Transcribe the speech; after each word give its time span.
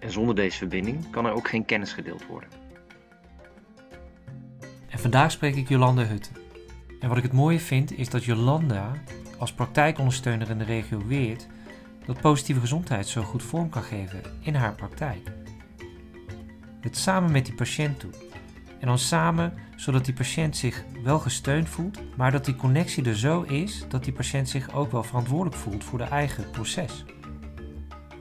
En 0.00 0.10
zonder 0.10 0.34
deze 0.34 0.56
verbinding 0.56 1.10
kan 1.10 1.26
er 1.26 1.32
ook 1.32 1.48
geen 1.48 1.64
kennis 1.64 1.92
gedeeld 1.92 2.26
worden. 2.26 2.48
En 4.88 4.98
vandaag 4.98 5.30
spreek 5.30 5.54
ik 5.54 5.68
Jolanda 5.68 6.04
Hutten. 6.04 6.36
En 7.00 7.08
wat 7.08 7.16
ik 7.16 7.22
het 7.22 7.32
mooie 7.32 7.60
vind 7.60 7.98
is 7.98 8.08
dat 8.08 8.24
Jolanda 8.24 8.92
als 9.38 9.52
praktijkondersteuner 9.52 10.50
in 10.50 10.58
de 10.58 10.64
regio 10.64 11.06
Weert 11.06 11.46
dat 12.04 12.20
positieve 12.20 12.60
gezondheid 12.60 13.06
zo 13.06 13.22
goed 13.22 13.42
vorm 13.42 13.68
kan 13.68 13.82
geven 13.82 14.20
in 14.40 14.54
haar 14.54 14.74
praktijk. 14.74 15.32
Het 16.80 16.96
samen 16.96 17.30
met 17.30 17.44
die 17.44 17.54
patiënt 17.54 18.00
doen. 18.00 18.14
En 18.78 18.86
dan 18.86 18.98
samen 18.98 19.52
zodat 19.76 20.04
die 20.04 20.14
patiënt 20.14 20.56
zich 20.56 20.84
wel 21.02 21.18
gesteund 21.18 21.68
voelt, 21.68 22.16
maar 22.16 22.32
dat 22.32 22.44
die 22.44 22.56
connectie 22.56 23.04
er 23.04 23.18
zo 23.18 23.42
is 23.42 23.84
dat 23.88 24.04
die 24.04 24.12
patiënt 24.12 24.48
zich 24.48 24.74
ook 24.74 24.92
wel 24.92 25.02
verantwoordelijk 25.02 25.56
voelt 25.56 25.84
voor 25.84 25.98
de 25.98 26.04
eigen 26.04 26.50
proces. 26.50 27.04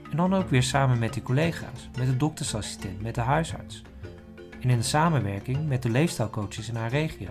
En 0.10 0.18
dan 0.18 0.34
ook 0.34 0.48
weer 0.48 0.64
samen 0.64 1.00
met 1.00 1.14
die 1.14 1.24
collega's, 1.24 1.90
met 1.98 2.08
de 2.08 2.18
doktersassistent, 2.18 3.02
met 3.02 3.16
de 3.16 3.22
huisarts. 3.22 3.84
En 4.62 4.70
in 4.70 4.78
de 4.78 4.84
samenwerking 4.84 5.68
met 5.68 5.84
de 5.84 5.90
leefstijlcoaches 5.90 6.70
in 6.70 6.76
haar 6.76 6.90
regio. 6.90 7.30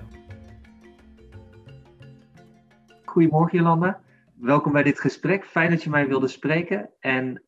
Goedemorgen 3.05 3.59
Jolanda, 3.59 4.01
welkom 4.35 4.73
bij 4.73 4.83
dit 4.83 5.01
gesprek. 5.01 5.45
Fijn 5.45 5.71
dat 5.71 5.83
je 5.83 5.91
mij 5.91 6.09
wilde 6.09 6.29
spreken. 6.29 6.91
En 7.01 7.43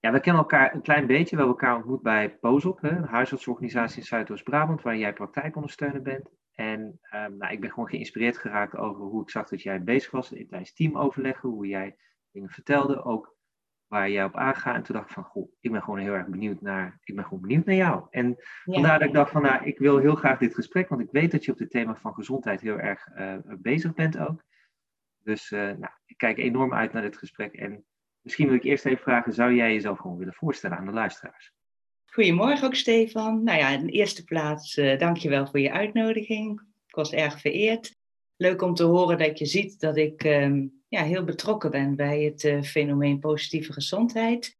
ja, 0.00 0.12
we 0.12 0.20
kennen 0.20 0.42
elkaar 0.42 0.74
een 0.74 0.82
klein 0.82 1.06
beetje. 1.06 1.36
We 1.36 1.42
hebben 1.42 1.60
elkaar 1.60 1.76
ontmoet 1.76 2.02
bij 2.02 2.38
POSOP, 2.38 2.82
een 2.82 3.04
huisartsorganisatie 3.04 3.98
in 3.98 4.06
Zuidoost-Brabant, 4.06 4.82
waar 4.82 4.96
jij 4.96 5.12
praktijkondersteuner 5.12 6.02
bent. 6.02 6.30
En 6.54 6.80
um, 6.80 7.36
nou, 7.36 7.52
ik 7.52 7.60
ben 7.60 7.70
gewoon 7.70 7.88
geïnspireerd 7.88 8.38
geraakt 8.38 8.76
over 8.76 9.02
hoe 9.04 9.22
ik 9.22 9.30
zag 9.30 9.48
dat 9.48 9.62
jij 9.62 9.82
bezig 9.82 10.10
was 10.10 10.28
tijdens 10.28 10.74
teamoverleggen, 10.74 11.48
hoe 11.48 11.66
jij 11.66 11.96
dingen 12.32 12.50
vertelde, 12.50 13.04
ook 13.04 13.33
waar 13.88 14.10
jij 14.10 14.24
op 14.24 14.36
aangaat. 14.36 14.74
En 14.74 14.82
toen 14.82 14.94
dacht 14.96 15.08
ik 15.08 15.14
van, 15.14 15.24
goh, 15.24 15.52
ik 15.60 15.70
ben 15.70 15.82
gewoon 15.82 15.98
heel 15.98 16.12
erg 16.12 16.26
benieuwd 16.26 16.60
naar, 16.60 16.98
ik 17.04 17.14
ben 17.14 17.24
gewoon 17.24 17.40
benieuwd 17.40 17.64
naar 17.64 17.74
jou. 17.74 18.06
En 18.10 18.36
vandaar 18.64 18.98
dat 18.98 19.08
ik 19.08 19.14
dacht 19.14 19.30
van, 19.30 19.42
nou, 19.42 19.64
ik 19.64 19.78
wil 19.78 19.98
heel 19.98 20.14
graag 20.14 20.38
dit 20.38 20.54
gesprek, 20.54 20.88
want 20.88 21.00
ik 21.00 21.08
weet 21.10 21.30
dat 21.30 21.44
je 21.44 21.52
op 21.52 21.58
het 21.58 21.70
thema 21.70 21.94
van 21.96 22.14
gezondheid 22.14 22.60
heel 22.60 22.78
erg 22.78 23.08
uh, 23.18 23.34
bezig 23.58 23.94
bent 23.94 24.18
ook. 24.18 24.44
Dus 25.22 25.50
uh, 25.50 25.60
nou, 25.60 25.92
ik 26.06 26.16
kijk 26.16 26.38
enorm 26.38 26.74
uit 26.74 26.92
naar 26.92 27.02
dit 27.02 27.16
gesprek. 27.16 27.54
En 27.54 27.84
misschien 28.20 28.46
wil 28.46 28.56
ik 28.56 28.64
eerst 28.64 28.84
even 28.84 29.02
vragen, 29.02 29.32
zou 29.32 29.54
jij 29.54 29.72
jezelf 29.72 29.98
gewoon 29.98 30.18
willen 30.18 30.34
voorstellen 30.34 30.76
aan 30.76 30.86
de 30.86 30.92
luisteraars? 30.92 31.52
Goedemorgen 32.06 32.66
ook, 32.66 32.74
Stefan. 32.74 33.42
Nou 33.42 33.58
ja, 33.58 33.68
in 33.68 33.86
de 33.86 33.92
eerste 33.92 34.24
plaats, 34.24 34.76
uh, 34.76 34.98
dank 34.98 35.16
je 35.16 35.28
wel 35.28 35.46
voor 35.46 35.60
je 35.60 35.72
uitnodiging. 35.72 36.60
Ik 36.86 36.94
was 36.94 37.12
erg 37.12 37.40
vereerd. 37.40 37.96
Leuk 38.36 38.62
om 38.62 38.74
te 38.74 38.84
horen 38.84 39.18
dat 39.18 39.38
je 39.38 39.46
ziet 39.46 39.80
dat 39.80 39.96
ik 39.96 40.24
um, 40.24 40.82
ja, 40.88 41.02
heel 41.02 41.24
betrokken 41.24 41.70
ben 41.70 41.96
bij 41.96 42.22
het 42.22 42.44
uh, 42.44 42.62
fenomeen 42.62 43.18
positieve 43.18 43.72
gezondheid. 43.72 44.58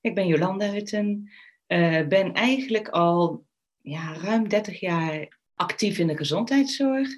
Ik 0.00 0.14
ben 0.14 0.26
Jolanda 0.26 0.70
Hutten, 0.70 1.30
uh, 1.68 2.06
ben 2.06 2.32
eigenlijk 2.32 2.88
al 2.88 3.46
ja, 3.82 4.14
ruim 4.14 4.48
30 4.48 4.80
jaar 4.80 5.38
actief 5.54 5.98
in 5.98 6.06
de 6.06 6.16
gezondheidszorg. 6.16 7.08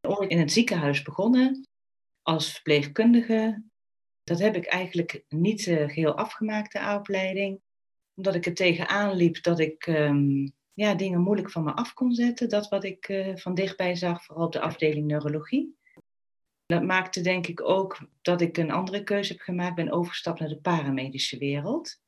Ooit 0.00 0.30
in 0.30 0.38
het 0.38 0.52
ziekenhuis 0.52 1.02
begonnen 1.02 1.68
als 2.22 2.52
verpleegkundige. 2.52 3.62
Dat 4.22 4.38
heb 4.38 4.56
ik 4.56 4.66
eigenlijk 4.66 5.24
niet 5.28 5.66
uh, 5.66 5.88
geheel 5.88 6.14
afgemaakt, 6.14 6.72
de 6.72 6.94
opleiding. 6.98 7.60
Omdat 8.14 8.34
ik 8.34 8.46
er 8.46 8.54
tegenaan 8.54 9.14
liep 9.14 9.42
dat 9.42 9.58
ik 9.58 9.86
um, 9.86 10.52
ja, 10.74 10.94
dingen 10.94 11.20
moeilijk 11.20 11.50
van 11.50 11.64
me 11.64 11.72
af 11.72 11.94
kon 11.94 12.12
zetten. 12.12 12.48
Dat 12.48 12.68
wat 12.68 12.84
ik 12.84 13.08
uh, 13.08 13.36
van 13.36 13.54
dichtbij 13.54 13.94
zag, 13.94 14.24
vooral 14.24 14.46
op 14.46 14.52
de 14.52 14.60
afdeling 14.60 15.06
neurologie. 15.06 15.76
Dat 16.66 16.82
maakte 16.82 17.20
denk 17.20 17.46
ik 17.46 17.68
ook 17.68 17.98
dat 18.22 18.40
ik 18.40 18.56
een 18.56 18.70
andere 18.70 19.02
keuze 19.02 19.32
heb 19.32 19.40
gemaakt. 19.40 19.74
Ben 19.74 19.92
overgestapt 19.92 20.40
naar 20.40 20.48
de 20.48 20.60
paramedische 20.60 21.38
wereld. 21.38 22.00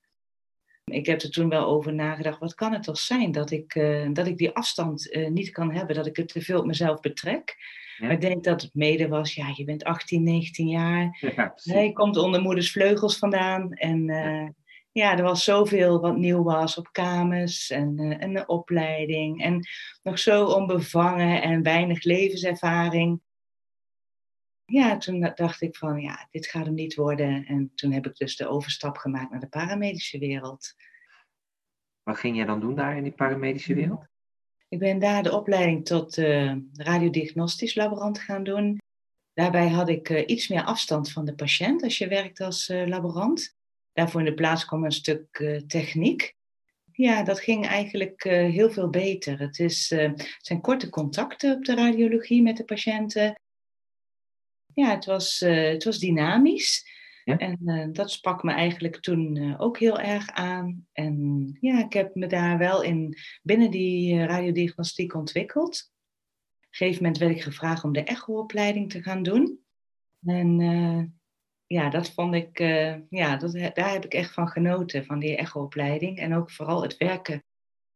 Ik 0.84 1.06
heb 1.06 1.20
er 1.20 1.30
toen 1.30 1.48
wel 1.48 1.66
over 1.66 1.94
nagedacht, 1.94 2.38
wat 2.38 2.54
kan 2.54 2.72
het 2.72 2.82
toch 2.82 2.98
zijn 2.98 3.32
dat 3.32 3.50
ik, 3.50 3.74
uh, 3.74 4.08
dat 4.12 4.26
ik 4.26 4.36
die 4.36 4.50
afstand 4.50 5.14
uh, 5.14 5.28
niet 5.28 5.50
kan 5.50 5.72
hebben, 5.72 5.96
dat 5.96 6.06
ik 6.06 6.16
het 6.16 6.28
te 6.28 6.40
veel 6.40 6.58
op 6.58 6.66
mezelf 6.66 7.00
betrek. 7.00 7.56
Ja. 7.98 8.06
Maar 8.06 8.14
ik 8.14 8.20
denk 8.20 8.44
dat 8.44 8.62
het 8.62 8.74
mede 8.74 9.08
was, 9.08 9.34
ja, 9.34 9.52
je 9.54 9.64
bent 9.64 9.84
18, 9.84 10.22
19 10.22 10.68
jaar, 10.68 11.18
ja, 11.62 11.78
je 11.80 11.92
komt 11.92 12.16
onder 12.16 12.42
moeders 12.42 12.72
vleugels 12.72 13.18
vandaan 13.18 13.72
en 13.72 14.10
ja, 14.94 15.16
er 15.16 15.22
was 15.22 15.44
zoveel 15.44 16.00
wat 16.00 16.16
nieuw 16.16 16.42
was 16.42 16.78
op 16.78 16.92
kamers 16.92 17.70
en, 17.70 17.98
en 17.98 18.36
een 18.36 18.48
opleiding 18.48 19.42
en 19.42 19.66
nog 20.02 20.18
zo 20.18 20.44
onbevangen 20.44 21.42
en 21.42 21.62
weinig 21.62 22.02
levenservaring 22.02 23.20
ja, 24.64 24.96
toen 24.96 25.32
dacht 25.34 25.60
ik 25.60 25.76
van, 25.76 26.00
ja, 26.00 26.28
dit 26.30 26.46
gaat 26.46 26.64
hem 26.64 26.74
niet 26.74 26.94
worden. 26.94 27.46
En 27.46 27.72
toen 27.74 27.92
heb 27.92 28.06
ik 28.06 28.16
dus 28.16 28.36
de 28.36 28.48
overstap 28.48 28.96
gemaakt 28.96 29.30
naar 29.30 29.40
de 29.40 29.48
paramedische 29.48 30.18
wereld. 30.18 30.74
Wat 32.02 32.18
ging 32.18 32.36
jij 32.36 32.44
dan 32.44 32.60
doen 32.60 32.74
daar 32.74 32.96
in 32.96 33.02
die 33.02 33.12
paramedische 33.12 33.74
wereld? 33.74 34.06
Ik 34.68 34.78
ben 34.78 34.98
daar 34.98 35.22
de 35.22 35.32
opleiding 35.32 35.84
tot 35.84 36.16
uh, 36.16 36.56
radiodiagnostisch 36.72 37.74
laborant 37.74 38.18
gaan 38.18 38.44
doen. 38.44 38.78
Daarbij 39.32 39.68
had 39.68 39.88
ik 39.88 40.08
uh, 40.08 40.22
iets 40.26 40.48
meer 40.48 40.64
afstand 40.64 41.12
van 41.12 41.24
de 41.24 41.34
patiënt 41.34 41.82
als 41.82 41.98
je 41.98 42.08
werkt 42.08 42.40
als 42.40 42.68
uh, 42.68 42.86
laborant. 42.86 43.56
Daarvoor 43.94 44.20
in 44.20 44.26
de 44.26 44.34
plaats 44.34 44.64
kwam 44.64 44.84
een 44.84 44.92
stuk 44.92 45.62
techniek. 45.66 46.36
Ja, 46.92 47.22
dat 47.22 47.40
ging 47.40 47.66
eigenlijk 47.66 48.22
heel 48.28 48.70
veel 48.70 48.90
beter. 48.90 49.38
Het, 49.38 49.58
is, 49.58 49.90
het 49.90 50.38
zijn 50.40 50.60
korte 50.60 50.88
contacten 50.88 51.56
op 51.56 51.64
de 51.64 51.74
radiologie 51.74 52.42
met 52.42 52.56
de 52.56 52.64
patiënten 52.64 53.34
ja, 54.74 54.90
het 54.90 55.04
was, 55.04 55.40
het 55.40 55.84
was 55.84 55.98
dynamisch. 55.98 56.92
Ja? 57.24 57.38
En 57.38 57.92
dat 57.92 58.10
sprak 58.10 58.42
me 58.42 58.52
eigenlijk 58.52 59.00
toen 59.00 59.54
ook 59.58 59.78
heel 59.78 60.00
erg 60.00 60.30
aan. 60.30 60.86
En 60.92 61.56
ja, 61.60 61.84
ik 61.84 61.92
heb 61.92 62.14
me 62.14 62.26
daar 62.26 62.58
wel 62.58 62.82
in 62.82 63.16
binnen 63.42 63.70
die 63.70 64.24
radiodiagnostiek 64.24 65.14
ontwikkeld. 65.14 65.92
Op 66.60 66.70
een 66.70 66.86
gegeven 66.86 67.02
moment 67.02 67.20
werd 67.20 67.36
ik 67.36 67.42
gevraagd 67.42 67.84
om 67.84 67.92
de 67.92 68.02
echo-opleiding 68.02 68.90
te 68.90 69.02
gaan 69.02 69.22
doen. 69.22 69.58
En 70.24 70.60
ja, 71.74 71.90
dat 71.90 72.10
vond 72.10 72.34
ik, 72.34 72.58
ja, 73.08 73.36
dat, 73.36 73.52
daar 73.52 73.92
heb 73.92 74.04
ik 74.04 74.14
echt 74.14 74.32
van 74.32 74.48
genoten, 74.48 75.04
van 75.04 75.18
die 75.18 75.36
echo-opleiding. 75.36 76.18
En 76.18 76.34
ook 76.34 76.50
vooral 76.50 76.82
het 76.82 76.96
werken 76.96 77.44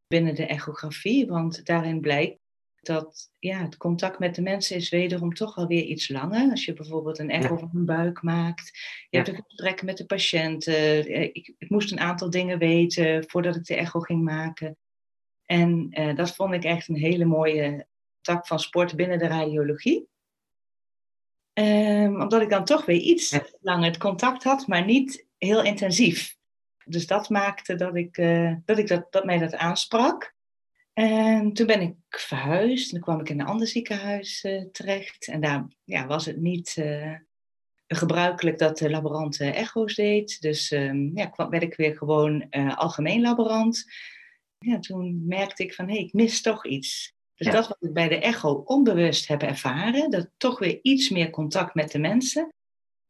binnen 0.07 0.35
de 0.35 0.47
echografie, 0.47 1.27
want 1.27 1.67
daarin 1.67 2.01
blijkt 2.01 2.39
dat 2.81 3.31
ja, 3.39 3.59
het 3.63 3.77
contact 3.77 4.19
met 4.19 4.35
de 4.35 4.43
mensen 4.43 4.77
is 4.77 4.89
wederom 4.89 5.35
toch 5.35 5.57
alweer 5.57 5.83
iets 5.83 6.09
langer. 6.09 6.51
Als 6.51 6.65
je 6.65 6.73
bijvoorbeeld 6.73 7.19
een 7.19 7.31
echo 7.31 7.55
ja. 7.55 7.59
van 7.59 7.71
een 7.75 7.85
buik 7.85 8.23
maakt. 8.23 8.71
Je 9.11 9.19
ja. 9.19 9.23
hebt 9.23 9.29
een 9.29 9.45
gesprek 9.47 9.83
met 9.83 9.97
de 9.97 10.07
patiënten. 10.07 11.07
Eh, 11.07 11.23
ik, 11.23 11.55
ik, 11.59 11.71
moest 11.71 11.93
een 11.93 12.01
aantal 12.01 12.31
dingen 12.31 12.59
weten 12.59 13.25
voordat 13.29 13.57
ik 13.57 13.65
de 13.65 13.77
echo 13.77 14.01
ging 14.01 14.25
maken. 14.25 14.77
En 15.45 15.89
uh, 15.91 16.17
dat 16.17 16.35
vond 16.35 16.55
ik 16.55 16.65
echt 16.65 16.89
een 16.89 16.97
hele 16.97 17.25
mooie 17.25 17.87
tak 18.21 18.47
van 18.47 18.59
sport 18.59 18.97
binnen 18.97 19.19
de 19.19 19.27
radiologie. 19.27 20.09
Um, 21.59 22.21
omdat 22.21 22.43
ik 22.43 22.51
dan 22.51 22.65
toch 22.65 22.85
weer 22.85 23.01
iets 23.01 23.31
ja. 23.31 23.47
langer 23.61 23.87
het 23.87 23.99
contact 23.99 24.45
had, 24.45 24.67
maar 24.67 24.85
niet 24.85 25.27
heel 25.39 25.63
intensief. 25.63 26.37
Dus 26.85 27.07
dat 27.07 27.29
maakte 27.29 27.75
dat, 27.75 27.97
ik, 27.97 28.19
uh, 28.19 28.55
dat, 28.65 28.79
ik 28.79 28.89
dat, 28.89 29.13
dat 29.13 29.25
mij 29.25 29.39
dat 29.39 29.55
aansprak. 29.55 30.35
En 30.93 31.53
toen 31.53 31.67
ben 31.67 31.81
ik 31.81 31.95
verhuisd. 32.09 32.87
En 32.87 32.93
dan 32.93 33.03
kwam 33.03 33.21
ik 33.21 33.29
in 33.29 33.41
een 33.41 33.47
ander 33.47 33.67
ziekenhuis 33.67 34.45
uh, 34.45 34.65
terecht. 34.73 35.29
En 35.29 35.41
daar 35.41 35.67
ja, 35.85 36.07
was 36.07 36.27
het 36.27 36.37
niet 36.37 36.77
uh, 36.79 37.15
gebruikelijk 37.87 38.59
dat 38.59 38.79
de 38.79 38.91
laborant 38.91 39.41
echo's 39.41 39.95
deed. 39.95 40.41
Dus 40.41 40.71
um, 40.71 41.11
ja, 41.15 41.27
kwam, 41.27 41.51
werd 41.51 41.63
ik 41.63 41.77
weer 41.77 41.97
gewoon 41.97 42.49
algemeen 42.75 43.21
laborant. 43.21 43.85
Ja, 44.59 44.79
toen 44.79 45.27
merkte 45.27 45.63
ik 45.63 45.75
van, 45.75 45.87
hé, 45.89 45.95
hey, 45.95 46.03
ik 46.03 46.13
mis 46.13 46.43
toch 46.43 46.67
iets. 46.67 47.17
Dus 47.39 47.47
ja. 47.47 47.53
dat 47.53 47.69
wat 47.69 47.77
ik 47.81 47.93
bij 47.93 48.09
de 48.09 48.19
echo 48.19 48.53
onbewust 48.53 49.29
heb 49.29 49.43
ervaren, 49.43 50.11
dat 50.11 50.31
toch 50.37 50.59
weer 50.59 50.79
iets 50.83 51.09
meer 51.09 51.31
contact 51.31 51.75
met 51.75 51.93
de 51.93 51.99
mensen, 51.99 52.53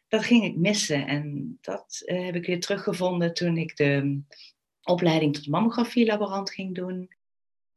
dat 0.09 0.25
ging 0.25 0.45
ik 0.45 0.57
missen. 0.57 1.07
En 1.07 1.59
dat 1.61 2.03
heb 2.05 2.35
ik 2.35 2.47
weer 2.47 2.61
teruggevonden 2.61 3.35
toen 3.35 3.57
ik 3.57 3.77
de 3.77 4.21
opleiding 4.83 5.35
tot 5.35 5.49
mammografie-laborant 5.49 6.51
ging 6.51 6.75
doen 6.75 7.09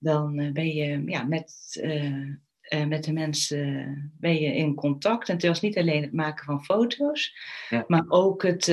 dan 0.01 0.39
uh, 0.39 0.51
ben 0.51 0.67
je 0.67 1.03
ja, 1.05 1.23
met, 1.23 1.79
uh, 1.83 2.85
met 2.87 3.03
de 3.03 3.13
mensen 3.13 4.13
ben 4.19 4.39
je 4.39 4.55
in 4.55 4.75
contact. 4.75 5.29
En 5.29 5.35
het 5.35 5.45
was 5.45 5.61
niet 5.61 5.77
alleen 5.77 6.01
het 6.01 6.13
maken 6.13 6.45
van 6.45 6.63
foto's, 6.63 7.35
ja. 7.69 7.83
maar 7.87 8.05
ook 8.07 8.43
het, 8.43 8.67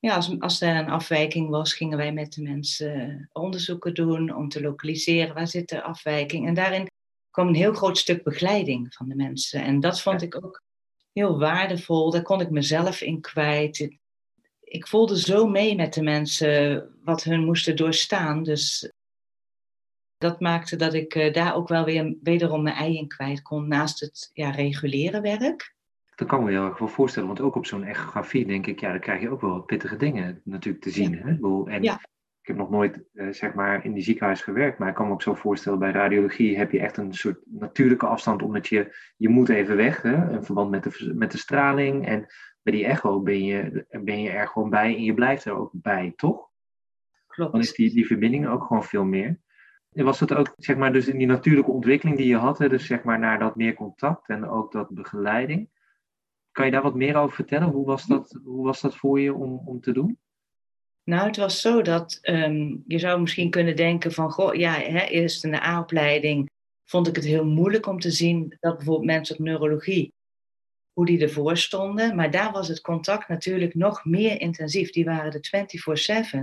ja, 0.00 0.14
als, 0.14 0.38
als 0.38 0.60
er 0.60 0.76
een 0.76 0.90
afwijking 0.90 1.48
was, 1.48 1.74
gingen 1.74 1.96
wij 1.96 2.12
met 2.12 2.32
de 2.32 2.42
mensen 2.42 3.28
onderzoeken 3.32 3.94
doen 3.94 4.34
om 4.34 4.48
te 4.48 4.60
lokaliseren 4.60 5.34
waar 5.34 5.48
zit 5.48 5.68
de 5.68 5.82
afwijking. 5.82 6.46
En 6.46 6.54
daarin 6.54 6.86
kwam 7.30 7.48
een 7.48 7.54
heel 7.54 7.74
groot 7.74 7.98
stuk 7.98 8.22
begeleiding 8.22 8.94
van 8.94 9.08
de 9.08 9.14
mensen. 9.14 9.62
En 9.62 9.80
dat 9.80 10.00
vond 10.00 10.22
ik 10.22 10.44
ook 10.44 10.62
heel 11.12 11.38
waardevol. 11.38 12.10
Daar 12.10 12.22
kon 12.22 12.40
ik 12.40 12.50
mezelf 12.50 13.00
in 13.00 13.20
kwijt. 13.20 13.98
Ik 14.60 14.86
voelde 14.86 15.18
zo 15.18 15.46
mee 15.46 15.76
met 15.76 15.94
de 15.94 16.02
mensen 16.02 16.88
wat 17.04 17.22
hun 17.22 17.44
moesten 17.44 17.76
doorstaan. 17.76 18.42
Dus 18.42 18.90
dat 20.18 20.40
maakte 20.40 20.76
dat 20.76 20.94
ik 20.94 21.14
eh, 21.14 21.32
daar 21.32 21.54
ook 21.54 21.68
wel 21.68 21.84
weer 21.84 22.16
wederom 22.22 22.62
mijn 22.62 22.76
ei 22.76 22.96
in 22.96 23.08
kwijt 23.08 23.42
kon 23.42 23.68
naast 23.68 24.00
het 24.00 24.30
ja, 24.32 24.50
reguliere 24.50 25.20
werk. 25.20 25.74
Dat 26.20 26.28
kan 26.28 26.44
me 26.44 26.50
heel 26.50 26.64
erg 26.64 26.78
wel 26.78 26.88
voorstellen, 26.88 27.28
want 27.28 27.40
ook 27.40 27.54
op 27.54 27.66
zo'n 27.66 27.84
echografie 27.84 28.46
denk 28.46 28.66
ik, 28.66 28.80
ja, 28.80 28.90
dan 28.90 29.00
krijg 29.00 29.20
je 29.20 29.30
ook 29.30 29.40
wel 29.40 29.50
wat 29.50 29.66
pittige 29.66 29.96
dingen 29.96 30.40
natuurlijk 30.44 30.84
te 30.84 30.90
zien. 30.90 31.14
Hè? 31.14 31.30
En 31.70 31.82
ja. 31.82 31.94
ik 32.40 32.46
heb 32.46 32.56
nog 32.56 32.70
nooit 32.70 33.02
uh, 33.12 33.32
zeg 33.32 33.54
maar 33.54 33.84
in 33.84 33.92
die 33.92 34.02
ziekenhuis 34.02 34.42
gewerkt, 34.42 34.78
maar 34.78 34.88
ik 34.88 34.94
kan 34.94 35.06
me 35.06 35.12
ook 35.12 35.22
zo 35.22 35.34
voorstellen, 35.34 35.78
bij 35.78 35.90
radiologie 35.90 36.58
heb 36.58 36.70
je 36.70 36.80
echt 36.80 36.96
een 36.96 37.14
soort 37.14 37.38
natuurlijke 37.44 38.06
afstand, 38.06 38.42
omdat 38.42 38.66
je, 38.66 38.96
je 39.16 39.28
moet 39.28 39.48
even 39.48 39.76
weg, 39.76 40.02
hè? 40.02 40.32
in 40.32 40.44
verband 40.44 40.70
met 40.70 40.82
de, 40.82 41.12
met 41.14 41.30
de 41.30 41.38
straling. 41.38 42.06
En 42.06 42.26
bij 42.62 42.72
die 42.72 42.86
echo 42.86 43.20
ben 43.20 43.44
je, 43.44 43.86
ben 44.02 44.20
je 44.20 44.30
er 44.30 44.48
gewoon 44.48 44.70
bij 44.70 44.96
en 44.96 45.02
je 45.02 45.14
blijft 45.14 45.44
er 45.44 45.52
ook 45.52 45.70
bij, 45.72 46.12
toch? 46.16 46.48
Klopt. 47.26 47.52
Dan 47.52 47.60
is 47.60 47.72
die, 47.72 47.90
die 47.90 48.06
verbinding 48.06 48.48
ook 48.48 48.64
gewoon 48.64 48.84
veel 48.84 49.04
meer. 49.04 49.38
En 49.92 50.04
was 50.04 50.18
dat 50.18 50.34
ook, 50.34 50.54
zeg 50.56 50.76
maar, 50.76 50.92
dus 50.92 51.08
in 51.08 51.18
die 51.18 51.26
natuurlijke 51.26 51.70
ontwikkeling 51.70 52.16
die 52.16 52.28
je 52.28 52.36
had, 52.36 52.58
hè, 52.58 52.68
dus 52.68 52.86
zeg 52.86 53.02
maar 53.02 53.18
naar 53.18 53.38
dat 53.38 53.56
meer 53.56 53.74
contact 53.74 54.28
en 54.28 54.48
ook 54.48 54.72
dat 54.72 54.90
begeleiding. 54.90 55.68
Kan 56.60 56.68
je 56.68 56.74
daar 56.74 56.90
wat 56.90 56.94
meer 56.94 57.16
over 57.16 57.34
vertellen? 57.34 57.68
Hoe 57.68 57.86
was 57.86 58.06
dat, 58.06 58.40
hoe 58.44 58.64
was 58.64 58.80
dat 58.80 58.96
voor 58.96 59.20
je 59.20 59.34
om, 59.34 59.62
om 59.64 59.80
te 59.80 59.92
doen? 59.92 60.18
Nou, 61.04 61.26
het 61.26 61.36
was 61.36 61.60
zo 61.60 61.82
dat 61.82 62.18
um, 62.22 62.84
je 62.86 62.98
zou 62.98 63.20
misschien 63.20 63.50
kunnen 63.50 63.76
denken 63.76 64.12
van, 64.12 64.30
goh, 64.30 64.54
ja, 64.54 64.72
hè, 64.72 65.04
eerst 65.06 65.44
in 65.44 65.50
de 65.50 65.62
A-opleiding 65.62 66.50
vond 66.84 67.08
ik 67.08 67.16
het 67.16 67.24
heel 67.24 67.44
moeilijk 67.44 67.86
om 67.86 68.00
te 68.00 68.10
zien 68.10 68.56
dat 68.60 68.76
bijvoorbeeld 68.76 69.06
mensen 69.06 69.38
op 69.38 69.44
neurologie, 69.44 70.12
hoe 70.92 71.06
die 71.06 71.20
ervoor 71.20 71.56
stonden. 71.56 72.16
Maar 72.16 72.30
daar 72.30 72.52
was 72.52 72.68
het 72.68 72.80
contact 72.80 73.28
natuurlijk 73.28 73.74
nog 73.74 74.04
meer 74.04 74.40
intensief. 74.40 74.90
Die 74.90 75.04
waren 75.04 75.32
er 75.32 75.68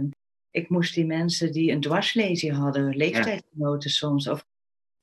24-7. 0.05 0.17
Ik 0.51 0.69
moest 0.69 0.93
die 0.93 1.05
mensen 1.05 1.51
die 1.51 1.71
een 1.71 1.81
dwarslesie 1.81 2.53
hadden, 2.53 2.95
leeftijdsgenoten 2.95 3.89
soms, 3.89 4.27
of 4.27 4.45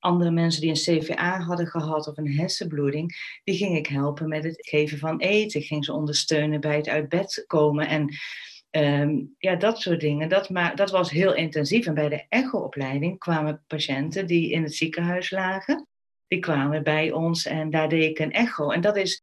andere 0.05 0.31
mensen 0.31 0.61
die 0.61 0.71
een 0.71 1.01
CVA 1.01 1.41
hadden 1.41 1.67
gehad 1.67 2.09
of 2.09 2.17
een 2.17 2.37
hersenbloeding, 2.37 3.39
die 3.45 3.57
ging 3.57 3.77
ik 3.77 3.87
helpen 3.87 4.29
met 4.29 4.45
het 4.45 4.69
geven 4.69 4.99
van 4.99 5.19
eten. 5.19 5.61
Ik 5.61 5.67
ging 5.67 5.85
ze 5.85 5.93
ondersteunen 5.93 6.61
bij 6.61 6.77
het 6.77 6.89
uit 6.89 7.09
bed 7.09 7.45
komen 7.47 7.89
en 7.89 8.15
ehm, 8.71 9.23
ja, 9.39 9.55
dat 9.57 9.81
soort 9.81 10.01
dingen. 10.01 10.29
Dat, 10.29 10.51
maar, 10.51 10.77
dat 10.77 10.91
was 10.91 11.11
heel 11.11 11.35
intensief. 11.35 11.87
En 11.87 11.95
bij 11.95 12.09
de 12.09 12.27
echo-opleiding 12.29 13.19
kwamen 13.19 13.65
patiënten 13.67 14.27
die 14.27 14.51
in 14.51 14.63
het 14.63 14.75
ziekenhuis 14.75 15.31
lagen, 15.31 15.87
die 16.27 16.39
kwamen 16.39 16.83
bij 16.83 17.13
ons 17.13 17.47
en 17.47 17.71
daar 17.71 17.89
deed 17.89 18.11
ik 18.11 18.19
een 18.19 18.33
echo. 18.33 18.71
En 18.71 18.81
dat 18.81 18.97
is 18.97 19.23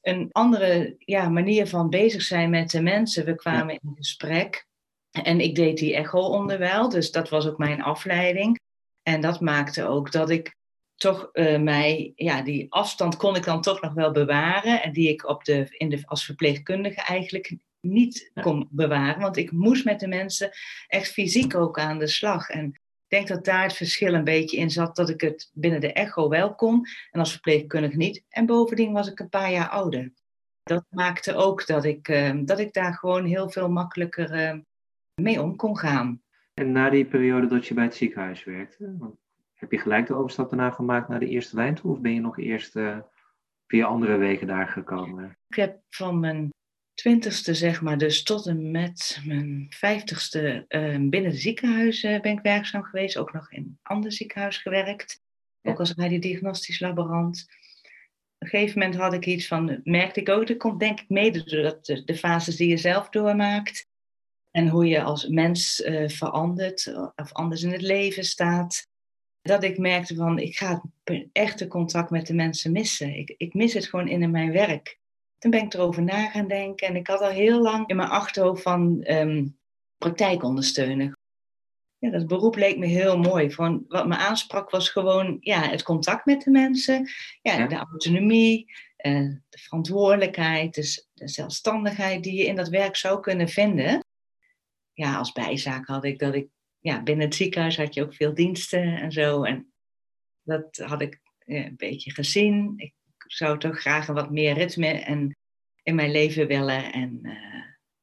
een 0.00 0.28
andere 0.32 0.94
ja, 0.98 1.28
manier 1.28 1.66
van 1.66 1.90
bezig 1.90 2.22
zijn 2.22 2.50
met 2.50 2.70
de 2.70 2.82
mensen. 2.82 3.24
We 3.24 3.34
kwamen 3.34 3.74
in 3.74 3.94
gesprek. 3.96 4.66
En 5.10 5.40
ik 5.40 5.54
deed 5.54 5.78
die 5.78 5.94
echo 5.94 6.18
onderwijl, 6.18 6.88
dus 6.88 7.10
dat 7.10 7.28
was 7.28 7.46
ook 7.46 7.58
mijn 7.58 7.82
afleiding. 7.82 8.60
En 9.02 9.20
dat 9.20 9.40
maakte 9.40 9.84
ook 9.84 10.12
dat 10.12 10.30
ik 10.30 10.56
toch 11.02 11.28
uh, 11.32 11.58
mij, 11.58 12.12
ja, 12.14 12.42
die 12.42 12.66
afstand 12.72 13.16
kon 13.16 13.36
ik 13.36 13.44
dan 13.44 13.60
toch 13.60 13.80
nog 13.80 13.92
wel 13.92 14.12
bewaren. 14.12 14.82
En 14.82 14.92
die 14.92 15.08
ik 15.08 15.28
op 15.28 15.44
de, 15.44 15.66
in 15.70 15.88
de, 15.88 16.02
als 16.04 16.24
verpleegkundige 16.24 17.02
eigenlijk 17.02 17.56
niet 17.80 18.30
kon 18.40 18.68
bewaren. 18.70 19.20
Want 19.20 19.36
ik 19.36 19.52
moest 19.52 19.84
met 19.84 20.00
de 20.00 20.08
mensen 20.08 20.50
echt 20.86 21.12
fysiek 21.12 21.54
ook 21.54 21.78
aan 21.78 21.98
de 21.98 22.06
slag. 22.06 22.48
En 22.48 22.64
ik 22.66 22.80
denk 23.08 23.28
dat 23.28 23.44
daar 23.44 23.62
het 23.62 23.72
verschil 23.72 24.14
een 24.14 24.24
beetje 24.24 24.56
in 24.56 24.70
zat, 24.70 24.96
dat 24.96 25.08
ik 25.08 25.20
het 25.20 25.50
binnen 25.52 25.80
de 25.80 25.92
echo 25.92 26.28
wel 26.28 26.54
kon 26.54 26.86
en 27.10 27.20
als 27.20 27.32
verpleegkundige 27.32 27.96
niet. 27.96 28.24
En 28.28 28.46
bovendien 28.46 28.92
was 28.92 29.08
ik 29.08 29.20
een 29.20 29.28
paar 29.28 29.50
jaar 29.50 29.68
ouder. 29.68 30.12
Dat 30.62 30.84
maakte 30.88 31.34
ook 31.34 31.66
dat 31.66 31.84
ik, 31.84 32.08
uh, 32.08 32.40
dat 32.44 32.58
ik 32.58 32.72
daar 32.72 32.94
gewoon 32.94 33.24
heel 33.24 33.50
veel 33.50 33.68
makkelijker 33.68 34.54
uh, 34.54 34.60
mee 35.14 35.42
om 35.42 35.56
kon 35.56 35.78
gaan. 35.78 36.21
En 36.54 36.72
na 36.72 36.90
die 36.90 37.04
periode 37.04 37.46
dat 37.46 37.66
je 37.66 37.74
bij 37.74 37.84
het 37.84 37.94
ziekenhuis 37.94 38.44
werkte, 38.44 38.96
heb 39.54 39.70
je 39.70 39.78
gelijk 39.78 40.06
de 40.06 40.14
overstap 40.14 40.50
daarna 40.50 40.70
gemaakt 40.70 41.08
naar 41.08 41.20
de 41.20 41.28
eerste 41.28 41.56
lijn 41.56 41.74
toe? 41.74 41.90
Of 41.90 42.00
ben 42.00 42.14
je 42.14 42.20
nog 42.20 42.38
eerst 42.38 42.76
uh, 42.76 42.98
via 43.66 43.86
andere 43.86 44.16
wegen 44.16 44.46
daar 44.46 44.68
gekomen? 44.68 45.38
Ik 45.48 45.56
heb 45.56 45.80
van 45.88 46.20
mijn 46.20 46.50
twintigste, 46.94 47.54
zeg 47.54 47.82
maar, 47.82 47.98
dus 47.98 48.22
tot 48.22 48.46
en 48.46 48.70
met 48.70 49.20
mijn 49.24 49.66
vijftigste 49.68 50.64
uh, 50.68 51.08
binnen 51.08 51.30
de 51.30 51.36
ziekenhuizen 51.36 52.22
ben 52.22 52.32
ik 52.32 52.42
werkzaam 52.42 52.82
geweest. 52.82 53.16
Ook 53.16 53.32
nog 53.32 53.50
in 53.50 53.62
een 53.62 53.78
ander 53.82 54.12
ziekenhuis 54.12 54.58
gewerkt. 54.58 55.20
Ook 55.62 55.78
als 55.78 55.94
radiodiagnostisch 55.94 56.80
laborant. 56.80 57.46
Op 58.38 58.48
een 58.48 58.48
gegeven 58.48 58.78
moment 58.78 58.98
had 58.98 59.12
ik 59.12 59.26
iets 59.26 59.46
van, 59.46 59.80
merkte 59.84 60.20
ik 60.20 60.28
ook, 60.28 60.46
dat 60.46 60.56
komt 60.56 60.80
denk 60.80 61.00
ik 61.00 61.08
mede 61.08 61.44
doordat 61.44 61.86
de, 61.86 62.04
de 62.04 62.16
fases 62.16 62.56
die 62.56 62.68
je 62.68 62.76
zelf 62.76 63.08
doormaakt 63.08 63.90
en 64.52 64.68
hoe 64.68 64.86
je 64.86 65.02
als 65.02 65.26
mens 65.26 65.80
uh, 65.80 66.08
verandert 66.08 66.92
of 67.16 67.32
anders 67.32 67.62
in 67.62 67.72
het 67.72 67.82
leven 67.82 68.24
staat. 68.24 68.90
Dat 69.40 69.62
ik 69.62 69.78
merkte 69.78 70.14
van, 70.14 70.38
ik 70.38 70.56
ga 70.56 70.82
het 71.04 71.28
echte 71.32 71.66
contact 71.66 72.10
met 72.10 72.26
de 72.26 72.34
mensen 72.34 72.72
missen. 72.72 73.16
Ik, 73.16 73.34
ik 73.36 73.54
mis 73.54 73.74
het 73.74 73.86
gewoon 73.86 74.08
in 74.08 74.30
mijn 74.30 74.52
werk. 74.52 75.00
Toen 75.38 75.50
ben 75.50 75.62
ik 75.62 75.74
erover 75.74 76.02
na 76.02 76.28
gaan 76.28 76.48
denken 76.48 76.88
en 76.88 76.96
ik 76.96 77.06
had 77.06 77.20
al 77.20 77.28
heel 77.28 77.60
lang 77.60 77.88
in 77.88 77.96
mijn 77.96 78.08
achterhoofd 78.08 78.62
van 78.62 79.04
um, 79.06 79.58
praktijk 79.98 80.42
ondersteunen. 80.42 81.16
Ja, 81.98 82.10
dat 82.10 82.26
beroep 82.26 82.56
leek 82.56 82.78
me 82.78 82.86
heel 82.86 83.18
mooi. 83.18 83.50
Van, 83.50 83.84
wat 83.88 84.06
me 84.06 84.16
aansprak 84.16 84.70
was 84.70 84.88
gewoon 84.88 85.36
ja, 85.40 85.68
het 85.68 85.82
contact 85.82 86.24
met 86.26 86.42
de 86.42 86.50
mensen, 86.50 87.08
ja, 87.42 87.66
de 87.66 87.76
autonomie, 87.76 88.72
uh, 89.06 89.30
de 89.48 89.58
verantwoordelijkheid, 89.58 90.74
dus 90.74 91.08
de 91.14 91.28
zelfstandigheid 91.28 92.22
die 92.22 92.34
je 92.34 92.46
in 92.46 92.56
dat 92.56 92.68
werk 92.68 92.96
zou 92.96 93.20
kunnen 93.20 93.48
vinden 93.48 94.01
ja, 94.92 95.16
als 95.16 95.32
bijzaak 95.32 95.86
had 95.86 96.04
ik 96.04 96.18
dat 96.18 96.34
ik, 96.34 96.48
ja, 96.80 97.02
binnen 97.02 97.24
het 97.24 97.34
ziekenhuis 97.34 97.76
had 97.76 97.94
je 97.94 98.02
ook 98.02 98.14
veel 98.14 98.34
diensten 98.34 99.00
en 99.00 99.12
zo. 99.12 99.42
En 99.42 99.72
dat 100.42 100.76
had 100.76 101.00
ik 101.00 101.20
een 101.46 101.76
beetje 101.76 102.10
gezien. 102.10 102.74
Ik 102.76 102.94
zou 103.26 103.58
toch 103.58 103.80
graag 103.80 104.08
een 104.08 104.14
wat 104.14 104.30
meer 104.30 104.54
ritme 104.54 104.86
en, 104.86 105.36
in 105.82 105.94
mijn 105.94 106.10
leven 106.10 106.46
willen. 106.46 106.92
En, 106.92 107.18
uh, 107.22 107.32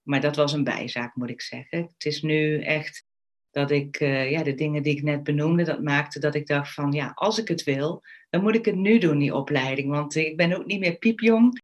maar 0.01 0.21
dat 0.21 0.35
was 0.35 0.53
een 0.53 0.63
bijzaak, 0.63 1.15
moet 1.15 1.29
ik 1.29 1.41
zeggen. 1.41 1.79
Het 1.79 2.05
is 2.05 2.21
nu 2.21 2.61
echt 2.61 3.07
dat 3.51 3.71
ik, 3.71 3.99
uh, 3.99 4.31
ja, 4.31 4.43
de 4.43 4.55
dingen 4.55 4.83
die 4.83 4.95
ik 4.95 5.03
net 5.03 5.23
benoemde, 5.23 5.63
dat 5.63 5.81
maakte 5.81 6.19
dat 6.19 6.35
ik 6.35 6.47
dacht 6.47 6.73
van, 6.73 6.91
ja, 6.91 7.11
als 7.15 7.39
ik 7.39 7.47
het 7.47 7.63
wil, 7.63 8.03
dan 8.29 8.41
moet 8.41 8.55
ik 8.55 8.65
het 8.65 8.75
nu 8.75 8.97
doen, 8.97 9.19
die 9.19 9.35
opleiding. 9.35 9.89
Want 9.89 10.15
ik 10.15 10.37
ben 10.37 10.57
ook 10.57 10.65
niet 10.65 10.79
meer 10.79 10.97
piepjong. 10.97 11.61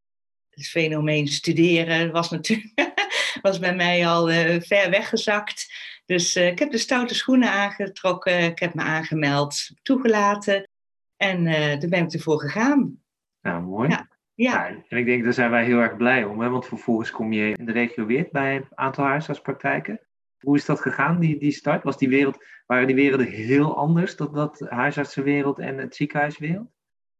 Het 0.50 0.67
fenomeen 0.67 1.27
studeren 1.27 2.11
was 2.11 2.29
natuurlijk 2.29 2.93
was 3.41 3.59
bij 3.59 3.75
mij 3.75 4.07
al 4.07 4.31
uh, 4.31 4.61
ver 4.61 4.89
weggezakt. 4.89 5.73
Dus 6.05 6.35
uh, 6.35 6.47
ik 6.47 6.59
heb 6.59 6.71
de 6.71 6.77
stoute 6.77 7.15
schoenen 7.15 7.51
aangetrokken, 7.51 8.39
ik 8.39 8.59
heb 8.59 8.73
me 8.73 8.81
aangemeld, 8.81 9.69
toegelaten 9.81 10.69
en 11.17 11.45
uh, 11.45 11.53
daar 11.55 11.89
ben 11.89 12.03
ik 12.03 12.13
ervoor 12.13 12.39
gegaan. 12.39 12.99
Nou, 13.41 13.63
mooi. 13.63 13.89
Ja. 13.89 14.07
Ja. 14.35 14.67
en 14.67 14.97
ik 14.97 15.05
denk, 15.05 15.23
daar 15.23 15.33
zijn 15.33 15.51
wij 15.51 15.65
heel 15.65 15.79
erg 15.79 15.95
blij 15.95 16.23
om, 16.23 16.39
hè? 16.39 16.49
want 16.49 16.65
vervolgens 16.65 17.11
kom 17.11 17.33
je 17.33 17.51
in 17.51 17.65
de 17.65 17.71
regio 17.71 18.05
weer 18.05 18.27
bij 18.31 18.55
een 18.55 18.67
aantal 18.73 19.05
huisartspraktijken. 19.05 19.99
Hoe 20.39 20.55
is 20.55 20.65
dat 20.65 20.81
gegaan, 20.81 21.19
die, 21.19 21.39
die 21.39 21.51
start? 21.51 21.83
Was 21.83 21.97
die 21.97 22.09
wereld, 22.09 22.37
waren 22.65 22.87
die 22.87 22.95
werelden 22.95 23.27
heel 23.27 23.77
anders, 23.77 24.15
dat, 24.15 24.33
dat 24.33 24.59
huisartsenwereld 24.69 25.59
en 25.59 25.77
het 25.77 25.95
ziekenhuiswereld? 25.95 26.67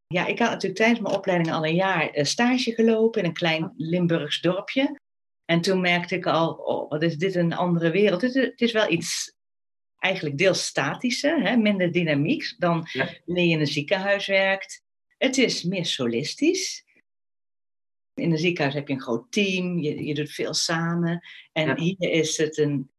Ja, 0.06 0.26
ik 0.26 0.38
had 0.38 0.50
natuurlijk 0.50 0.80
tijdens 0.80 1.00
mijn 1.00 1.14
opleiding 1.14 1.52
al 1.52 1.66
een 1.66 1.74
jaar 1.74 2.10
stage 2.12 2.72
gelopen 2.72 3.20
in 3.20 3.28
een 3.28 3.34
klein 3.34 3.72
Limburgs 3.76 4.40
dorpje. 4.40 5.00
En 5.46 5.60
toen 5.60 5.80
merkte 5.80 6.14
ik 6.14 6.26
al, 6.26 6.52
oh, 6.52 6.90
wat 6.90 7.02
is 7.02 7.16
dit 7.16 7.34
een 7.34 7.52
andere 7.52 7.90
wereld. 7.90 8.22
Het, 8.22 8.34
het 8.34 8.60
is 8.60 8.72
wel 8.72 8.90
iets 8.90 9.34
eigenlijk 9.98 10.38
deels 10.38 10.64
statischer, 10.64 11.42
hè, 11.42 11.56
minder 11.56 11.92
dynamiek 11.92 12.54
dan 12.58 12.88
wanneer 13.24 13.44
je 13.44 13.50
in 13.50 13.60
een 13.60 13.66
ziekenhuis 13.66 14.26
werkt. 14.26 14.84
Het 15.18 15.38
is 15.38 15.62
meer 15.62 15.86
solistisch. 15.86 16.84
In 18.14 18.30
een 18.30 18.38
ziekenhuis 18.38 18.74
heb 18.74 18.88
je 18.88 18.94
een 18.94 19.00
groot 19.00 19.32
team, 19.32 19.78
je, 19.78 20.04
je 20.04 20.14
doet 20.14 20.30
veel 20.30 20.54
samen. 20.54 21.26
En 21.52 21.80
hier 21.80 22.10
is 22.10 22.36
het 22.36 22.58
een, 22.58 22.90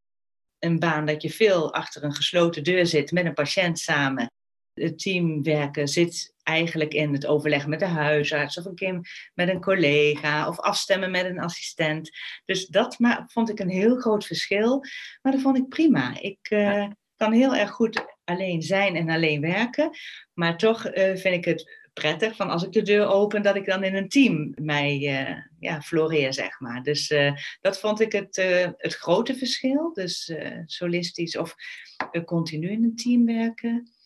een 0.59 0.79
baan 0.79 1.05
dat 1.05 1.21
je 1.21 1.29
veel 1.29 1.73
achter 1.73 2.03
een 2.03 2.15
gesloten 2.15 2.63
deur 2.63 2.85
zit 2.85 3.11
met 3.11 3.25
een 3.25 3.33
patiënt 3.33 3.79
samen. 3.79 4.31
Het 4.73 4.99
teamwerken 4.99 5.87
zit 5.87 6.33
eigenlijk 6.47 6.93
in 6.93 7.13
het 7.13 7.25
overleggen 7.25 7.69
met 7.69 7.79
de 7.79 7.85
huisarts 7.85 8.57
of 8.57 8.65
een 8.65 8.75
keer 8.75 9.29
met 9.33 9.49
een 9.49 9.61
collega 9.61 10.47
of 10.47 10.59
afstemmen 10.59 11.11
met 11.11 11.25
een 11.25 11.39
assistent. 11.39 12.09
Dus 12.45 12.67
dat 12.67 12.97
vond 13.27 13.49
ik 13.49 13.59
een 13.59 13.69
heel 13.69 13.95
groot 13.95 14.25
verschil. 14.25 14.83
Maar 15.21 15.31
dat 15.31 15.41
vond 15.41 15.57
ik 15.57 15.69
prima. 15.69 16.19
Ik 16.21 16.49
uh, 16.49 16.87
kan 17.15 17.31
heel 17.31 17.55
erg 17.55 17.71
goed 17.71 18.05
alleen 18.23 18.61
zijn 18.61 18.95
en 18.95 19.09
alleen 19.09 19.41
werken. 19.41 19.89
Maar 20.33 20.57
toch 20.57 20.87
uh, 20.87 20.93
vind 20.93 21.35
ik 21.35 21.45
het 21.45 21.87
prettig 21.93 22.35
van 22.35 22.49
als 22.49 22.63
ik 22.63 22.71
de 22.71 22.81
deur 22.81 23.07
open, 23.07 23.41
dat 23.41 23.55
ik 23.55 23.65
dan 23.65 23.83
in 23.83 23.95
een 23.95 24.09
team 24.09 24.53
mij 24.55 24.99
uh, 24.99 25.37
ja, 25.59 25.81
floreer, 25.81 26.33
zeg 26.33 26.59
maar. 26.59 26.83
Dus 26.83 27.13
dat 27.61 27.79
vond 27.79 27.99
ik 27.99 28.11
het, 28.11 28.35
het 28.77 28.93
grote 28.93 29.35
verschil. 29.35 29.93
Dus 29.93 30.33
solistisch 30.65 31.37
of 31.37 31.55
continu 32.25 32.69
in 32.69 32.83
een 32.83 32.95
team 32.95 33.25
werken. 33.25 33.96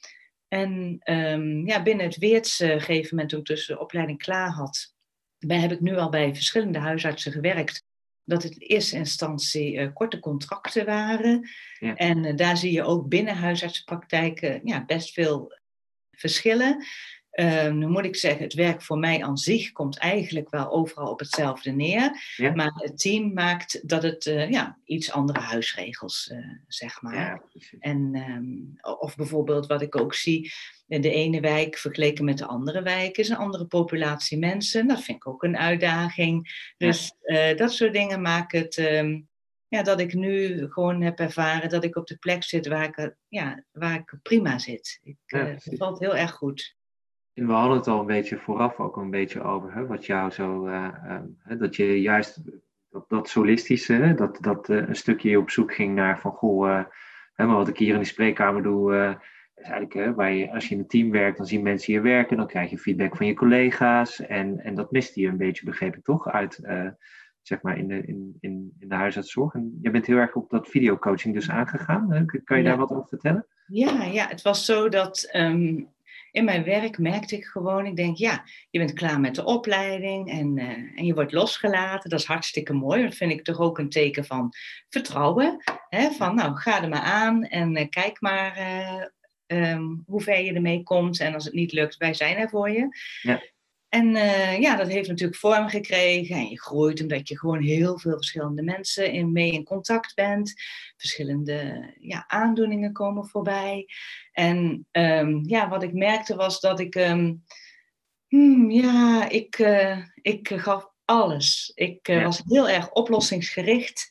En 0.53 1.00
um, 1.03 1.67
ja, 1.67 1.81
binnen 1.84 2.05
het 2.05 2.17
Weerts 2.17 2.58
gegeven 2.58 3.10
moment 3.10 3.29
toen 3.29 3.39
ik 3.39 3.46
dus 3.46 3.65
de 3.65 3.79
opleiding 3.79 4.17
klaar 4.17 4.50
had, 4.50 4.93
bij, 5.39 5.58
heb 5.58 5.72
ik 5.72 5.79
nu 5.79 5.98
al 5.98 6.10
bij 6.10 6.36
verschillende 6.36 6.79
huisartsen 6.79 7.31
gewerkt. 7.31 7.84
Dat 8.24 8.43
het 8.43 8.53
in 8.53 8.67
eerste 8.67 8.96
instantie 8.96 9.93
korte 9.93 10.20
contracten 10.20 10.86
waren. 10.86 11.50
Ja. 11.79 11.96
En 11.96 12.36
daar 12.36 12.58
zie 12.58 12.72
je 12.72 12.84
ook 12.84 13.08
binnen 13.08 13.36
huisartsenpraktijken 13.36 14.62
ja, 14.63 14.86
best 14.86 15.13
veel 15.13 15.60
verschillen. 16.12 16.86
Um, 17.39 17.77
nu 17.77 17.88
moet 17.88 18.05
ik 18.05 18.15
zeggen, 18.15 18.43
het 18.43 18.53
werk 18.53 18.81
voor 18.81 18.97
mij 18.97 19.23
aan 19.23 19.38
zich 19.38 19.71
komt 19.71 19.97
eigenlijk 19.97 20.50
wel 20.50 20.71
overal 20.71 21.11
op 21.11 21.19
hetzelfde 21.19 21.71
neer. 21.71 22.23
Maar 22.55 22.71
het 22.73 23.00
team 23.00 23.33
maakt 23.33 23.89
dat 23.89 24.03
het 24.03 24.25
uh, 24.25 24.50
ja, 24.50 24.77
iets 24.85 25.11
andere 25.11 25.39
huisregels, 25.39 26.29
uh, 26.33 26.45
zeg 26.67 27.01
maar. 27.01 27.15
Ja, 27.15 27.41
en, 27.79 28.15
um, 28.29 28.77
of 29.00 29.15
bijvoorbeeld 29.15 29.67
wat 29.67 29.81
ik 29.81 29.95
ook 29.95 30.13
zie, 30.13 30.51
de 30.85 31.11
ene 31.11 31.39
wijk 31.39 31.77
vergeleken 31.77 32.25
met 32.25 32.38
de 32.38 32.45
andere 32.45 32.81
wijk 32.81 33.17
is 33.17 33.29
een 33.29 33.38
andere 33.38 33.65
populatie 33.65 34.38
mensen. 34.38 34.88
Dat 34.88 35.01
vind 35.01 35.17
ik 35.17 35.27
ook 35.27 35.43
een 35.43 35.57
uitdaging. 35.57 36.71
Dus 36.77 37.13
uh, 37.23 37.57
dat 37.57 37.71
soort 37.71 37.93
dingen 37.93 38.21
maken 38.21 38.59
het 38.59 38.77
um, 38.77 39.29
ja, 39.67 39.83
dat 39.83 40.00
ik 40.00 40.13
nu 40.13 40.65
gewoon 40.71 41.01
heb 41.01 41.19
ervaren 41.19 41.69
dat 41.69 41.83
ik 41.83 41.95
op 41.95 42.07
de 42.07 42.17
plek 42.17 42.43
zit 42.43 42.67
waar 42.67 42.83
ik, 42.83 43.15
ja, 43.27 43.63
waar 43.71 43.95
ik 43.95 44.19
prima 44.21 44.59
zit. 44.59 45.00
Ik, 45.03 45.17
ja, 45.25 45.45
het 45.45 45.73
valt 45.77 46.00
heel 46.00 46.15
erg 46.15 46.31
goed. 46.31 46.79
En 47.33 47.47
we 47.47 47.53
hadden 47.53 47.77
het 47.77 47.88
al 47.88 48.00
een 48.00 48.05
beetje 48.05 48.38
vooraf 48.38 48.79
ook 48.79 48.97
een 48.97 49.09
beetje 49.09 49.41
over, 49.41 49.73
hè, 49.73 49.85
wat 49.85 50.05
jou 50.05 50.31
zo, 50.31 50.67
uh, 50.67 50.88
uh, 51.47 51.59
dat 51.59 51.75
je 51.75 52.01
juist 52.01 52.41
dat, 52.89 53.09
dat 53.09 53.29
solistische, 53.29 54.13
dat, 54.15 54.38
dat 54.41 54.69
uh, 54.69 54.88
een 54.88 54.95
stukje 54.95 55.39
op 55.39 55.50
zoek 55.50 55.73
ging 55.73 55.95
naar 55.95 56.19
van, 56.19 56.31
goh, 56.31 56.83
hè, 57.33 57.45
maar 57.45 57.55
wat 57.55 57.67
ik 57.67 57.77
hier 57.77 57.93
in 57.93 58.00
de 58.00 58.05
spreekkamer 58.05 58.63
doe, 58.63 59.17
is 59.55 59.63
eigenlijk, 59.63 60.15
waar 60.15 60.31
je, 60.31 60.51
als 60.51 60.67
je 60.67 60.73
in 60.75 60.79
een 60.81 60.88
team 60.88 61.11
werkt, 61.11 61.38
dan 61.38 61.45
zien 61.45 61.63
mensen 61.63 61.93
je 61.93 62.01
werken, 62.01 62.38
dan 62.38 62.47
krijg 62.47 62.69
je 62.69 62.77
feedback 62.77 63.15
van 63.15 63.25
je 63.25 63.33
collega's 63.33 64.19
en, 64.19 64.59
en 64.59 64.75
dat 64.75 64.91
miste 64.91 65.21
je 65.21 65.27
een 65.27 65.38
beetje, 65.38 65.65
begreep 65.65 65.95
ik 65.95 66.03
toch, 66.03 66.27
uit, 66.27 66.59
zeg 67.41 67.61
maar, 67.61 67.77
in 67.77 67.88
de, 67.88 68.05
in, 68.05 68.38
in, 68.39 68.73
in 68.79 68.88
de 68.88 68.95
huisartszorg. 68.95 69.53
En 69.53 69.79
je 69.81 69.91
bent 69.91 70.05
heel 70.05 70.17
erg 70.17 70.35
op 70.35 70.50
dat 70.50 70.67
videocoaching 70.67 71.33
dus 71.33 71.50
aangegaan. 71.50 72.25
Kan 72.43 72.57
je 72.57 72.63
daar 72.63 72.77
wat 72.77 72.91
over 72.91 73.07
vertellen? 73.07 73.45
Ja, 73.67 74.03
ja, 74.03 74.27
het 74.27 74.41
was 74.41 74.65
zo 74.65 74.89
dat 74.89 75.29
um, 75.33 75.88
in 76.31 76.45
mijn 76.45 76.63
werk 76.63 76.97
merkte 76.97 77.35
ik 77.35 77.45
gewoon, 77.45 77.85
ik 77.85 77.95
denk, 77.95 78.17
ja, 78.17 78.43
je 78.69 78.79
bent 78.79 78.93
klaar 78.93 79.19
met 79.19 79.35
de 79.35 79.45
opleiding 79.45 80.29
en, 80.31 80.57
uh, 80.57 80.69
en 80.69 81.05
je 81.05 81.13
wordt 81.13 81.31
losgelaten. 81.31 82.09
Dat 82.09 82.19
is 82.19 82.25
hartstikke 82.25 82.73
mooi. 82.73 83.03
Dat 83.03 83.15
vind 83.15 83.31
ik 83.31 83.43
toch 83.43 83.59
ook 83.59 83.77
een 83.77 83.89
teken 83.89 84.25
van 84.25 84.53
vertrouwen. 84.89 85.63
Hè? 85.89 86.11
Van, 86.11 86.35
nou, 86.35 86.55
ga 86.55 86.81
er 86.81 86.89
maar 86.89 87.01
aan 87.01 87.43
en 87.43 87.77
uh, 87.77 87.89
kijk 87.89 88.21
maar 88.21 88.57
uh, 88.57 89.71
um, 89.71 90.03
hoe 90.05 90.21
ver 90.21 90.41
je 90.41 90.53
ermee 90.53 90.83
komt. 90.83 91.19
En 91.19 91.33
als 91.33 91.45
het 91.45 91.53
niet 91.53 91.71
lukt, 91.71 91.97
wij 91.97 92.13
zijn 92.13 92.38
er 92.38 92.50
voor 92.50 92.69
je. 92.69 92.88
Ja. 93.21 93.41
En 93.91 94.15
uh, 94.15 94.60
ja, 94.60 94.75
dat 94.75 94.88
heeft 94.88 95.07
natuurlijk 95.07 95.39
vorm 95.39 95.69
gekregen. 95.69 96.36
En 96.36 96.50
je 96.50 96.62
groeit 96.62 97.01
omdat 97.01 97.27
je 97.27 97.39
gewoon 97.39 97.62
heel 97.62 98.00
veel 98.00 98.15
verschillende 98.15 98.63
mensen 98.63 99.12
in, 99.12 99.31
mee 99.31 99.51
in 99.51 99.63
contact 99.63 100.15
bent. 100.15 100.53
Verschillende 100.98 101.89
ja, 102.00 102.24
aandoeningen 102.27 102.93
komen 102.93 103.27
voorbij. 103.27 103.86
En 104.31 104.88
um, 104.91 105.43
ja, 105.45 105.69
wat 105.69 105.83
ik 105.83 105.93
merkte 105.93 106.36
was 106.36 106.60
dat 106.60 106.79
ik... 106.79 106.95
Um, 106.95 107.43
hmm, 108.27 108.71
ja, 108.71 109.29
ik, 109.29 109.60
uh, 109.60 109.98
ik 110.21 110.51
gaf 110.55 110.91
alles. 111.05 111.71
Ik 111.75 112.07
uh, 112.07 112.15
ja. 112.15 112.24
was 112.24 112.41
heel 112.45 112.69
erg 112.69 112.91
oplossingsgericht. 112.91 114.10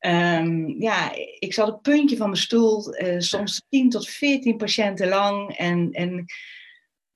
Um, 0.00 0.80
ja, 0.80 1.12
ik 1.38 1.54
zat 1.54 1.68
op 1.68 1.72
het 1.72 1.82
puntje 1.82 2.16
van 2.16 2.26
mijn 2.30 2.40
stoel, 2.40 2.94
soms 3.18 3.62
10 3.68 3.90
tot 3.90 4.08
14 4.08 4.56
patiënten 4.56 5.08
lang. 5.08 5.56
En, 5.56 5.90
en 5.92 6.24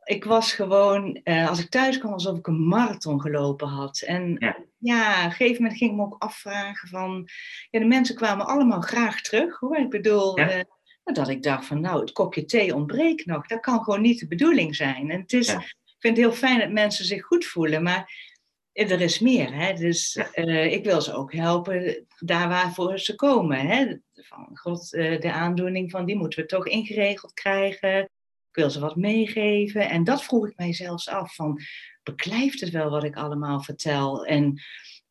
ik 0.07 0.25
was 0.25 0.53
gewoon, 0.53 1.21
uh, 1.25 1.49
als 1.49 1.61
ik 1.61 1.71
thuis 1.71 1.99
kwam, 1.99 2.13
alsof 2.13 2.39
ik 2.39 2.47
een 2.47 2.69
marathon 2.69 3.21
gelopen 3.21 3.69
had. 3.69 4.01
En 4.01 4.37
ja. 4.39 4.57
ja, 4.79 5.19
op 5.19 5.25
een 5.25 5.31
gegeven 5.31 5.63
moment 5.63 5.79
ging 5.79 5.91
ik 5.91 5.97
me 5.97 6.03
ook 6.03 6.23
afvragen 6.23 6.89
van... 6.89 7.29
Ja, 7.71 7.81
de 7.81 7.87
mensen 7.87 8.15
kwamen 8.15 8.47
allemaal 8.47 8.81
graag 8.81 9.21
terug, 9.21 9.59
hoor. 9.59 9.77
Ik 9.77 9.91
bedoel, 9.91 10.39
ja. 10.39 10.57
uh, 10.57 10.63
dat 11.05 11.29
ik 11.29 11.43
dacht 11.43 11.67
van, 11.67 11.81
nou, 11.81 12.01
het 12.01 12.13
kopje 12.13 12.45
thee 12.45 12.75
ontbreekt 12.75 13.27
nog. 13.27 13.47
Dat 13.47 13.61
kan 13.61 13.83
gewoon 13.83 14.01
niet 14.01 14.19
de 14.19 14.27
bedoeling 14.27 14.77
zijn. 14.77 15.11
En 15.11 15.21
het 15.21 15.33
is, 15.33 15.47
ja. 15.47 15.59
ik 15.59 15.97
vind 15.99 16.17
het 16.17 16.27
heel 16.27 16.37
fijn 16.37 16.59
dat 16.59 16.71
mensen 16.71 17.05
zich 17.05 17.25
goed 17.25 17.45
voelen, 17.45 17.83
maar 17.83 18.35
er 18.73 19.01
is 19.01 19.19
meer. 19.19 19.55
Hè? 19.55 19.73
Dus 19.73 20.19
uh, 20.35 20.73
ik 20.73 20.85
wil 20.85 21.01
ze 21.01 21.15
ook 21.15 21.33
helpen 21.33 22.07
daar 22.19 22.49
waarvoor 22.49 22.99
ze 22.99 23.15
komen. 23.15 23.59
Hè? 23.59 23.97
Van, 24.15 24.51
God, 24.53 24.91
de 24.91 25.33
aandoening 25.33 25.91
van 25.91 26.05
die 26.05 26.17
moeten 26.17 26.41
we 26.41 26.47
toch 26.47 26.67
ingeregeld 26.67 27.33
krijgen 27.33 28.11
wil 28.57 28.71
ze 28.71 28.81
wat 28.81 28.97
meegeven. 28.97 29.89
En 29.89 30.05
dat 30.05 30.25
vroeg 30.25 30.49
ik 30.49 30.57
mij 30.57 30.73
zelfs 30.73 31.09
af 31.09 31.35
van, 31.35 31.61
beklijft 32.03 32.61
het 32.61 32.71
wel 32.71 32.91
wat 32.91 33.05
ik 33.05 33.17
allemaal 33.17 33.61
vertel? 33.61 34.25
En 34.25 34.63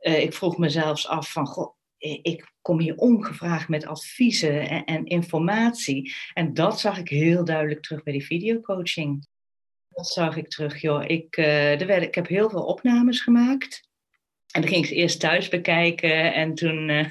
uh, 0.01 0.21
ik 0.21 0.33
vroeg 0.33 0.57
me 0.57 0.69
zelfs 0.69 1.07
af 1.07 1.31
van, 1.31 1.47
goh, 1.47 1.75
ik 2.21 2.53
kom 2.61 2.79
hier 2.79 2.95
ongevraagd 2.95 3.67
met 3.67 3.85
adviezen 3.85 4.69
en, 4.69 4.85
en, 4.85 5.05
informatie. 5.05 6.13
En 6.33 6.53
dat 6.53 6.79
zag 6.79 6.97
ik 6.97 7.09
heel 7.09 7.45
duidelijk 7.45 7.81
terug 7.81 8.03
bij 8.03 8.13
die 8.13 8.25
videocoaching. 8.25 9.27
Dat 9.89 10.07
zag 10.07 10.37
ik 10.37 10.49
terug, 10.49 10.81
joh. 10.81 11.03
Ik, 11.07 11.37
uh, 11.37 11.81
er 11.81 12.01
ik 12.01 12.15
heb 12.15 12.27
heel 12.27 12.49
veel 12.49 12.65
opnames 12.65 13.21
gemaakt. 13.21 13.89
En 14.51 14.61
dan 14.61 14.69
ging 14.69 14.83
ik 14.83 14.89
ze 14.89 14.95
eerst 14.95 15.19
thuis 15.19 15.49
bekijken. 15.49 16.33
En 16.33 16.55
toen, 16.55 16.89
uh, 16.89 17.05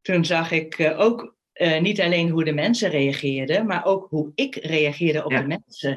toen 0.00 0.24
zag 0.24 0.50
ik 0.50 0.94
ook 0.96 1.38
uh, 1.60 1.80
niet 1.80 2.00
alleen 2.00 2.28
hoe 2.28 2.44
de 2.44 2.52
mensen 2.52 2.90
reageerden, 2.90 3.66
maar 3.66 3.84
ook 3.84 4.06
hoe 4.08 4.32
ik 4.34 4.54
reageerde 4.54 5.24
op 5.24 5.30
ja. 5.30 5.40
de 5.40 5.46
mensen. 5.46 5.92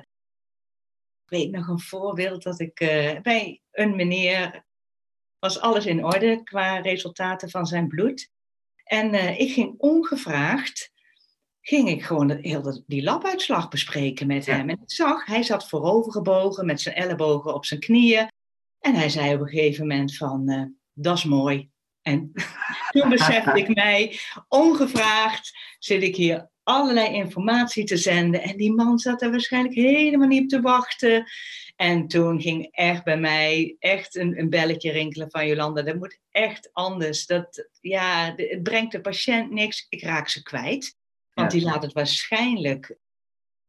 Ik 1.25 1.29
weet 1.29 1.51
nog 1.51 1.67
een 1.67 1.79
voorbeeld 1.79 2.43
dat 2.43 2.59
ik 2.59 2.79
uh, 2.79 3.21
bij 3.21 3.61
een 3.71 3.95
meneer 3.95 4.65
was 5.39 5.59
alles 5.59 5.85
in 5.85 6.05
orde 6.05 6.43
qua 6.43 6.77
resultaten 6.77 7.49
van 7.49 7.65
zijn 7.65 7.87
bloed. 7.87 8.29
En 8.83 9.13
uh, 9.13 9.39
ik 9.39 9.51
ging 9.51 9.73
ongevraagd, 9.77 10.91
ging 11.61 11.89
ik 11.89 12.03
gewoon 12.03 12.29
heel 12.29 12.83
die 12.87 13.03
labuitslag 13.03 13.69
bespreken 13.69 14.27
met 14.27 14.45
ja. 14.45 14.55
hem. 14.55 14.69
En 14.69 14.81
ik 14.81 14.91
zag, 14.91 15.25
hij 15.25 15.43
zat 15.43 15.69
voorovergebogen 15.69 16.65
met 16.65 16.81
zijn 16.81 16.95
ellebogen 16.95 17.53
op 17.53 17.65
zijn 17.65 17.79
knieën. 17.79 18.27
En 18.79 18.95
hij 18.95 19.09
zei 19.09 19.33
op 19.33 19.41
een 19.41 19.47
gegeven 19.47 19.87
moment 19.87 20.17
van, 20.17 20.73
dat 20.93 21.17
is 21.17 21.23
mooi. 21.23 21.71
En 22.03 22.31
toen 22.91 23.09
besefte 23.09 23.59
ik 23.59 23.75
mij, 23.75 24.19
ongevraagd 24.47 25.51
zit 25.79 26.03
ik 26.03 26.15
hier 26.15 26.51
allerlei 26.63 27.13
informatie 27.13 27.83
te 27.83 27.97
zenden. 27.97 28.41
En 28.41 28.57
die 28.57 28.73
man 28.73 28.99
zat 28.99 29.21
er 29.21 29.31
waarschijnlijk 29.31 29.75
helemaal 29.75 30.27
niet 30.27 30.43
op 30.43 30.49
te 30.49 30.61
wachten. 30.61 31.25
En 31.75 32.07
toen 32.07 32.41
ging 32.41 32.67
echt 32.71 33.03
bij 33.03 33.17
mij 33.17 33.75
echt 33.79 34.15
een, 34.15 34.39
een 34.39 34.49
belletje 34.49 34.91
rinkelen 34.91 35.31
van 35.31 35.47
Jolanda. 35.47 35.81
Dat 35.81 35.95
moet 35.95 36.19
echt 36.31 36.69
anders. 36.73 37.25
Dat, 37.25 37.69
ja, 37.81 38.33
het 38.35 38.63
brengt 38.63 38.91
de 38.91 39.01
patiënt 39.01 39.51
niks. 39.51 39.85
Ik 39.89 40.03
raak 40.03 40.29
ze 40.29 40.43
kwijt. 40.43 40.97
Want 41.33 41.51
ja. 41.51 41.57
die 41.57 41.67
laat 41.67 41.83
het 41.83 41.93
waarschijnlijk 41.93 42.97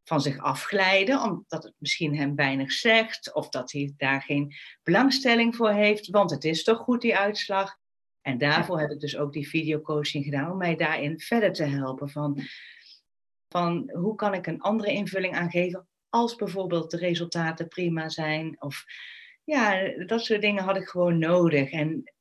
van 0.04 0.20
zich 0.20 0.38
afglijden, 0.38 1.22
omdat 1.22 1.62
het 1.62 1.74
misschien 1.78 2.16
hem 2.16 2.34
weinig 2.34 2.72
zegt, 2.72 3.34
of 3.34 3.48
dat 3.48 3.72
hij 3.72 3.92
daar 3.96 4.22
geen 4.22 4.54
belangstelling 4.82 5.56
voor 5.56 5.70
heeft, 5.70 6.10
want 6.10 6.30
het 6.30 6.44
is 6.44 6.64
toch 6.64 6.78
goed 6.78 7.00
die 7.00 7.16
uitslag. 7.16 7.78
En 8.24 8.38
daarvoor 8.38 8.80
heb 8.80 8.90
ik 8.90 9.00
dus 9.00 9.16
ook 9.16 9.32
die 9.32 9.48
videocoaching 9.48 10.24
gedaan, 10.24 10.50
om 10.50 10.56
mij 10.56 10.76
daarin 10.76 11.20
verder 11.20 11.52
te 11.52 11.64
helpen. 11.64 12.10
Van, 12.10 12.40
van 13.48 13.90
hoe 13.92 14.14
kan 14.14 14.34
ik 14.34 14.46
een 14.46 14.60
andere 14.60 14.92
invulling 14.92 15.34
aangeven 15.34 15.86
als 16.08 16.34
bijvoorbeeld 16.34 16.90
de 16.90 16.96
resultaten 16.96 17.68
prima 17.68 18.08
zijn. 18.08 18.56
Of 18.58 18.84
ja, 19.44 19.92
dat 20.06 20.24
soort 20.24 20.40
dingen 20.40 20.64
had 20.64 20.76
ik 20.76 20.88
gewoon 20.88 21.18
nodig. 21.18 21.70
En 21.70 22.12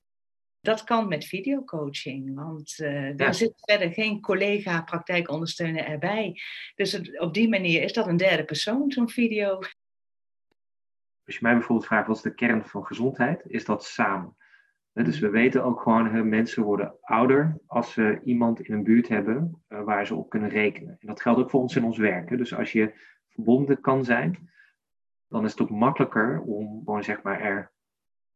dat 0.60 0.84
kan 0.84 1.08
met 1.08 1.26
videocoaching, 1.26 2.36
want 2.36 2.80
uh, 2.80 3.16
ja. 3.16 3.32
zit 3.32 3.54
verder 3.56 3.94
geen 3.94 4.22
collega 4.22 4.82
praktijkondersteuner 4.82 5.86
erbij. 5.86 6.42
Dus 6.76 6.92
het, 6.92 7.20
op 7.20 7.34
die 7.34 7.50
manier 7.50 7.82
is 7.82 7.94
dat 7.94 8.08
een 8.08 8.18
derde 8.18 8.46
persoon, 8.46 8.92
zo'n 8.92 9.10
video. 9.10 9.60
Als 11.26 11.36
je 11.36 11.40
mij 11.42 11.54
bijvoorbeeld 11.54 11.88
vraagt, 11.88 12.08
wat 12.08 12.16
is 12.16 12.22
de 12.22 12.34
kern 12.34 12.66
van 12.66 12.86
gezondheid? 12.86 13.44
Is 13.48 13.66
dat 13.66 13.86
samen. 13.86 14.36
Dus 14.94 15.20
we 15.20 15.30
weten 15.30 15.64
ook 15.64 15.82
gewoon, 15.82 16.30
mensen 16.30 16.64
worden 16.64 16.96
ouder 17.02 17.58
als 17.66 17.94
ze 17.94 18.22
iemand 18.24 18.60
in 18.60 18.74
een 18.74 18.84
buurt 18.84 19.08
hebben 19.08 19.64
uh, 19.70 19.84
waar 19.84 20.06
ze 20.06 20.16
op 20.16 20.30
kunnen 20.30 20.50
rekenen. 20.50 20.98
En 21.00 21.08
dat 21.08 21.22
geldt 21.22 21.40
ook 21.40 21.50
voor 21.50 21.62
ons 21.62 21.76
in 21.76 21.84
ons 21.84 21.98
werk. 21.98 22.38
Dus 22.38 22.56
als 22.56 22.72
je 22.72 22.94
verbonden 23.30 23.82
kan 23.82 24.04
zijn, 24.04 24.52
dan 25.28 25.46
is 25.46 25.52
het 25.52 25.62
ook 25.62 25.70
makkelijker 25.70 26.42
om 26.42 26.82
gewoon 26.86 27.04
zeg 27.04 27.22
maar 27.22 27.42
er 27.42 27.72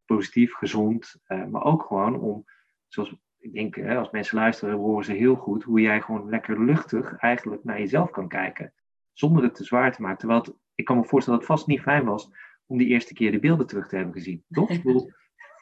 positief, 0.05 0.53
gezond, 0.53 1.15
uh, 1.27 1.45
maar 1.45 1.63
ook 1.63 1.83
gewoon 1.83 2.19
om, 2.19 2.45
zoals 2.87 3.15
ik 3.37 3.53
denk, 3.53 3.87
als 3.87 4.11
mensen 4.11 4.37
luisteren, 4.37 4.75
horen 4.75 5.05
ze 5.05 5.13
heel 5.13 5.35
goed 5.35 5.63
hoe 5.63 5.81
jij 5.81 6.01
gewoon 6.01 6.29
lekker 6.29 6.63
luchtig 6.63 7.17
eigenlijk 7.17 7.63
naar 7.63 7.79
jezelf 7.79 8.09
kan 8.09 8.27
kijken. 8.27 8.73
Zonder 9.13 9.43
het 9.43 9.55
te 9.55 9.63
zwaar 9.63 9.91
te 9.91 10.01
maken. 10.01 10.17
Terwijl 10.17 10.59
ik 10.75 10.85
kan 10.85 10.97
me 10.97 11.05
voorstellen 11.05 11.39
dat 11.39 11.47
het 11.47 11.57
vast 11.57 11.69
niet 11.69 11.81
fijn 11.81 12.05
was 12.05 12.31
om 12.65 12.77
die 12.77 12.87
eerste 12.87 13.13
keer 13.13 13.31
de 13.31 13.39
beelden 13.39 13.67
terug 13.67 13.87
te 13.87 13.95
hebben 13.95 14.13
gezien, 14.13 14.43
toch? 14.49 14.69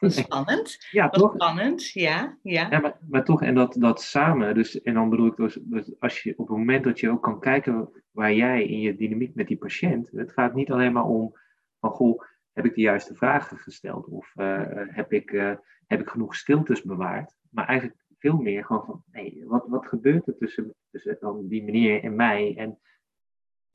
Spannend. 0.00 0.86
Ja, 0.90 1.08
toch? 1.08 1.34
Spannend, 1.34 1.90
ja. 1.90 2.38
ja. 2.42 2.66
ja 2.70 2.78
maar, 2.80 2.98
maar 3.08 3.24
toch, 3.24 3.42
en 3.42 3.54
dat, 3.54 3.76
dat 3.78 4.02
samen, 4.02 4.54
dus, 4.54 4.82
en 4.82 4.94
dan 4.94 5.10
bedoel 5.10 5.26
ik 5.26 5.36
dus, 5.36 5.58
dus, 5.62 6.00
als 6.00 6.22
je 6.22 6.30
op 6.30 6.48
het 6.48 6.56
moment 6.56 6.84
dat 6.84 7.00
je 7.00 7.10
ook 7.10 7.22
kan 7.22 7.40
kijken 7.40 7.90
waar 8.10 8.32
jij 8.32 8.64
in 8.64 8.80
je 8.80 8.96
dynamiek 8.96 9.34
met 9.34 9.46
die 9.46 9.56
patiënt, 9.56 10.10
het 10.10 10.32
gaat 10.32 10.54
niet 10.54 10.70
alleen 10.70 10.92
maar 10.92 11.04
om 11.04 11.36
van, 11.80 11.90
goh, 11.90 12.22
heb 12.52 12.64
ik 12.64 12.74
de 12.74 12.80
juiste 12.80 13.14
vragen 13.14 13.58
gesteld 13.58 14.06
of 14.06 14.32
uh, 14.36 14.62
heb, 14.72 15.12
ik, 15.12 15.30
uh, 15.30 15.54
heb 15.86 16.00
ik 16.00 16.08
genoeg 16.08 16.34
stiltes 16.34 16.82
bewaard, 16.82 17.36
maar 17.50 17.66
eigenlijk 17.66 18.04
veel 18.18 18.36
meer 18.36 18.64
gewoon 18.64 18.84
van, 18.84 19.02
hey, 19.10 19.42
wat, 19.46 19.64
wat 19.68 19.86
gebeurt 19.86 20.26
er 20.26 20.36
tussen, 20.36 20.74
tussen 20.90 21.16
dan 21.20 21.48
die 21.48 21.64
meneer 21.64 22.02
en 22.02 22.16
mij 22.16 22.54
en, 22.56 22.78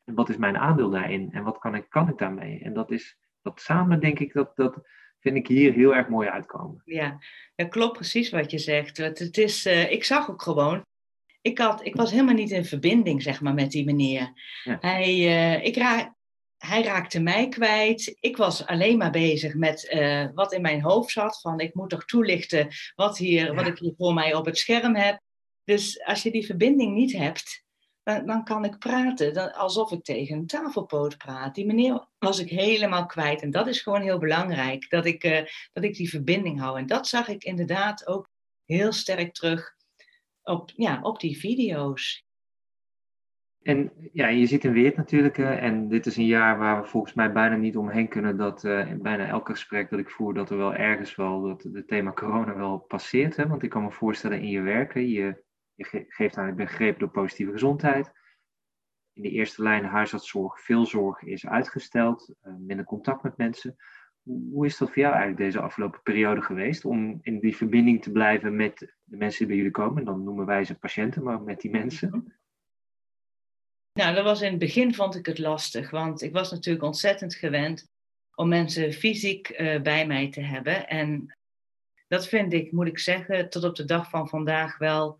en 0.04 0.16
wat 0.16 0.30
is 0.30 0.38
mijn 0.38 0.58
aandeel 0.58 0.90
daarin 0.90 1.32
en 1.32 1.44
wat 1.44 1.58
kan 1.58 1.75
ik, 1.75 1.90
kan 1.90 2.10
ik 2.10 2.18
daarmee? 2.18 2.60
En 2.60 2.74
dat 2.74 2.92
is, 2.92 3.18
dat 3.42 3.62
samen 3.62 4.00
denk 4.00 4.20
ik, 4.20 4.34
dat, 4.34 4.56
dat, 4.56 4.82
vind 5.22 5.36
ik 5.36 5.48
hier 5.48 5.74
heel 5.74 5.96
erg 5.96 6.08
mooi 6.08 6.30
uitkomen. 6.30 6.82
Ja, 6.86 7.20
dat 7.56 7.70
klopt 7.70 7.94
precies 7.94 8.30
wat 8.30 8.51
je 8.51 8.58
zegt. 8.58 8.98
Het, 8.98 9.20
het 9.20 9.38
is, 9.38 9.66
uh, 9.66 9.92
ik 9.92 10.04
zag 10.04 10.30
ook 10.30 10.42
gewoon, 10.42 10.86
ik, 11.42 11.58
had, 11.58 11.86
ik 11.86 11.96
was 11.96 12.12
helemaal 12.12 12.34
niet 12.34 12.51
in 12.51 12.66
verbinding 12.66 13.22
zeg 13.22 13.42
maar, 13.42 13.54
met 13.54 13.72
die 13.72 13.86
meneer. 13.86 14.32
Ja. 14.63 14.78
Hij, 14.80 15.18
uh, 15.18 15.66
ik 15.66 15.75
ra 15.75 16.16
hij 16.58 16.84
raakte 16.84 17.20
mij 17.20 17.48
kwijt. 17.48 18.18
Ik 18.20 18.38
was 18.38 18.66
alleen 18.66 18.98
maar 18.98 19.12
bezig 19.12 19.56
met 19.56 19.92
uh, 19.94 20.25
wat 20.34 20.54
in 20.54 20.62
mijn 20.62 20.82
hoofd 20.82 21.12
zat. 21.12 21.42
Van 21.42 21.60
ik 21.60 21.74
moet 21.74 21.90
toch 21.90 22.06
toelichten 22.06 22.68
wat, 22.96 23.18
hier, 23.18 23.46
ja. 23.46 23.54
wat 23.54 23.68
ik 23.68 23.78
hier 23.78 23.94
voor 23.98 24.13
mij 24.13 24.36
op 24.36 24.46
het 24.46 24.58
scherm 24.58 24.96
heb. 24.96 25.20
Dus 25.63 26.04
als 26.04 26.24
je 26.24 26.32
die 26.32 26.46
verbinding 26.46 26.94
niet 26.94 27.12
hebt, 27.12 27.63
dan, 28.03 28.43
kan 28.43 28.65
ik 28.65 28.79
praten 28.79 29.53
alsof 29.53 29.91
ik 29.91 30.03
tegen 30.03 30.38
een 30.38 30.48
tafelpoot 30.48 31.17
praat. 31.17 31.55
Die 31.55 31.65
meneer 31.65 32.05
was 32.20 32.39
ik 32.39 32.50
helemaal 32.50 33.05
kwijt. 33.05 33.41
En 33.41 33.51
dat 33.51 33.67
is 33.67 33.81
gewoon 33.81 34.01
heel 34.01 34.20
belangrijk, 34.20 34.89
dat 34.89 35.05
ik, 35.05 35.24
uh, 35.24 35.46
dat 35.74 35.84
ik 35.84 35.96
die 35.96 36.10
verbinding 36.10 36.60
hou. 36.60 36.77
En 36.77 36.86
dat 36.86 37.08
zag 37.08 37.27
ik 37.27 37.43
inderdaad 37.43 38.08
ook 38.08 38.29
heel 38.65 38.91
sterk 38.91 39.34
terug 39.34 39.75
op, 40.43 40.72
ja, 40.75 41.00
op 41.01 41.20
die 41.20 41.38
video's. 41.38 42.25
En 43.62 43.91
ja, 44.13 44.27
je 44.27 44.46
ziet 44.46 44.63
in 44.63 44.72
Weert 44.72 44.98
natuurlijk, 44.98 45.38
en 45.38 45.88
dit 45.88 46.05
is 46.05 46.17
een 46.17 46.25
jaar 46.25 46.58
waar 46.58 46.81
we 46.81 46.88
volgens 46.88 47.13
mij 47.13 47.31
bijna 47.31 47.55
niet 47.55 47.77
omheen 47.77 48.08
kunnen 48.08 48.38
dat 48.38 48.63
uh, 48.63 48.93
bijna 48.93 49.27
elk 49.27 49.50
gesprek 49.50 49.89
dat 49.89 50.00
ik 50.00 50.10
voer, 50.10 50.34
dat 50.34 50.50
er 50.50 50.58
wel 50.58 50.74
ergens 50.74 51.15
wel 51.15 51.41
dat 51.41 51.63
het 51.63 51.88
thema 51.88 52.12
corona 52.12 52.55
wel 52.55 52.77
passeert. 52.77 53.36
Hè? 53.36 53.48
Want 53.48 53.63
ik 53.63 53.70
kan 53.70 53.84
me 53.84 53.91
voorstellen 53.91 54.41
in 54.41 54.50
je 54.50 54.62
werken, 54.62 55.08
je 55.08 55.43
geeft 56.07 56.38
aan, 56.38 56.55
ben 56.55 56.67
gegrepen 56.67 57.00
door 57.00 57.09
positieve 57.09 57.51
gezondheid. 57.51 58.11
In 59.13 59.21
de 59.21 59.29
eerste 59.29 59.63
lijn 59.63 59.85
huisartszorg, 59.85 60.61
veel 60.61 60.85
zorg 60.85 61.21
is 61.21 61.47
uitgesteld, 61.47 62.33
uh, 62.43 62.53
minder 62.59 62.85
contact 62.85 63.23
met 63.23 63.38
mensen. 63.38 63.75
Hoe 64.23 64.65
is 64.65 64.77
dat 64.77 64.88
voor 64.88 64.97
jou 64.97 65.13
eigenlijk 65.13 65.43
deze 65.43 65.61
afgelopen 65.61 66.01
periode 66.01 66.41
geweest 66.41 66.85
om 66.85 67.19
in 67.21 67.39
die 67.39 67.55
verbinding 67.55 68.01
te 68.01 68.11
blijven 68.11 68.55
met 68.55 68.95
de 69.03 69.17
mensen 69.17 69.38
die 69.38 69.47
bij 69.47 69.55
jullie 69.55 69.71
komen? 69.71 70.05
Dan 70.05 70.23
noemen 70.23 70.45
wij 70.45 70.63
ze 70.63 70.77
patiënten, 70.77 71.23
maar 71.23 71.41
met 71.41 71.61
die 71.61 71.71
mensen. 71.71 72.33
Nou, 73.93 74.15
dat 74.15 74.23
was 74.23 74.41
in 74.41 74.50
het 74.50 74.59
begin 74.59 74.93
vond 74.93 75.15
ik 75.15 75.25
het 75.25 75.39
lastig, 75.39 75.89
want 75.89 76.21
ik 76.21 76.33
was 76.33 76.51
natuurlijk 76.51 76.85
ontzettend 76.85 77.35
gewend 77.35 77.89
om 78.35 78.47
mensen 78.47 78.93
fysiek 78.93 79.59
uh, 79.59 79.81
bij 79.81 80.07
mij 80.07 80.29
te 80.29 80.41
hebben. 80.41 80.88
En 80.88 81.38
dat 82.07 82.27
vind 82.27 82.53
ik, 82.53 82.71
moet 82.71 82.88
ik 82.88 83.00
zeggen, 83.00 83.50
tot 83.50 83.63
op 83.63 83.75
de 83.75 83.85
dag 83.85 84.09
van 84.09 84.27
vandaag 84.27 84.77
wel 84.77 85.19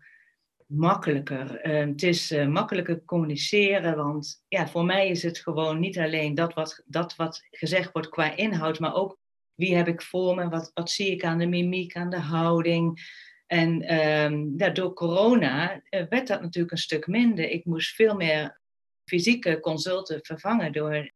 makkelijker. 0.74 1.66
Uh, 1.66 1.86
het 1.86 2.02
is 2.02 2.32
uh, 2.32 2.46
makkelijker 2.46 3.04
communiceren, 3.04 3.96
want 3.96 4.44
ja, 4.48 4.68
voor 4.68 4.84
mij 4.84 5.08
is 5.08 5.22
het 5.22 5.38
gewoon 5.38 5.80
niet 5.80 5.98
alleen 5.98 6.34
dat 6.34 6.54
wat, 6.54 6.82
dat 6.86 7.16
wat 7.16 7.42
gezegd 7.50 7.92
wordt 7.92 8.08
qua 8.08 8.36
inhoud, 8.36 8.78
maar 8.78 8.94
ook 8.94 9.18
wie 9.54 9.76
heb 9.76 9.88
ik 9.88 10.02
voor 10.02 10.34
me, 10.34 10.48
wat, 10.48 10.70
wat 10.74 10.90
zie 10.90 11.10
ik 11.10 11.24
aan 11.24 11.38
de 11.38 11.46
mimiek, 11.46 11.96
aan 11.96 12.10
de 12.10 12.20
houding. 12.20 13.00
En 13.46 14.02
um, 14.02 14.54
ja, 14.56 14.68
door 14.70 14.92
corona 14.92 15.74
uh, 15.74 15.80
werd 16.08 16.26
dat 16.26 16.40
natuurlijk 16.40 16.72
een 16.72 16.78
stuk 16.78 17.06
minder. 17.06 17.48
Ik 17.48 17.64
moest 17.64 17.94
veel 17.94 18.14
meer 18.14 18.60
fysieke 19.04 19.60
consulten 19.60 20.18
vervangen 20.22 20.72
door 20.72 21.12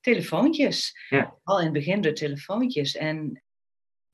telefoontjes. 0.00 1.06
Ja. 1.08 1.38
Al 1.42 1.58
in 1.58 1.64
het 1.64 1.72
begin 1.72 2.00
door 2.00 2.12
telefoontjes. 2.12 2.96
En 2.96 3.42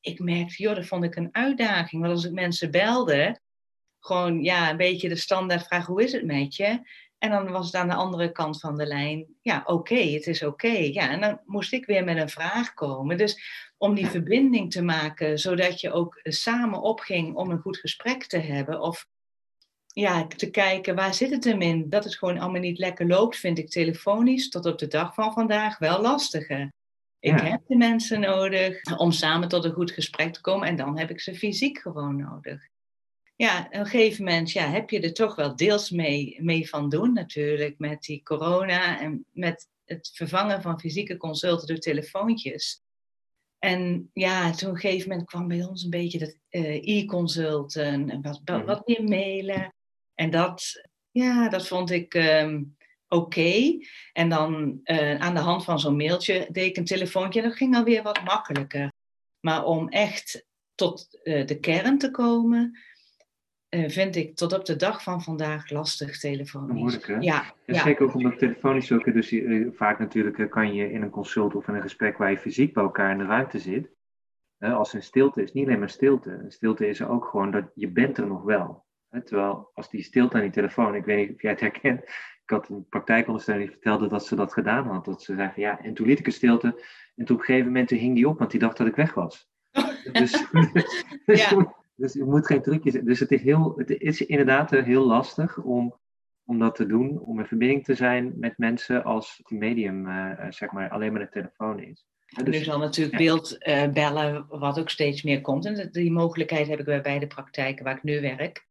ik 0.01 0.19
merkte, 0.19 0.63
joh, 0.63 0.75
dat 0.75 0.87
vond 0.87 1.05
ik 1.05 1.17
een 1.17 1.35
uitdaging. 1.35 2.03
Want 2.03 2.15
als 2.15 2.25
ik 2.25 2.33
mensen 2.33 2.71
belde, 2.71 3.41
gewoon 4.09 4.43
ja, 4.43 4.71
een 4.71 4.77
beetje 4.77 5.09
de 5.09 5.17
standaard 5.17 5.67
vraag: 5.67 5.87
hoe 5.87 6.03
is 6.03 6.13
het 6.13 6.25
met 6.25 6.57
je? 6.57 6.81
En 7.19 7.31
dan 7.31 7.51
was 7.51 7.67
het 7.67 7.75
aan 7.75 7.89
de 7.89 7.95
andere 7.95 8.33
kant 8.33 8.61
van 8.61 8.77
de 8.77 8.87
lijn: 8.87 9.27
ja, 9.43 9.63
oké, 9.67 9.95
het 9.95 10.27
is 10.27 10.43
oké. 10.43 10.69
Ja, 10.69 11.11
en 11.11 11.21
dan 11.21 11.41
moest 11.45 11.73
ik 11.73 11.87
weer 11.87 12.05
met 12.05 12.17
een 12.17 12.29
vraag 12.29 12.75
komen. 12.75 13.17
Dus 13.17 13.41
om 13.79 13.95
die 13.95 14.07
verbinding 14.07 14.71
te 14.71 14.83
maken, 14.83 15.39
zodat 15.39 15.81
je 15.81 15.93
ook 15.93 16.21
samen 16.23 16.81
opging 16.81 17.35
om 17.35 17.51
een 17.51 17.61
goed 17.61 17.77
gesprek 17.77 18.25
te 18.25 18.39
hebben. 18.39 18.81
Of 18.81 19.07
ja, 19.87 20.27
te 20.27 20.51
kijken 20.51 20.95
waar 20.95 21.15
zit 21.15 21.31
het 21.31 21.45
hem 21.45 21.61
in. 21.61 21.89
Dat 21.89 22.05
het 22.05 22.17
gewoon 22.17 22.39
allemaal 22.39 22.61
niet 22.61 22.79
lekker 22.79 23.07
loopt, 23.07 23.37
vind 23.37 23.59
ik 23.59 23.71
telefonisch 23.71 24.49
tot 24.49 24.67
op 24.67 24.79
de 24.79 24.87
dag 24.87 25.15
van 25.15 25.33
vandaag 25.33 25.79
wel 25.79 26.01
lastiger. 26.01 26.73
Ik 27.21 27.41
heb 27.41 27.61
de 27.67 27.77
mensen 27.77 28.21
nodig 28.21 28.83
om 28.97 29.13
samen 29.13 29.49
tot 29.49 29.65
een 29.65 29.73
goed 29.73 29.91
gesprek 29.91 30.33
te 30.33 30.41
komen 30.41 30.69
en 30.69 30.77
dan 30.77 30.99
heb 30.99 31.11
ik 31.11 31.21
ze 31.21 31.35
fysiek 31.35 31.79
gewoon 31.79 32.17
nodig 32.17 32.69
ja, 33.39 33.65
op 33.65 33.75
een 33.75 33.87
gegeven 33.87 34.25
moment 34.25 34.53
ja, 34.53 34.71
heb 34.71 34.91
je 34.91 35.01
er 35.01 35.13
toch 35.13 35.35
wel 35.35 35.57
deels 35.57 35.91
mee, 35.91 36.39
mee 36.41 36.69
van 36.69 36.89
doen 36.89 37.13
natuurlijk 37.13 37.79
met 37.79 38.03
die 38.03 38.23
corona 38.23 39.01
en 39.01 39.25
met 39.33 39.69
het 39.85 40.11
vervangen 40.15 40.63
van 40.63 40.81
fysieke 40.81 41.17
consulten 41.17 41.67
door 41.67 41.79
telefoontjes. 41.79 42.83
En 43.59 44.11
ja, 44.13 44.51
toen 44.51 44.69
op 44.69 44.75
een 44.75 44.81
gegeven 44.81 45.09
moment 45.09 45.29
kwam 45.29 45.49
bij 45.49 45.65
ons 45.65 45.83
een 45.83 45.91
beetje 45.91 46.19
dat 46.19 46.37
uh, 46.51 46.99
e-consulten 46.99 48.11
en 48.11 48.23
wat, 48.23 48.41
mhm. 48.45 48.65
wat 48.65 48.87
meer 48.87 49.05
mailen. 49.05 49.75
En 50.15 50.31
dat, 50.31 50.89
ja, 51.11 51.49
dat 51.49 51.67
vond 51.67 51.91
ik 51.91 52.15
um, 52.15 52.77
oké. 53.09 53.25
Okay. 53.25 53.87
En 54.13 54.29
dan 54.29 54.81
uh, 54.85 55.21
aan 55.21 55.35
de 55.35 55.41
hand 55.41 55.65
van 55.65 55.81
zo'n 55.81 55.97
mailtje 55.97 56.49
deed 56.51 56.67
ik 56.67 56.77
een 56.77 56.85
telefoontje 56.85 57.41
en 57.41 57.49
dat 57.49 57.57
ging 57.57 57.77
alweer 57.77 58.03
wat 58.03 58.25
makkelijker. 58.25 58.93
Maar 59.41 59.65
om 59.65 59.89
echt 59.89 60.47
tot 60.75 61.21
uh, 61.25 61.47
de 61.47 61.61
kern 61.61 61.99
te 61.99 62.11
komen, 62.11 62.79
uh, 63.71 63.89
vind 63.89 64.17
ik 64.17 64.37
tot 64.37 64.53
op 64.53 64.65
de 64.65 64.77
dag 64.77 65.03
van 65.03 65.23
vandaag 65.23 65.71
lastig 65.71 66.19
telefonisch. 66.19 66.81
Moeilijk, 66.81 67.07
hè? 67.07 67.17
Ja, 67.21 67.43
en 67.65 67.75
ja. 67.75 67.83
Zeker 67.83 68.05
ook 68.05 68.15
omdat 68.15 68.39
telefonisch 68.39 68.93
ook, 68.93 69.13
dus 69.13 69.33
uh, 69.33 69.69
vaak 69.73 69.99
natuurlijk 69.99 70.39
uh, 70.39 70.49
kan 70.49 70.75
je 70.75 70.93
in 70.93 71.03
een 71.03 71.11
consult 71.11 71.55
of 71.55 71.69
in 71.69 71.75
een 71.75 71.83
gesprek 71.83 72.19
waar 72.19 72.31
je 72.31 72.39
fysiek 72.39 72.75
bij 72.75 72.83
elkaar 72.83 73.11
in 73.11 73.19
de 73.19 73.25
ruimte 73.25 73.59
zit, 73.59 73.91
als 74.59 74.93
een 74.93 75.03
stilte 75.03 75.43
is, 75.43 75.53
niet 75.53 75.67
alleen 75.67 75.79
maar 75.79 75.91
stilte. 75.91 76.31
Een 76.31 76.51
stilte 76.51 76.89
is 76.89 77.01
er 77.01 77.09
ook 77.09 77.25
gewoon 77.25 77.51
dat 77.51 77.71
je 77.75 77.89
bent 77.89 78.19
er 78.19 78.27
nog 78.27 78.43
wel. 78.43 78.87
Terwijl 79.25 79.71
als 79.75 79.91
die 79.91 80.03
stilte 80.03 80.37
aan 80.37 80.43
die 80.43 80.51
telefoon, 80.51 80.95
ik 80.95 81.05
weet 81.05 81.17
niet 81.17 81.37
of 81.37 81.43
jij 81.43 81.51
het 81.51 81.61
herkent, 81.61 82.03
ik 82.49 82.51
had 82.51 82.69
een 82.69 82.87
praktijkondersteuner 82.89 83.65
die 83.65 83.73
vertelde 83.73 84.09
dat 84.09 84.27
ze 84.27 84.37
dat 84.37 84.53
gedaan 84.53 84.87
had. 84.87 85.05
Dat 85.05 85.23
ze 85.23 85.35
zei 85.35 85.51
van 85.55 85.63
ja, 85.63 85.81
en 85.81 85.95
toen 85.95 86.07
liet 86.07 86.19
ik 86.19 86.27
een 86.27 86.33
stilte 86.33 86.67
en 87.17 87.25
toen 87.25 87.37
op 87.37 87.41
een 87.41 87.47
gegeven 87.47 87.67
moment 87.67 87.91
hing 87.91 88.15
die 88.15 88.29
op, 88.29 88.39
want 88.39 88.51
die 88.51 88.61
dacht 88.61 88.77
dat 88.77 88.87
ik 88.87 88.97
weg 88.97 89.15
was. 89.15 89.51
dus, 90.13 90.45
dus 91.27 91.49
ja. 91.49 91.57
Dus 91.57 91.67
je 91.99 92.25
moet 92.25 92.47
geen 92.47 92.63
trucjes. 92.63 92.95
Dus 92.95 93.21
het 93.21 93.33
is, 93.33 93.43
heel, 93.43 93.73
het 93.77 93.91
is 93.91 94.27
inderdaad 94.27 94.71
heel 94.71 95.07
lastig 95.07 95.59
om, 95.59 95.99
om 96.45 96.59
dat 96.59 96.75
te 96.75 96.87
doen, 96.87 97.21
om 97.21 97.39
in 97.39 97.47
verbinding 97.47 97.85
te 97.85 97.95
zijn 97.95 98.33
met 98.37 98.59
mensen 98.59 99.05
als 99.05 99.41
het 99.43 99.59
medium, 99.59 100.07
uh, 100.07 100.33
zeg 100.49 100.71
maar, 100.71 100.91
alleen 100.91 101.13
maar 101.13 101.21
de 101.21 101.29
telefoon 101.29 101.81
is. 101.81 102.07
Dus, 102.45 102.59
nu 102.59 102.65
zal 102.65 102.79
natuurlijk 102.79 103.19
ja. 103.19 103.25
beeld 103.25 103.57
uh, 103.67 103.89
bellen, 103.89 104.47
wat 104.49 104.79
ook 104.79 104.91
steeds 104.91 105.23
meer 105.23 105.41
komt. 105.41 105.67
En 105.67 105.89
die 105.93 106.13
mogelijkheid 106.13 106.69
heb 106.69 106.79
ik 106.79 106.85
bij 106.85 107.01
beide 107.01 107.27
praktijken 107.27 107.85
waar 107.85 107.97
ik 107.97 108.03
nu 108.03 108.21
werk. 108.21 108.67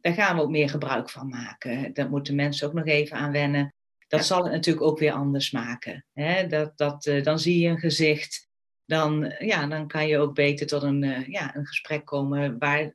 Daar 0.00 0.12
gaan 0.12 0.36
we 0.36 0.42
ook 0.42 0.50
meer 0.50 0.68
gebruik 0.68 1.10
van 1.10 1.28
maken. 1.28 1.92
Daar 1.94 2.10
moeten 2.10 2.34
mensen 2.34 2.68
ook 2.68 2.74
nog 2.74 2.86
even 2.86 3.16
aan 3.16 3.32
wennen. 3.32 3.74
Dat 4.08 4.20
ja. 4.20 4.26
zal 4.26 4.42
het 4.42 4.52
natuurlijk 4.52 4.86
ook 4.86 4.98
weer 4.98 5.12
anders 5.12 5.50
maken. 5.50 6.04
Hè? 6.12 6.46
Dat, 6.46 6.78
dat, 6.78 7.06
uh, 7.06 7.22
dan 7.22 7.38
zie 7.38 7.60
je 7.60 7.68
een 7.68 7.78
gezicht 7.78 8.47
dan, 8.88 9.34
ja, 9.38 9.66
dan 9.66 9.86
kan 9.86 10.06
je 10.06 10.18
ook 10.18 10.34
beter 10.34 10.66
tot 10.66 10.82
een, 10.82 11.02
uh, 11.02 11.26
ja, 11.26 11.56
een 11.56 11.66
gesprek 11.66 12.04
komen 12.04 12.58
waar 12.58 12.94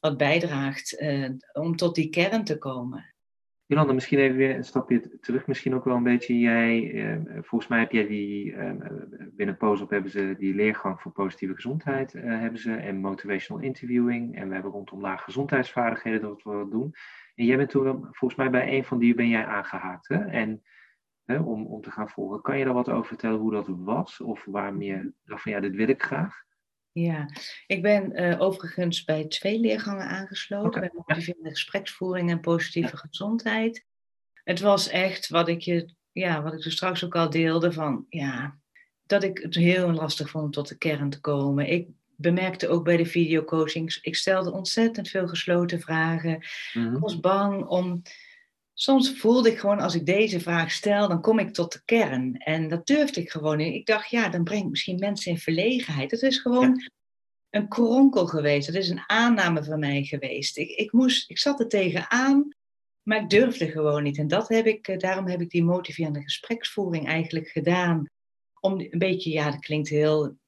wat 0.00 0.16
bijdraagt 0.16 1.00
uh, 1.00 1.30
om 1.52 1.76
tot 1.76 1.94
die 1.94 2.10
kern 2.10 2.44
te 2.44 2.58
komen. 2.58 3.14
Jolanda, 3.66 3.92
misschien 3.92 4.18
even 4.18 4.36
weer 4.36 4.56
een 4.56 4.64
stapje 4.64 5.18
terug, 5.20 5.46
misschien 5.46 5.74
ook 5.74 5.84
wel 5.84 5.96
een 5.96 6.02
beetje. 6.02 6.38
Jij, 6.38 6.82
uh, 6.82 7.16
volgens 7.42 7.70
mij 7.70 7.78
heb 7.78 7.92
jij 7.92 8.06
die, 8.06 8.54
binnen 9.36 9.56
POSOP 9.56 9.90
hebben 9.90 10.10
ze 10.10 10.34
die 10.38 10.54
leergang 10.54 11.00
voor 11.00 11.12
positieve 11.12 11.54
gezondheid 11.54 12.12
hebben 12.12 12.60
ze, 12.60 12.74
en 12.74 12.96
motivational 12.96 13.62
interviewing. 13.62 14.36
En 14.36 14.48
we 14.48 14.54
hebben 14.54 14.72
rondom 14.72 15.00
lage 15.00 15.24
gezondheidsvaardigheden 15.24 16.20
dat 16.20 16.42
we 16.42 16.50
wat 16.50 16.70
doen. 16.70 16.94
En 17.34 17.44
jij 17.44 17.56
bent 17.56 17.70
toen, 17.70 18.08
volgens 18.10 18.40
mij 18.40 18.50
bij 18.50 18.76
een 18.76 18.84
van 18.84 18.98
die 18.98 19.14
ben 19.14 19.28
jij 19.28 19.44
aangehaakt. 19.44 20.08
Hè? 20.08 20.24
En 20.24 20.62
hè, 21.30 21.38
om, 21.38 21.66
om 21.66 21.82
te 21.82 21.90
gaan 21.90 22.08
volgen. 22.08 22.42
Kan 22.42 22.58
je 22.58 22.64
daar 22.64 22.74
wat 22.74 22.88
over 22.88 23.06
vertellen 23.06 23.38
hoe 23.38 23.52
dat 23.52 23.66
was? 23.68 24.20
Of 24.20 24.44
waarom 24.44 24.82
je 24.82 25.12
dacht 25.24 25.42
van 25.42 25.52
ja, 25.52 25.60
dit 25.60 25.74
wil 25.74 25.88
ik 25.88 26.02
graag? 26.02 26.34
Ja, 26.92 27.28
ik 27.66 27.82
ben 27.82 28.22
uh, 28.22 28.40
overigens 28.40 29.04
bij 29.04 29.24
twee 29.24 29.60
leergangen 29.60 30.06
aangesloten. 30.06 30.68
Okay. 30.68 30.80
Bij 30.80 31.02
motiverende 31.06 31.50
gespreksvoering 31.50 32.30
en 32.30 32.40
positieve 32.40 32.96
ja. 32.96 32.98
gezondheid. 32.98 33.86
Het 34.44 34.60
was 34.60 34.88
echt 34.88 35.28
wat 35.28 35.48
ik 35.48 35.60
je 35.60 35.94
ja, 36.12 36.42
wat 36.42 36.52
ik 36.52 36.64
er 36.64 36.72
straks 36.72 37.04
ook 37.04 37.16
al 37.16 37.30
deelde, 37.30 37.72
van 37.72 38.06
ja, 38.08 38.58
dat 39.06 39.22
ik 39.22 39.38
het 39.38 39.54
heel 39.54 39.92
lastig 39.92 40.30
vond 40.30 40.44
om 40.44 40.50
tot 40.50 40.68
de 40.68 40.78
kern 40.78 41.10
te 41.10 41.20
komen. 41.20 41.68
Ik 41.68 41.88
bemerkte 42.16 42.68
ook 42.68 42.84
bij 42.84 42.96
de 42.96 43.06
videocoachings, 43.06 44.00
ik 44.00 44.16
stelde 44.16 44.52
ontzettend 44.52 45.08
veel 45.08 45.28
gesloten 45.28 45.80
vragen. 45.80 46.42
Mhm. 46.72 46.94
Ik 46.94 47.00
was 47.00 47.20
bang 47.20 47.64
om. 47.66 48.02
Soms 48.80 49.12
voelde 49.12 49.50
ik 49.50 49.58
gewoon, 49.58 49.80
als 49.80 49.94
ik 49.94 50.06
deze 50.06 50.40
vraag 50.40 50.70
stel, 50.72 51.08
dan 51.08 51.20
kom 51.20 51.38
ik 51.38 51.52
tot 51.52 51.72
de 51.72 51.82
kern. 51.84 52.36
En 52.36 52.68
dat 52.68 52.86
durfde 52.86 53.20
ik 53.20 53.30
gewoon 53.30 53.56
niet. 53.56 53.74
Ik 53.74 53.86
dacht, 53.86 54.10
ja, 54.10 54.28
dan 54.28 54.44
breng 54.44 54.62
ik 54.62 54.70
misschien 54.70 54.98
mensen 54.98 55.32
in 55.32 55.38
verlegenheid. 55.38 56.10
Het 56.10 56.22
is 56.22 56.38
gewoon 56.38 56.88
een 57.50 57.68
kronkel 57.68 58.26
geweest. 58.26 58.66
Het 58.66 58.76
is 58.76 58.88
een 58.88 59.02
aanname 59.06 59.64
van 59.64 59.78
mij 59.78 60.02
geweest. 60.02 60.56
Ik, 60.56 60.70
ik, 60.70 60.92
moest, 60.92 61.30
ik 61.30 61.38
zat 61.38 61.60
er 61.60 61.68
tegenaan, 61.68 62.48
maar 63.02 63.22
ik 63.22 63.30
durfde 63.30 63.70
gewoon 63.70 64.02
niet. 64.02 64.18
En 64.18 64.28
dat 64.28 64.48
heb 64.48 64.66
ik, 64.66 64.88
eh, 64.88 64.98
daarom 64.98 65.26
heb 65.26 65.40
ik 65.40 65.50
die 65.50 65.64
motiverende 65.64 66.22
gespreksvoering 66.22 67.06
eigenlijk 67.06 67.48
gedaan. 67.48 68.04
Om 68.60 68.80
een 68.80 68.98
beetje, 68.98 69.30
ja, 69.30 69.50
dat 69.50 69.60
klinkt 69.60 69.88
heel 69.88 70.38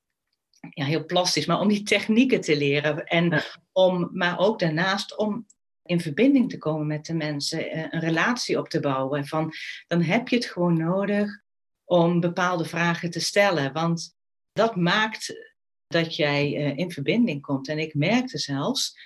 ja, 0.71 0.85
heel 0.85 1.05
plastisch, 1.05 1.47
maar 1.47 1.61
om 1.61 1.69
die 1.69 1.83
technieken 1.83 2.41
te 2.41 2.57
leren. 2.57 3.05
En 3.05 3.31
Ja. 3.31 3.43
om, 3.73 4.09
maar 4.13 4.39
ook 4.39 4.59
daarnaast 4.59 5.17
om 5.17 5.47
in 5.85 6.01
verbinding 6.01 6.51
te 6.51 6.59
komen 6.59 6.87
met 6.87 7.07
de 7.07 7.15
mensen, 7.15 7.71
eh, 7.71 7.87
een 7.91 8.01
relatie 8.01 8.59
op 8.59 8.69
te 8.69 8.81
bouwen. 8.81 9.27
Van, 9.27 9.53
dan 9.87 10.03
heb 10.03 10.29
je 10.29 10.37
het 10.37 10.47
gewoon 10.47 10.77
nodig 10.77 11.41
om 11.85 12.21
bepaalde 12.21 12.65
vragen 12.65 13.11
te 13.11 13.21
stellen. 13.21 13.73
Want 13.73 14.17
dat 14.53 14.77
maakt 14.77 15.51
dat 15.87 16.17
jij 16.17 16.57
eh, 16.57 16.77
in 16.77 16.91
verbinding 16.91 17.43
komt. 17.43 17.69
En 17.69 17.79
ik 17.79 17.95
merkte 17.95 18.39
zelfs, 18.39 18.97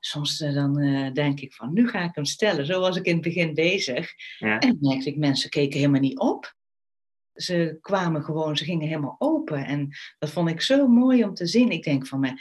soms 0.00 0.40
eh, 0.40 0.54
dan 0.54 0.74
denk 1.12 1.40
ik 1.40 1.54
van, 1.54 1.72
nu 1.72 1.88
ga 1.88 2.04
ik 2.04 2.14
hem 2.14 2.24
stellen. 2.24 2.66
Zo 2.66 2.80
was 2.80 2.96
ik 2.96 3.06
in 3.06 3.14
het 3.14 3.22
begin 3.22 3.54
bezig. 3.54 4.12
Ja. 4.38 4.58
En 4.58 4.68
dan 4.68 4.78
merkte 4.80 5.08
ik, 5.08 5.16
mensen 5.16 5.50
keken 5.50 5.78
helemaal 5.78 6.00
niet 6.00 6.18
op. 6.18 6.54
Ze 7.32 7.78
kwamen 7.80 8.22
gewoon, 8.22 8.56
ze 8.56 8.64
gingen 8.64 8.88
helemaal 8.88 9.16
open. 9.18 9.64
En 9.64 9.88
dat 10.18 10.30
vond 10.30 10.48
ik 10.48 10.60
zo 10.60 10.88
mooi 10.88 11.24
om 11.24 11.34
te 11.34 11.46
zien. 11.46 11.70
Ik 11.70 11.84
denk 11.84 12.06
van, 12.06 12.20
me, 12.20 12.34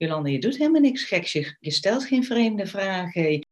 Jolanda, 0.00 0.28
je 0.28 0.38
doet 0.38 0.56
helemaal 0.56 0.80
niks 0.80 1.04
geks. 1.04 1.32
Je, 1.32 1.56
stelt 1.60 2.04
geen 2.04 2.24
vreemde 2.24 2.66
vragen. 2.66 3.46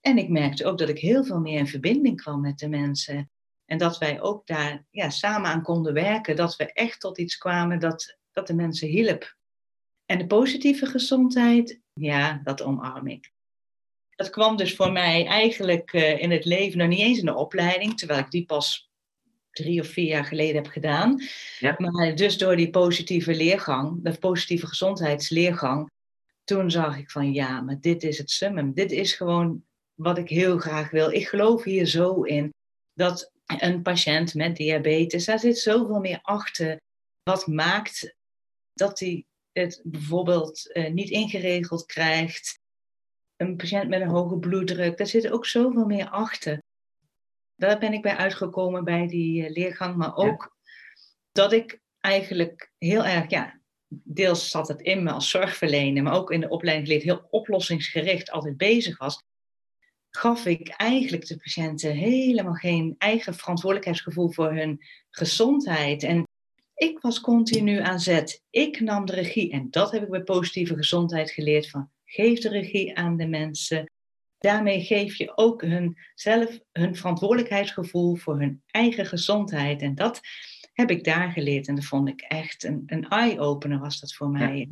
En 0.00 0.18
ik 0.18 0.28
merkte 0.28 0.66
ook 0.66 0.78
dat 0.78 0.88
ik 0.88 0.98
heel 0.98 1.24
veel 1.24 1.40
meer 1.40 1.58
in 1.58 1.66
verbinding 1.66 2.20
kwam 2.20 2.40
met 2.40 2.58
de 2.58 2.68
mensen. 2.68 3.30
En 3.64 3.78
dat 3.78 3.98
wij 3.98 4.20
ook 4.20 4.46
daar 4.46 4.86
ja, 4.90 5.10
samen 5.10 5.50
aan 5.50 5.62
konden 5.62 5.92
werken. 5.92 6.36
Dat 6.36 6.56
we 6.56 6.72
echt 6.72 7.00
tot 7.00 7.18
iets 7.18 7.36
kwamen 7.36 7.78
dat, 7.78 8.18
dat 8.32 8.46
de 8.46 8.54
mensen 8.54 8.88
hielp. 8.88 9.36
En 10.06 10.18
de 10.18 10.26
positieve 10.26 10.86
gezondheid, 10.86 11.80
ja, 11.92 12.40
dat 12.42 12.62
omarm 12.62 13.06
ik. 13.06 13.32
Dat 14.16 14.30
kwam 14.30 14.56
dus 14.56 14.76
voor 14.76 14.92
mij 14.92 15.26
eigenlijk 15.26 15.92
eh, 15.92 16.20
in 16.20 16.30
het 16.30 16.44
leven 16.44 16.78
nog 16.78 16.88
niet 16.88 16.98
eens 16.98 17.18
in 17.18 17.26
de 17.26 17.34
opleiding, 17.34 17.98
terwijl 17.98 18.20
ik 18.20 18.30
die 18.30 18.44
pas 18.44 18.90
drie 19.54 19.80
of 19.80 19.86
vier 19.86 20.06
jaar 20.06 20.24
geleden 20.24 20.62
heb 20.62 20.66
gedaan. 20.66 21.20
Ja. 21.58 21.74
Maar 21.78 22.14
dus 22.14 22.38
door 22.38 22.56
die 22.56 22.70
positieve 22.70 23.34
leergang, 23.34 24.02
de 24.02 24.18
positieve 24.18 24.66
gezondheidsleergang, 24.66 25.90
toen 26.44 26.70
zag 26.70 26.98
ik 26.98 27.10
van 27.10 27.32
ja, 27.32 27.60
maar 27.60 27.80
dit 27.80 28.02
is 28.02 28.18
het 28.18 28.30
summum. 28.30 28.72
Dit 28.72 28.92
is 28.92 29.12
gewoon 29.12 29.64
wat 29.94 30.18
ik 30.18 30.28
heel 30.28 30.58
graag 30.58 30.90
wil. 30.90 31.10
Ik 31.10 31.28
geloof 31.28 31.64
hier 31.64 31.86
zo 31.86 32.22
in 32.22 32.52
dat 32.94 33.32
een 33.46 33.82
patiënt 33.82 34.34
met 34.34 34.56
diabetes, 34.56 35.24
daar 35.24 35.38
zit 35.38 35.58
zoveel 35.58 36.00
meer 36.00 36.18
achter. 36.22 36.80
Wat 37.22 37.46
maakt 37.46 38.14
dat 38.72 38.98
hij 38.98 39.24
het 39.52 39.80
bijvoorbeeld 39.84 40.72
eh, 40.72 40.92
niet 40.92 41.10
ingeregeld 41.10 41.86
krijgt. 41.86 42.58
Een 43.36 43.56
patiënt 43.56 43.88
met 43.88 44.00
een 44.00 44.08
hoge 44.08 44.38
bloeddruk, 44.38 44.98
daar 44.98 45.06
zit 45.06 45.30
ook 45.30 45.46
zoveel 45.46 45.86
meer 45.86 46.08
achter. 46.08 46.58
Daar 47.56 47.78
ben 47.78 47.92
ik 47.92 48.02
bij 48.02 48.16
uitgekomen 48.16 48.84
bij 48.84 49.06
die 49.06 49.44
eh, 49.44 49.52
leergang, 49.52 49.96
maar 49.96 50.16
ook 50.16 50.56
dat 51.32 51.52
ik 51.52 51.80
eigenlijk 52.00 52.72
heel 52.78 53.04
erg, 53.04 53.30
ja, 53.30 53.60
deels 53.88 54.50
zat 54.50 54.68
het 54.68 54.80
in 54.80 55.02
me 55.02 55.10
als 55.10 55.30
zorgverlener, 55.30 56.02
maar 56.02 56.14
ook 56.14 56.30
in 56.30 56.40
de 56.40 56.48
opleiding 56.48 56.86
geleerd, 56.86 57.04
heel 57.04 57.26
oplossingsgericht 57.30 58.30
altijd 58.30 58.56
bezig 58.56 58.98
was, 58.98 59.22
gaf 60.10 60.46
ik 60.46 60.68
eigenlijk 60.68 61.26
de 61.26 61.36
patiënten 61.36 61.92
helemaal 61.92 62.54
geen 62.54 62.94
eigen 62.98 63.34
verantwoordelijkheidsgevoel 63.34 64.30
voor 64.30 64.52
hun 64.52 64.80
gezondheid. 65.10 66.02
En 66.02 66.26
ik 66.74 67.00
was 67.00 67.20
continu 67.20 67.78
aan 67.80 68.00
zet. 68.00 68.42
Ik 68.50 68.80
nam 68.80 69.06
de 69.06 69.12
regie. 69.12 69.52
En 69.52 69.70
dat 69.70 69.92
heb 69.92 70.02
ik 70.02 70.10
bij 70.10 70.22
positieve 70.22 70.74
gezondheid 70.74 71.30
geleerd 71.30 71.70
van 71.70 71.90
geef 72.04 72.40
de 72.40 72.48
regie 72.48 72.96
aan 72.96 73.16
de 73.16 73.26
mensen. 73.26 73.90
Daarmee 74.44 74.80
geef 74.80 75.14
je 75.14 75.36
ook 75.36 75.62
hun 75.62 75.96
zelf 76.14 76.60
hun 76.72 76.96
verantwoordelijkheidsgevoel 76.96 78.16
voor 78.16 78.38
hun 78.38 78.62
eigen 78.66 79.06
gezondheid. 79.06 79.82
En 79.82 79.94
dat 79.94 80.20
heb 80.72 80.90
ik 80.90 81.04
daar 81.04 81.30
geleerd. 81.30 81.68
En 81.68 81.74
dat 81.74 81.84
vond 81.84 82.08
ik 82.08 82.20
echt 82.20 82.64
een, 82.64 82.82
een 82.86 83.08
eye-opener 83.08 83.78
was 83.78 84.00
dat 84.00 84.14
voor 84.14 84.30
mij. 84.30 84.68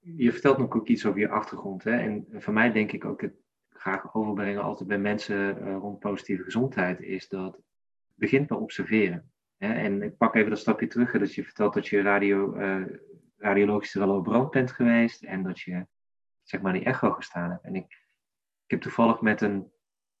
Je 0.00 0.32
vertelt 0.32 0.58
nog 0.58 0.74
ook 0.74 0.88
iets 0.88 1.06
over 1.06 1.20
je 1.20 1.28
achtergrond. 1.28 1.84
Hè? 1.84 1.96
En 1.96 2.26
voor 2.30 2.52
mij 2.52 2.72
denk 2.72 2.92
ik 2.92 3.04
ook 3.04 3.20
het 3.20 3.34
graag 3.68 4.14
overbrengen 4.14 4.62
altijd 4.62 4.88
bij 4.88 4.98
mensen 4.98 5.58
uh, 5.58 5.76
rond 5.80 5.98
positieve 5.98 6.42
gezondheid 6.42 7.00
is 7.00 7.28
dat 7.28 7.52
het 7.52 7.64
begint 8.14 8.46
bij 8.46 8.56
observeren. 8.56 9.30
Hè? 9.56 9.72
En 9.72 10.02
ik 10.02 10.16
pak 10.16 10.34
even 10.34 10.50
dat 10.50 10.58
stapje 10.58 10.86
terug. 10.86 11.10
Dat 11.10 11.34
je 11.34 11.44
vertelt 11.44 11.74
dat 11.74 11.86
je 11.86 12.00
radio, 12.00 12.56
uh, 12.56 12.86
radiologische 13.36 14.06
laborant 14.06 14.50
bent 14.50 14.72
geweest 14.72 15.22
en 15.22 15.42
dat 15.42 15.60
je 15.60 15.86
zeg 16.42 16.60
maar 16.60 16.72
die 16.72 16.84
echo 16.84 17.10
gestaan 17.10 17.50
hebt. 17.50 17.64
En 17.64 17.74
ik, 17.74 18.04
ik 18.66 18.72
heb 18.72 18.80
toevallig 18.80 19.20
met 19.20 19.40
een 19.40 19.72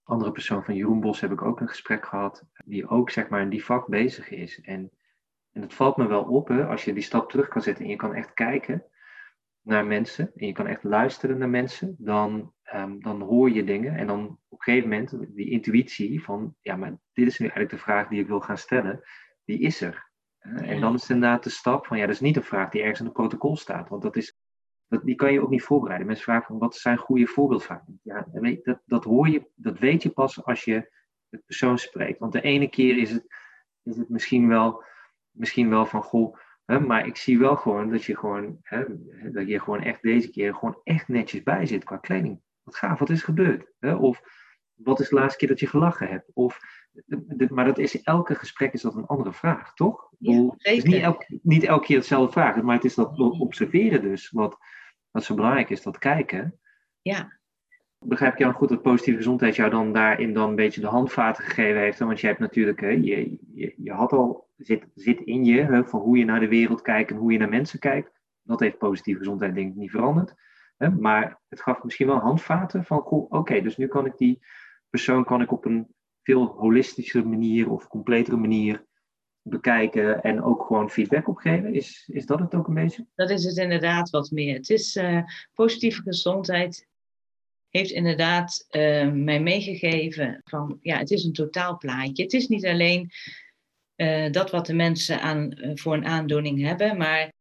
andere 0.02 0.32
persoon 0.32 0.64
van 0.64 0.74
Jeroen 0.74 1.00
Bos 1.00 1.20
heb 1.20 1.32
ik 1.32 1.42
ook 1.42 1.60
een 1.60 1.68
gesprek 1.68 2.06
gehad, 2.06 2.44
die 2.64 2.88
ook 2.88 3.10
zeg 3.10 3.28
maar 3.28 3.40
in 3.40 3.48
die 3.48 3.64
vak 3.64 3.86
bezig 3.86 4.30
is. 4.30 4.60
En, 4.60 4.90
en 5.52 5.62
het 5.62 5.74
valt 5.74 5.96
me 5.96 6.06
wel 6.06 6.24
op, 6.24 6.48
hè, 6.48 6.66
als 6.66 6.84
je 6.84 6.92
die 6.92 7.02
stap 7.02 7.30
terug 7.30 7.48
kan 7.48 7.62
zetten 7.62 7.84
en 7.84 7.90
je 7.90 7.96
kan 7.96 8.14
echt 8.14 8.34
kijken 8.34 8.84
naar 9.60 9.86
mensen 9.86 10.32
en 10.36 10.46
je 10.46 10.52
kan 10.52 10.66
echt 10.66 10.84
luisteren 10.84 11.38
naar 11.38 11.48
mensen, 11.48 11.94
dan, 11.98 12.52
um, 12.74 13.02
dan 13.02 13.20
hoor 13.20 13.50
je 13.50 13.64
dingen 13.64 13.96
en 13.96 14.06
dan 14.06 14.24
op 14.48 14.58
een 14.58 14.72
gegeven 14.72 14.88
moment 14.88 15.36
die 15.36 15.50
intuïtie 15.50 16.22
van, 16.22 16.54
ja, 16.60 16.76
maar 16.76 16.98
dit 17.12 17.26
is 17.26 17.38
nu 17.38 17.46
eigenlijk 17.46 17.76
de 17.76 17.90
vraag 17.90 18.08
die 18.08 18.20
ik 18.20 18.26
wil 18.26 18.40
gaan 18.40 18.58
stellen, 18.58 19.00
die 19.44 19.58
is 19.58 19.80
er. 19.80 20.10
En 20.38 20.80
dan 20.80 20.94
is 20.94 21.00
het 21.00 21.10
inderdaad 21.10 21.44
de 21.44 21.50
stap 21.50 21.86
van, 21.86 21.98
ja, 21.98 22.06
dat 22.06 22.14
is 22.14 22.20
niet 22.20 22.36
een 22.36 22.42
vraag 22.42 22.70
die 22.70 22.80
ergens 22.80 22.98
in 22.98 23.04
het 23.04 23.14
protocol 23.14 23.56
staat, 23.56 23.88
want 23.88 24.02
dat 24.02 24.16
is, 24.16 24.38
die 24.88 25.14
kan 25.14 25.32
je 25.32 25.40
ook 25.42 25.50
niet 25.50 25.62
voorbereiden. 25.62 26.06
Mensen 26.06 26.24
vragen 26.24 26.46
van, 26.46 26.58
wat 26.58 26.76
zijn 26.76 26.96
goede 26.96 27.26
voorbeeldvragen? 27.26 28.00
Ja, 28.02 28.26
dat, 28.62 28.80
dat 28.84 29.04
hoor 29.04 29.28
je, 29.28 29.46
dat 29.54 29.78
weet 29.78 30.02
je 30.02 30.10
pas 30.10 30.44
als 30.44 30.64
je 30.64 30.90
het 31.28 31.44
persoon 31.46 31.78
spreekt. 31.78 32.18
Want 32.18 32.32
de 32.32 32.40
ene 32.40 32.68
keer 32.68 32.98
is 32.98 33.10
het, 33.10 33.26
is 33.82 33.96
het 33.96 34.08
misschien, 34.08 34.48
wel, 34.48 34.84
misschien 35.30 35.68
wel 35.68 35.86
van, 35.86 36.02
goh, 36.02 36.36
maar 36.66 37.06
ik 37.06 37.16
zie 37.16 37.38
wel 37.38 37.56
gewoon 37.56 37.90
dat 37.90 38.04
je 38.04 38.16
gewoon, 38.16 38.58
dat 39.32 39.48
je 39.48 39.60
gewoon 39.60 39.82
echt 39.82 40.02
deze 40.02 40.30
keer 40.30 40.54
gewoon 40.54 40.80
echt 40.84 41.08
netjes 41.08 41.42
bij 41.42 41.66
zit 41.66 41.84
qua 41.84 41.96
kleding. 41.96 42.40
Wat 42.62 42.76
gaaf, 42.76 42.98
wat 42.98 43.10
is 43.10 43.22
gebeurd? 43.22 43.72
Of 43.80 44.20
wat 44.74 45.00
is 45.00 45.08
de 45.08 45.14
laatste 45.14 45.38
keer 45.38 45.48
dat 45.48 45.60
je 45.60 45.66
gelachen 45.66 46.08
hebt? 46.08 46.30
Of, 46.34 46.60
maar 47.48 47.64
dat 47.64 47.78
is, 47.78 48.02
elke 48.02 48.34
gesprek 48.34 48.72
is 48.72 48.82
dat 48.82 48.94
een 48.94 49.06
andere 49.06 49.32
vraag, 49.32 49.74
toch? 49.74 50.10
Ja, 50.18 50.54
niet, 50.62 50.92
elk, 50.92 51.24
niet 51.42 51.64
elke 51.64 51.84
keer 51.84 51.96
hetzelfde 51.96 52.32
vraag, 52.32 52.62
maar 52.62 52.74
het 52.74 52.84
is 52.84 52.94
dat 52.94 53.18
observeren 53.18 54.02
dus, 54.02 54.30
wat, 54.30 54.56
wat 55.10 55.24
zo 55.24 55.34
belangrijk 55.34 55.70
is, 55.70 55.82
dat 55.82 55.98
kijken. 55.98 56.60
Ja. 57.02 57.38
Begrijp 57.98 58.32
ik 58.32 58.38
jou 58.38 58.54
goed 58.54 58.68
dat 58.68 58.82
positieve 58.82 59.18
gezondheid 59.18 59.56
jou 59.56 59.70
dan 59.70 59.92
daarin 59.92 60.32
dan 60.32 60.48
een 60.48 60.56
beetje 60.56 60.80
de 60.80 60.86
handvaten 60.86 61.44
gegeven 61.44 61.80
heeft? 61.80 61.98
Want 61.98 62.20
jij 62.20 62.30
hebt 62.30 62.42
natuurlijk, 62.42 62.80
hè, 62.80 62.88
je, 62.88 63.38
je, 63.54 63.74
je 63.76 63.92
had 63.92 64.12
al, 64.12 64.48
zit, 64.56 64.86
zit 64.94 65.20
in 65.20 65.44
je, 65.44 65.62
hè, 65.62 65.84
van 65.84 66.00
hoe 66.00 66.18
je 66.18 66.24
naar 66.24 66.40
de 66.40 66.48
wereld 66.48 66.82
kijkt 66.82 67.10
en 67.10 67.16
hoe 67.16 67.32
je 67.32 67.38
naar 67.38 67.48
mensen 67.48 67.78
kijkt. 67.78 68.10
Dat 68.42 68.60
heeft 68.60 68.78
positieve 68.78 69.18
gezondheid 69.18 69.54
denk 69.54 69.70
ik 69.70 69.76
niet 69.76 69.90
veranderd. 69.90 70.34
Hè? 70.76 70.90
Maar 70.90 71.40
het 71.48 71.62
gaf 71.62 71.82
misschien 71.82 72.06
wel 72.06 72.18
handvaten 72.18 72.84
van, 72.84 72.98
oké, 72.98 73.36
okay, 73.36 73.62
dus 73.62 73.76
nu 73.76 73.86
kan 73.86 74.06
ik 74.06 74.16
die 74.16 74.44
persoon 74.90 75.24
kan 75.24 75.40
ik 75.40 75.52
op 75.52 75.64
een 75.64 75.94
veel 76.26 76.44
holistische 76.44 77.22
manier 77.24 77.70
of 77.70 77.88
completere 77.88 78.36
manier 78.36 78.84
bekijken 79.42 80.22
en 80.22 80.42
ook 80.42 80.62
gewoon 80.62 80.90
feedback 80.90 81.28
opgeven. 81.28 81.74
Is, 81.74 82.08
is 82.12 82.26
dat 82.26 82.38
het 82.38 82.54
ook 82.54 82.68
een 82.68 82.74
beetje? 82.74 83.06
Dat 83.14 83.30
is 83.30 83.44
het 83.44 83.56
inderdaad 83.56 84.10
wat 84.10 84.30
meer. 84.30 84.54
Het 84.54 84.70
is 84.70 84.96
uh, 84.96 85.22
positieve 85.54 86.02
gezondheid 86.02 86.88
heeft 87.68 87.90
inderdaad 87.90 88.66
uh, 88.70 89.12
mij 89.12 89.40
meegegeven 89.40 90.40
van 90.44 90.78
ja, 90.82 90.98
het 90.98 91.10
is 91.10 91.24
een 91.24 91.32
totaalplaatje. 91.32 92.22
Het 92.22 92.32
is 92.32 92.48
niet 92.48 92.66
alleen 92.66 93.10
uh, 93.96 94.30
dat 94.30 94.50
wat 94.50 94.66
de 94.66 94.74
mensen 94.74 95.20
aan, 95.20 95.56
voor 95.74 95.94
een 95.94 96.06
aandoening 96.06 96.62
hebben, 96.62 96.96
maar 96.96 97.32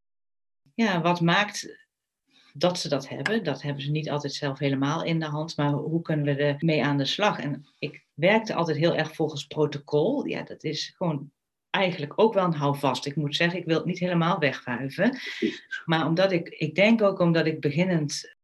ja, 0.74 1.02
wat 1.02 1.22
maakt 1.22 1.85
dat 2.58 2.80
ze 2.80 2.90
dat 2.90 3.10
hebben, 3.10 3.44
dat 3.44 3.62
hebben 3.62 3.84
ze 3.84 3.92
niet 3.92 4.10
altijd 4.10 4.34
zelf 4.34 4.60
helemaal 4.60 5.04
in 5.04 5.20
de 5.20 5.26
hand, 5.26 5.58
maar 5.58 5.72
hoe 5.72 6.02
kunnen 6.02 6.36
we 6.36 6.44
ermee 6.44 6.84
aan 6.84 6.98
de 6.98 7.06
slag? 7.06 7.40
En 7.40 7.66
ik 7.80 8.06
werkte 8.14 8.54
altijd 8.54 8.78
heel 8.78 8.96
erg 8.96 9.16
volgens 9.16 9.46
protocol. 9.46 10.26
Ja, 10.26 10.44
dat 10.44 10.64
is 10.64 10.94
gewoon 10.98 11.32
eigenlijk 11.70 12.14
ook 12.16 12.34
wel 12.34 12.46
een 12.46 12.54
houvast. 12.54 13.06
Ik 13.06 13.16
moet 13.16 13.36
zeggen, 13.36 13.60
ik 13.60 13.66
wil 13.66 13.76
het 13.76 13.86
niet 13.86 14.00
helemaal 14.00 14.40
wegwuiven. 14.40 15.18
Maar 15.86 16.06
omdat 16.06 16.32
ik, 16.32 16.48
ik 16.48 16.76
denk 16.76 17.02
ook 17.02 17.20
omdat 17.20 17.46
ik 17.46 17.60
beginnend 17.60 18.36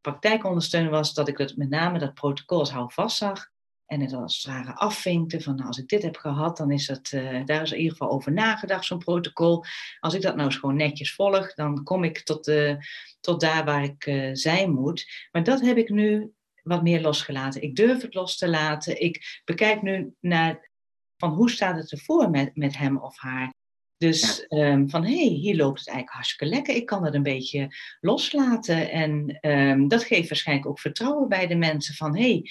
praktijkondersteuner 0.00 0.90
was, 0.90 1.14
dat 1.14 1.28
ik 1.28 1.38
het 1.38 1.56
met 1.56 1.68
name 1.68 1.98
dat 1.98 2.14
protocol 2.14 2.58
als 2.58 2.70
houvast 2.70 3.16
zag. 3.16 3.51
En 3.92 4.00
het 4.00 4.12
als 4.12 4.36
het 4.36 4.52
ware 4.52 4.74
afvinkte 4.74 5.40
van 5.40 5.54
nou, 5.54 5.66
als 5.66 5.78
ik 5.78 5.88
dit 5.88 6.02
heb 6.02 6.16
gehad, 6.16 6.56
dan 6.56 6.70
is 6.70 6.86
dat, 6.86 7.12
uh, 7.14 7.44
daar 7.44 7.62
is 7.62 7.72
in 7.72 7.76
ieder 7.76 7.92
geval 7.92 8.10
over 8.10 8.32
nagedacht, 8.32 8.84
zo'n 8.84 8.98
protocol. 8.98 9.64
Als 10.00 10.14
ik 10.14 10.22
dat 10.22 10.34
nou 10.34 10.46
eens 10.46 10.56
gewoon 10.56 10.76
netjes 10.76 11.14
volg, 11.14 11.54
dan 11.54 11.82
kom 11.82 12.04
ik 12.04 12.20
tot, 12.20 12.48
uh, 12.48 12.74
tot 13.20 13.40
daar 13.40 13.64
waar 13.64 13.84
ik 13.84 14.06
uh, 14.06 14.30
zijn 14.32 14.72
moet. 14.72 15.28
Maar 15.32 15.44
dat 15.44 15.60
heb 15.60 15.76
ik 15.76 15.88
nu 15.88 16.32
wat 16.62 16.82
meer 16.82 17.00
losgelaten. 17.00 17.62
Ik 17.62 17.76
durf 17.76 18.02
het 18.02 18.14
los 18.14 18.36
te 18.36 18.48
laten. 18.48 19.00
Ik 19.00 19.40
bekijk 19.44 19.82
nu 19.82 20.14
naar 20.20 20.70
van 21.16 21.30
hoe 21.30 21.50
staat 21.50 21.76
het 21.76 21.92
ervoor 21.92 22.30
met, 22.30 22.56
met 22.56 22.76
hem 22.76 22.98
of 22.98 23.18
haar. 23.18 23.52
Dus 23.96 24.46
um, 24.48 24.90
van 24.90 25.04
hé, 25.04 25.16
hey, 25.16 25.28
hier 25.28 25.56
loopt 25.56 25.78
het 25.78 25.88
eigenlijk 25.88 26.16
hartstikke 26.16 26.54
lekker. 26.54 26.74
Ik 26.74 26.86
kan 26.86 27.04
het 27.04 27.14
een 27.14 27.22
beetje 27.22 27.68
loslaten. 28.00 28.90
En 28.90 29.38
um, 29.40 29.88
dat 29.88 30.04
geeft 30.04 30.28
waarschijnlijk 30.28 30.68
ook 30.68 30.80
vertrouwen 30.80 31.28
bij 31.28 31.46
de 31.46 31.56
mensen 31.56 31.94
van 31.94 32.16
hé, 32.16 32.22
hey, 32.22 32.50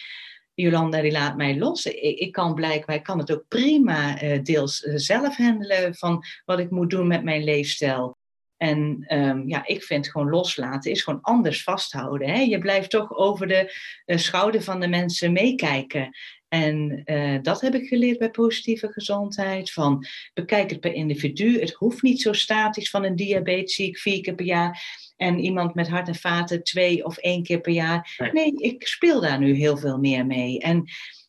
Jolanda 0.62 1.12
laat 1.12 1.38
mij 1.38 1.58
los. 1.58 1.86
Ik, 1.86 2.20
ik 2.20 2.32
kan 2.32 2.54
blijkbaar, 2.54 3.02
kan 3.02 3.18
het 3.18 3.32
ook 3.32 3.46
prima 3.48 4.24
uh, 4.24 4.44
deels 4.44 4.84
uh, 4.84 4.94
zelf 4.96 5.38
handelen 5.38 5.96
van 5.96 6.24
wat 6.46 6.60
ik 6.60 6.70
moet 6.70 6.90
doen 6.90 7.08
met 7.08 7.24
mijn 7.24 7.44
leefstijl. 7.44 8.18
En 8.62 9.06
um, 9.08 9.50
ja, 9.50 9.68
ik 9.68 9.84
vind 9.84 10.10
gewoon 10.10 10.30
loslaten 10.30 10.92
is 10.92 11.02
gewoon 11.02 11.22
anders 11.22 11.64
vasthouden. 11.64 12.30
Hè? 12.30 12.40
Je 12.40 12.60
blijft 12.60 12.90
toch 12.90 13.16
over 13.16 13.48
de 13.48 13.74
uh, 14.06 14.18
schouder 14.18 14.62
van 14.62 14.80
de 14.80 14.88
mensen 14.88 15.32
meekijken. 15.32 16.10
En 16.48 17.02
uh, 17.06 17.38
dat 17.42 17.62
heb 17.62 17.76
ik 17.76 17.88
geleerd 17.88 18.18
bij 18.18 18.32
positieve 18.32 18.92
gezondheid. 18.92 19.72
Van 19.72 20.06
bekijk 20.34 20.70
het 20.70 20.80
per 20.80 20.94
individu. 20.94 21.60
Het 21.60 21.74
hoeft 21.74 22.02
niet 22.02 22.22
zo 22.22 22.34
statisch 22.34 22.90
van 22.90 23.04
een 23.04 23.16
diabetes 23.16 23.76
zie 23.76 23.88
ik 23.88 23.98
vier 23.98 24.22
keer 24.22 24.36
per 24.36 24.46
jaar. 24.46 24.84
En 25.18 25.40
iemand 25.40 25.74
met 25.74 25.90
hart 25.90 26.08
en 26.08 26.16
vaten 26.16 26.64
twee 26.64 27.06
of 27.06 27.18
één 27.18 27.44
keer 27.44 27.62
per 27.62 27.74
jaar. 27.74 28.30
Nee, 28.32 28.54
ik 28.56 28.88
speel 28.88 29.22
daar 29.22 29.40
nu 29.40 29.54
heel 29.54 29.78
veel 29.78 29.98
meer 29.98 30.26
mee. 30.26 30.60
En 30.60 30.84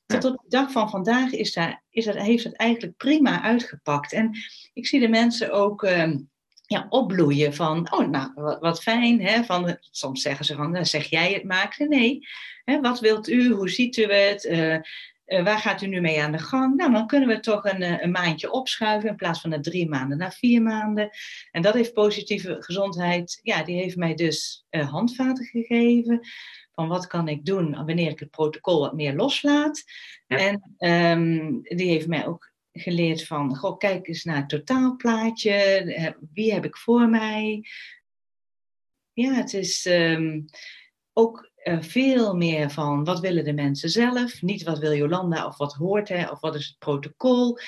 tot 0.06 0.24
op 0.24 0.42
de 0.42 0.48
dag 0.48 0.72
van 0.72 0.90
vandaag 0.90 1.32
is 1.32 1.52
daar, 1.52 1.82
is 1.90 2.04
dat, 2.04 2.16
heeft 2.16 2.44
het 2.44 2.56
eigenlijk 2.56 2.96
prima 2.96 3.42
uitgepakt. 3.42 4.12
En 4.12 4.30
ik 4.72 4.86
zie 4.86 5.00
de 5.00 5.08
mensen 5.08 5.52
ook. 5.52 5.82
Uh, 5.82 6.14
ja, 6.72 6.86
opbloeien 6.88 7.54
van, 7.54 7.92
oh, 7.92 8.08
nou, 8.08 8.30
wat, 8.34 8.60
wat 8.60 8.82
fijn. 8.82 9.20
Hè? 9.20 9.44
Van, 9.44 9.76
soms 9.80 10.22
zeggen 10.22 10.44
ze 10.44 10.54
van, 10.54 10.70
nou, 10.70 10.84
zeg 10.84 11.06
jij 11.06 11.32
het 11.32 11.44
maar. 11.44 11.74
Nee, 11.88 12.26
hè, 12.64 12.80
wat 12.80 13.00
wilt 13.00 13.28
u? 13.28 13.52
Hoe 13.52 13.68
ziet 13.68 13.96
u 13.96 14.12
het? 14.12 14.44
Uh, 14.44 14.74
uh, 14.74 14.80
waar 15.44 15.58
gaat 15.58 15.82
u 15.82 15.86
nu 15.86 16.00
mee 16.00 16.22
aan 16.22 16.32
de 16.32 16.38
gang? 16.38 16.76
Nou, 16.76 16.92
dan 16.92 17.06
kunnen 17.06 17.28
we 17.28 17.40
toch 17.40 17.64
een, 17.64 18.02
een 18.02 18.10
maandje 18.10 18.52
opschuiven 18.52 19.08
in 19.08 19.16
plaats 19.16 19.40
van 19.40 19.50
naar 19.50 19.60
drie 19.60 19.88
maanden 19.88 20.18
naar 20.18 20.32
vier 20.32 20.62
maanden. 20.62 21.10
En 21.50 21.62
dat 21.62 21.74
heeft 21.74 21.92
positieve 21.92 22.56
gezondheid, 22.58 23.40
ja, 23.42 23.62
die 23.62 23.76
heeft 23.76 23.96
mij 23.96 24.14
dus 24.14 24.66
uh, 24.70 24.90
handvaten 24.90 25.44
gegeven. 25.44 26.20
Van 26.74 26.88
wat 26.88 27.06
kan 27.06 27.28
ik 27.28 27.44
doen 27.44 27.74
wanneer 27.74 28.10
ik 28.10 28.18
het 28.18 28.30
protocol 28.30 28.80
wat 28.80 28.94
meer 28.94 29.14
loslaat. 29.14 29.82
Ja. 30.26 30.36
En 30.36 30.74
um, 31.18 31.60
die 31.62 31.88
heeft 31.88 32.06
mij 32.06 32.26
ook 32.26 32.51
geleerd 32.72 33.26
van, 33.26 33.56
goh, 33.56 33.78
kijk 33.78 34.08
eens 34.08 34.24
naar 34.24 34.36
het 34.36 34.48
totaalplaatje. 34.48 36.16
Wie 36.32 36.52
heb 36.52 36.64
ik 36.64 36.76
voor 36.76 37.08
mij? 37.08 37.64
Ja, 39.12 39.32
het 39.34 39.54
is 39.54 39.86
um, 39.86 40.44
ook 41.12 41.50
uh, 41.64 41.82
veel 41.82 42.36
meer 42.36 42.70
van 42.70 43.04
wat 43.04 43.20
willen 43.20 43.44
de 43.44 43.52
mensen 43.52 43.88
zelf. 43.88 44.42
Niet 44.42 44.62
wat 44.62 44.78
wil 44.78 44.94
Jolanda 44.94 45.46
of 45.46 45.56
wat 45.56 45.74
hoort 45.74 46.08
hij 46.08 46.30
of 46.30 46.40
wat 46.40 46.54
is 46.54 46.66
het 46.66 46.78
protocol. 46.78 47.58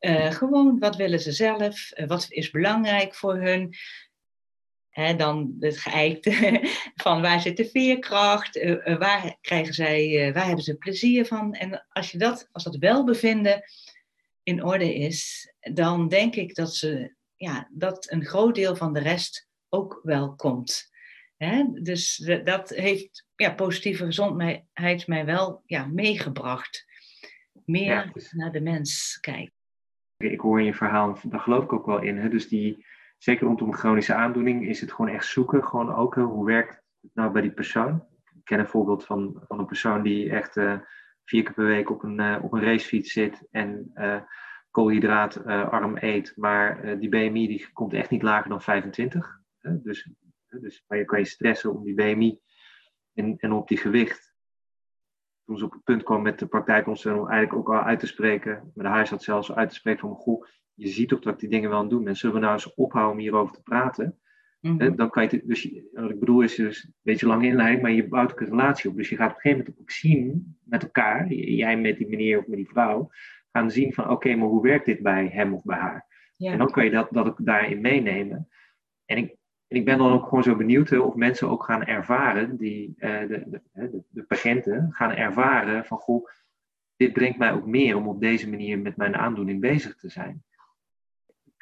Uh, 0.00 0.30
gewoon 0.30 0.78
wat 0.78 0.96
willen 0.96 1.20
ze 1.20 1.32
zelf, 1.32 1.90
wat 2.06 2.26
is 2.28 2.50
belangrijk 2.50 3.14
voor 3.14 3.36
hun. 3.36 3.74
Hè, 4.90 5.16
dan 5.16 5.56
het 5.60 5.78
geëikte 5.78 6.60
van 7.02 7.20
waar 7.22 7.40
zit 7.40 7.56
de 7.56 7.68
veerkracht, 7.68 8.64
waar, 8.98 9.36
krijgen 9.40 9.74
zij, 9.74 10.30
waar 10.34 10.46
hebben 10.46 10.64
ze 10.64 10.76
plezier 10.76 11.26
van. 11.26 11.54
En 11.54 11.86
als, 11.88 12.10
je 12.10 12.18
dat, 12.18 12.48
als 12.52 12.64
dat 12.64 12.76
welbevinden 12.76 13.62
in 14.44 14.64
orde 14.64 14.94
is, 14.94 15.52
dan 15.60 16.08
denk 16.08 16.34
ik 16.34 16.54
dat, 16.54 16.74
ze, 16.74 17.14
ja, 17.36 17.68
dat 17.72 18.10
een 18.10 18.24
groot 18.24 18.54
deel 18.54 18.76
van 18.76 18.92
de 18.92 19.00
rest 19.00 19.48
ook 19.68 20.00
wel 20.02 20.34
komt. 20.34 20.92
Hè? 21.36 21.64
Dus 21.72 22.16
dat 22.44 22.68
heeft 22.68 23.26
ja, 23.36 23.54
positieve 23.54 24.04
gezondheid 24.04 25.06
mij 25.06 25.24
wel 25.24 25.62
ja, 25.66 25.86
meegebracht. 25.86 26.84
Meer 27.64 27.84
ja, 27.84 28.10
dus... 28.12 28.32
naar 28.32 28.52
de 28.52 28.60
mens 28.60 29.18
kijken. 29.20 29.52
Ik 30.16 30.40
hoor 30.40 30.58
in 30.58 30.64
je 30.64 30.74
verhaal, 30.74 31.18
daar 31.22 31.40
geloof 31.40 31.64
ik 31.64 31.72
ook 31.72 31.86
wel 31.86 32.02
in. 32.02 32.16
Hè? 32.16 32.28
Dus 32.28 32.48
die, 32.48 32.86
zeker 33.18 33.46
rondom 33.46 33.74
chronische 33.74 34.14
aandoening 34.14 34.66
is 34.68 34.80
het 34.80 34.92
gewoon 34.92 35.10
echt 35.10 35.26
zoeken. 35.26 35.64
Gewoon 35.64 35.94
ook, 35.94 36.14
hoe 36.14 36.46
werkt 36.46 36.82
het 37.00 37.14
nou 37.14 37.32
bij 37.32 37.42
die 37.42 37.52
persoon? 37.52 38.04
Ik 38.34 38.44
ken 38.44 38.58
een 38.58 38.68
voorbeeld 38.68 39.04
van, 39.04 39.42
van 39.46 39.58
een 39.58 39.66
persoon 39.66 40.02
die 40.02 40.30
echt 40.30 40.56
uh, 40.56 40.78
vier 41.24 41.42
keer 41.42 41.54
per 41.54 41.66
week 41.66 41.90
op 41.90 42.02
een, 42.02 42.20
uh, 42.20 42.38
op 42.42 42.52
een 42.52 42.62
racefiets 42.62 43.12
zit 43.12 43.46
en 43.50 43.90
uh, 43.94 44.20
koolhydraatarm 44.70 45.96
eet. 46.00 46.32
Maar 46.36 46.98
die 46.98 47.08
BMI 47.08 47.46
die 47.46 47.72
komt 47.72 47.92
echt 47.92 48.10
niet 48.10 48.22
lager 48.22 48.48
dan 48.48 48.62
25. 48.62 49.40
Dus 49.60 50.08
dus 50.60 50.84
maar 50.88 50.98
je 50.98 51.04
kan 51.04 51.18
je 51.18 51.24
stressen 51.24 51.74
om 51.74 51.84
die 51.84 51.94
BMI 51.94 52.38
en, 53.14 53.36
en 53.38 53.52
op 53.52 53.68
die 53.68 53.78
gewicht. 53.78 54.34
Toen 55.44 55.58
ze 55.58 55.64
op 55.64 55.72
het 55.72 55.84
punt 55.84 56.02
kwam 56.02 56.22
met 56.22 56.38
de 56.38 56.46
praktijkondersteuner 56.46 57.22
om 57.22 57.28
eigenlijk 57.30 57.68
ook 57.68 57.74
al 57.74 57.82
uit 57.82 58.00
te 58.00 58.06
spreken, 58.06 58.70
met 58.74 58.86
de 58.86 58.92
huisarts 58.92 59.24
zelfs 59.24 59.52
uit 59.52 59.68
te 59.68 59.74
spreken 59.74 60.00
van, 60.00 60.16
goh, 60.16 60.46
je 60.74 60.88
ziet 60.88 61.08
toch 61.08 61.20
dat 61.20 61.34
ik 61.34 61.40
die 61.40 61.48
dingen 61.48 61.70
wel 61.70 61.78
aan 61.78 61.88
doen 61.88 62.04
ben. 62.04 62.16
Zullen 62.16 62.34
we 62.34 62.40
nou 62.40 62.52
eens 62.52 62.74
ophouden 62.74 63.12
om 63.12 63.20
hierover 63.20 63.54
te 63.54 63.62
praten? 63.62 64.18
Mm-hmm. 64.64 64.96
Dan 64.96 65.10
kan 65.10 65.22
je, 65.22 65.42
dus 65.44 65.70
wat 65.92 66.10
ik 66.10 66.18
bedoel 66.18 66.40
is 66.40 66.54
dus 66.54 66.84
een 66.84 66.94
beetje 67.02 67.26
lang 67.26 67.44
inleiding, 67.44 67.82
maar 67.82 67.92
je 67.92 68.08
bouwt 68.08 68.32
ook 68.32 68.40
een 68.40 68.48
relatie 68.48 68.90
op. 68.90 68.96
Dus 68.96 69.08
je 69.08 69.16
gaat 69.16 69.30
op 69.30 69.34
een 69.34 69.40
gegeven 69.40 69.64
moment 69.64 69.80
ook 69.80 69.90
zien 69.90 70.56
met 70.64 70.82
elkaar, 70.82 71.32
jij 71.32 71.78
met 71.78 71.96
die 71.96 72.08
meneer 72.08 72.38
of 72.38 72.46
met 72.46 72.56
die 72.56 72.68
vrouw, 72.68 73.10
gaan 73.52 73.70
zien 73.70 73.92
van 73.92 74.04
oké, 74.04 74.12
okay, 74.12 74.34
maar 74.34 74.48
hoe 74.48 74.62
werkt 74.62 74.86
dit 74.86 75.02
bij 75.02 75.28
hem 75.32 75.54
of 75.54 75.62
bij 75.62 75.78
haar? 75.78 76.06
Ja. 76.36 76.52
En 76.52 76.58
dan 76.58 76.70
kan 76.70 76.84
je 76.84 76.90
dat, 76.90 77.08
dat 77.10 77.26
ook 77.26 77.38
daarin 77.44 77.80
meenemen. 77.80 78.48
En 79.04 79.16
ik, 79.16 79.36
en 79.68 79.76
ik 79.76 79.84
ben 79.84 79.98
dan 79.98 80.12
ook 80.12 80.24
gewoon 80.24 80.42
zo 80.42 80.56
benieuwd 80.56 80.98
of 80.98 81.14
mensen 81.14 81.48
ook 81.48 81.64
gaan 81.64 81.84
ervaren, 81.84 82.56
die, 82.56 82.94
uh, 82.98 83.20
de, 83.20 83.44
de, 83.46 83.60
de, 83.72 84.02
de, 84.08 84.22
patiënten 84.22 84.88
gaan 84.92 85.10
ervaren 85.10 85.84
van 85.84 85.98
goh, 85.98 86.28
dit 86.96 87.12
brengt 87.12 87.38
mij 87.38 87.52
ook 87.52 87.66
meer 87.66 87.96
om 87.96 88.08
op 88.08 88.20
deze 88.20 88.50
manier 88.50 88.78
met 88.78 88.96
mijn 88.96 89.16
aandoening 89.16 89.60
bezig 89.60 89.96
te 89.96 90.08
zijn. 90.08 90.42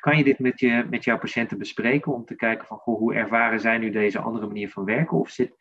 Kan 0.03 0.17
je 0.17 0.25
dit 0.25 0.39
met, 0.39 0.61
je, 0.61 0.87
met 0.91 1.05
jouw 1.05 1.19
patiënten 1.19 1.59
bespreken 1.59 2.13
om 2.13 2.25
te 2.25 2.35
kijken 2.35 2.67
van 2.67 2.77
goh, 2.77 2.99
hoe 2.99 3.15
ervaren 3.15 3.61
zij 3.61 3.79
nu 3.79 3.91
deze 3.91 4.19
andere 4.19 4.47
manier 4.47 4.71
van 4.71 4.85
werken? 4.85 5.19
Of 5.19 5.31
zit, 5.31 5.57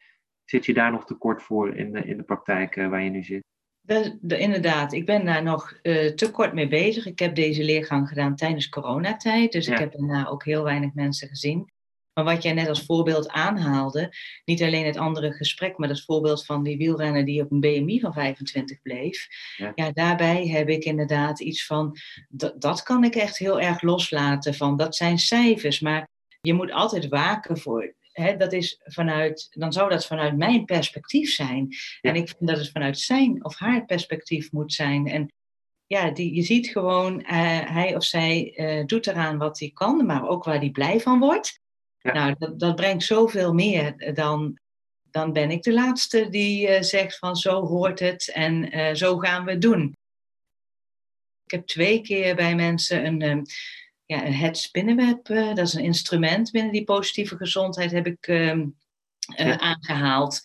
zit 0.46 0.66
je 0.66 0.74
daar 0.74 0.92
nog 0.92 1.06
tekort 1.06 1.44
voor 1.44 1.76
in 1.76 1.92
de, 1.92 2.04
in 2.04 2.18
de 2.18 2.24
praktijk 2.24 2.76
uh, 2.76 2.90
waar 2.90 3.04
je 3.04 3.10
nu 3.10 3.24
zit? 3.24 3.44
De, 3.82 4.18
de, 4.22 4.38
inderdaad, 4.38 4.94
ik 4.94 5.06
ben 5.06 5.26
daar 5.26 5.44
nog 5.44 5.80
uh, 5.84 6.12
te 6.14 6.32
kort 6.32 6.54
mee 6.54 6.68
bezig. 6.68 7.06
Ik 7.06 7.20
heb 7.20 7.36
deze 7.36 7.64
leergang 7.64 8.08
gedaan 8.08 8.36
tijdens 8.36 8.70
coronatijd, 8.70 9.52
dus 9.52 9.66
ja. 9.66 9.74
ik 9.74 9.80
heb 9.80 9.92
daarna 9.92 10.28
ook 10.28 10.46
heel 10.46 10.64
weinig 10.64 10.94
mensen 10.94 11.28
gezien. 11.28 11.72
Maar 12.14 12.24
wat 12.24 12.44
jij 12.44 12.54
net 12.54 12.68
als 12.68 12.86
voorbeeld 12.86 13.30
aanhaalde, 13.30 14.14
niet 14.46 14.64
alleen 14.64 14.86
het 14.86 14.98
andere 14.98 15.32
gesprek, 15.32 15.78
maar 15.78 15.88
dat 15.88 16.02
voorbeeld 16.02 16.46
van 16.46 16.64
die 16.64 16.78
wielrenner 16.78 17.26
die 17.26 17.42
op 17.42 17.52
een 17.52 17.60
BMI 17.60 18.00
van 18.00 18.14
25 18.14 18.82
bleef. 18.82 19.28
Ja, 19.58 19.72
ja 19.76 19.92
daarbij 19.92 20.48
heb 20.48 20.70
ik 20.70 20.84
inderdaad 20.84 21.40
iets 21.40 21.66
van, 21.66 21.98
dat 22.56 22.84
kan 22.84 23.04
ik 23.04 23.16
echt 23.16 23.38
heel 23.38 23.62
erg 23.62 23.82
loslaten 23.82 24.54
van, 24.54 24.78
dat 24.78 24.96
zijn 24.96 25.20
cijfers, 25.20 25.80
maar 25.80 26.08
je 26.42 26.54
moet 26.54 26.72
altijd 26.72 27.08
waken 27.08 27.58
voor, 27.58 27.94
He, 28.12 28.38
dat 28.38 28.54
is 28.54 28.80
vanuit, 28.84 29.48
dan 29.50 29.74
zou 29.74 29.90
dat 29.90 30.06
vanuit 30.06 30.38
mijn 30.38 30.66
perspectief 30.66 31.32
zijn. 31.32 31.68
Ja. 32.02 32.10
En 32.10 32.16
ik 32.16 32.28
vind 32.28 32.50
dat 32.50 32.58
het 32.58 32.72
vanuit 32.72 33.00
zijn 33.00 33.46
of 33.46 33.58
haar 33.58 33.86
perspectief 33.86 34.52
moet 34.52 34.74
zijn. 34.74 35.08
En 35.08 35.32
ja, 35.88 36.12
die, 36.12 36.36
je 36.36 36.42
ziet 36.42 36.68
gewoon, 36.68 37.20
uh, 37.20 37.28
hij 37.72 37.96
of 37.96 38.04
zij 38.04 38.54
uh, 38.56 38.86
doet 38.86 39.08
eraan 39.08 39.38
wat 39.38 39.60
hij 39.60 39.72
kan, 39.74 40.06
maar 40.06 40.28
ook 40.28 40.44
waar 40.44 40.60
hij 40.60 40.70
blij 40.70 41.00
van 41.00 41.20
wordt. 41.20 41.61
Ja. 42.02 42.14
Nou, 42.14 42.36
dat, 42.38 42.60
dat 42.60 42.76
brengt 42.76 43.04
zoveel 43.04 43.54
meer 43.54 44.14
dan, 44.14 44.60
dan 45.04 45.34
ben 45.34 45.52
ik 45.52 45.64
de 45.64 45.74
laatste 45.74 46.30
die 46.30 46.70
uh, 46.70 46.82
zegt 46.82 47.18
van 47.18 47.36
zo 47.36 47.66
hoort 47.66 48.00
het 48.00 48.32
en 48.34 48.78
uh, 48.78 48.94
zo 48.94 49.18
gaan 49.18 49.46
we 49.46 49.52
het 49.52 49.62
doen. 49.62 49.96
Ik 51.46 51.52
heb 51.52 51.68
twee 51.68 52.02
keer 52.02 52.36
bij 52.36 52.56
mensen 52.56 53.06
een, 53.06 53.22
um, 53.22 53.42
ja, 54.06 54.26
een 54.26 54.34
het 54.34 54.58
spinnenweb, 54.58 55.30
uh, 55.30 55.48
dat 55.48 55.68
is 55.68 55.74
een 55.74 55.84
instrument 55.84 56.52
binnen 56.52 56.72
die 56.72 56.84
positieve 56.84 57.38
gezondheid, 57.38 57.92
heb 57.92 58.06
ik 58.06 58.28
um, 58.28 58.78
ja. 59.36 59.60
aangehaald. 59.60 60.42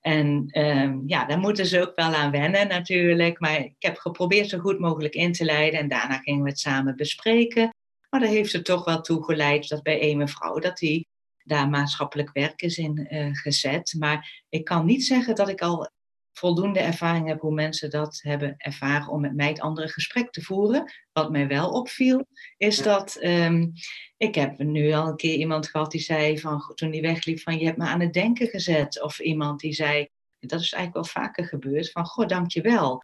En 0.00 0.48
um, 0.52 1.02
ja, 1.06 1.24
daar 1.24 1.38
moeten 1.38 1.66
ze 1.66 1.80
ook 1.80 1.96
wel 1.96 2.14
aan 2.14 2.30
wennen 2.30 2.68
natuurlijk. 2.68 3.40
Maar 3.40 3.58
ik 3.58 3.74
heb 3.78 3.96
geprobeerd 3.96 4.48
zo 4.48 4.58
goed 4.58 4.78
mogelijk 4.78 5.14
in 5.14 5.32
te 5.32 5.44
leiden. 5.44 5.80
En 5.80 5.88
daarna 5.88 6.18
gingen 6.18 6.42
we 6.42 6.48
het 6.48 6.58
samen 6.58 6.96
bespreken. 6.96 7.74
Maar 8.16 8.24
daar 8.24 8.34
heeft 8.34 8.52
er 8.52 8.62
toch 8.62 8.84
wel 8.84 9.00
toe 9.00 9.24
geleid 9.24 9.68
dat 9.68 9.82
bij 9.82 10.02
een 10.02 10.16
mevrouw 10.16 10.58
dat 10.58 10.78
die 10.78 11.08
daar 11.44 11.68
maatschappelijk 11.68 12.30
werk 12.32 12.62
is 12.62 12.78
in 12.78 13.06
uh, 13.10 13.28
gezet. 13.32 13.94
Maar 13.98 14.44
ik 14.48 14.64
kan 14.64 14.86
niet 14.86 15.04
zeggen 15.04 15.34
dat 15.34 15.48
ik 15.48 15.60
al 15.60 15.90
voldoende 16.32 16.80
ervaring 16.80 17.28
heb 17.28 17.40
hoe 17.40 17.54
mensen 17.54 17.90
dat 17.90 18.18
hebben 18.22 18.54
ervaren 18.56 19.08
om 19.08 19.20
met 19.20 19.34
mij 19.34 19.48
het 19.48 19.60
andere 19.60 19.88
gesprek 19.88 20.30
te 20.30 20.42
voeren. 20.42 20.92
Wat 21.12 21.30
mij 21.30 21.48
wel 21.48 21.70
opviel, 21.70 22.26
is 22.56 22.82
dat 22.82 23.18
um, 23.22 23.72
ik 24.16 24.34
heb 24.34 24.58
nu 24.58 24.92
al 24.92 25.08
een 25.08 25.16
keer 25.16 25.34
iemand 25.34 25.68
gehad 25.68 25.90
die 25.90 26.00
zei 26.00 26.38
van 26.38 26.72
toen 26.74 26.90
die 26.90 27.02
wegliep 27.02 27.40
van 27.40 27.58
je 27.58 27.64
hebt 27.64 27.78
me 27.78 27.84
aan 27.84 28.00
het 28.00 28.12
denken 28.12 28.46
gezet. 28.46 29.02
Of 29.02 29.18
iemand 29.18 29.60
die 29.60 29.72
zei, 29.72 30.08
dat 30.38 30.60
is 30.60 30.72
eigenlijk 30.72 30.94
wel 30.94 31.22
vaker 31.22 31.44
gebeurd, 31.44 31.90
van 31.90 32.06
goh, 32.06 32.26
dankjewel. 32.26 33.02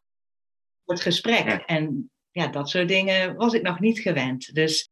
het 0.85 1.01
gesprek. 1.01 1.63
En 1.65 2.11
ja, 2.31 2.47
dat 2.47 2.69
soort 2.69 2.87
dingen 2.87 3.35
was 3.35 3.53
ik 3.53 3.61
nog 3.61 3.79
niet 3.79 3.99
gewend. 3.99 4.55
Dus 4.55 4.91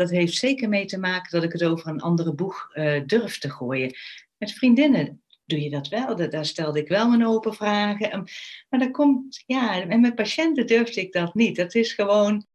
dat 0.00 0.10
heeft 0.10 0.34
zeker 0.34 0.68
mee 0.68 0.84
te 0.84 0.98
maken 0.98 1.30
dat 1.30 1.42
ik 1.42 1.52
het 1.52 1.64
over 1.64 1.88
een 1.88 2.00
andere 2.00 2.34
boeg 2.34 2.70
uh, 2.74 3.00
durf 3.06 3.38
te 3.38 3.50
gooien. 3.50 3.94
Met 4.38 4.52
vriendinnen 4.52 5.22
doe 5.44 5.60
je 5.60 5.70
dat 5.70 5.88
wel. 5.88 6.30
Daar 6.30 6.44
stelde 6.44 6.80
ik 6.80 6.88
wel 6.88 7.08
mijn 7.08 7.26
open 7.26 7.54
vragen. 7.54 8.28
Maar 8.68 8.80
dat 8.80 8.90
komt, 8.90 9.42
ja, 9.46 9.80
en 9.80 10.00
met 10.00 10.14
patiënten 10.14 10.66
durfde 10.66 11.00
ik 11.00 11.12
dat 11.12 11.34
niet. 11.34 11.56
Dat 11.56 11.74
is 11.74 11.92
gewoon, 11.92 12.46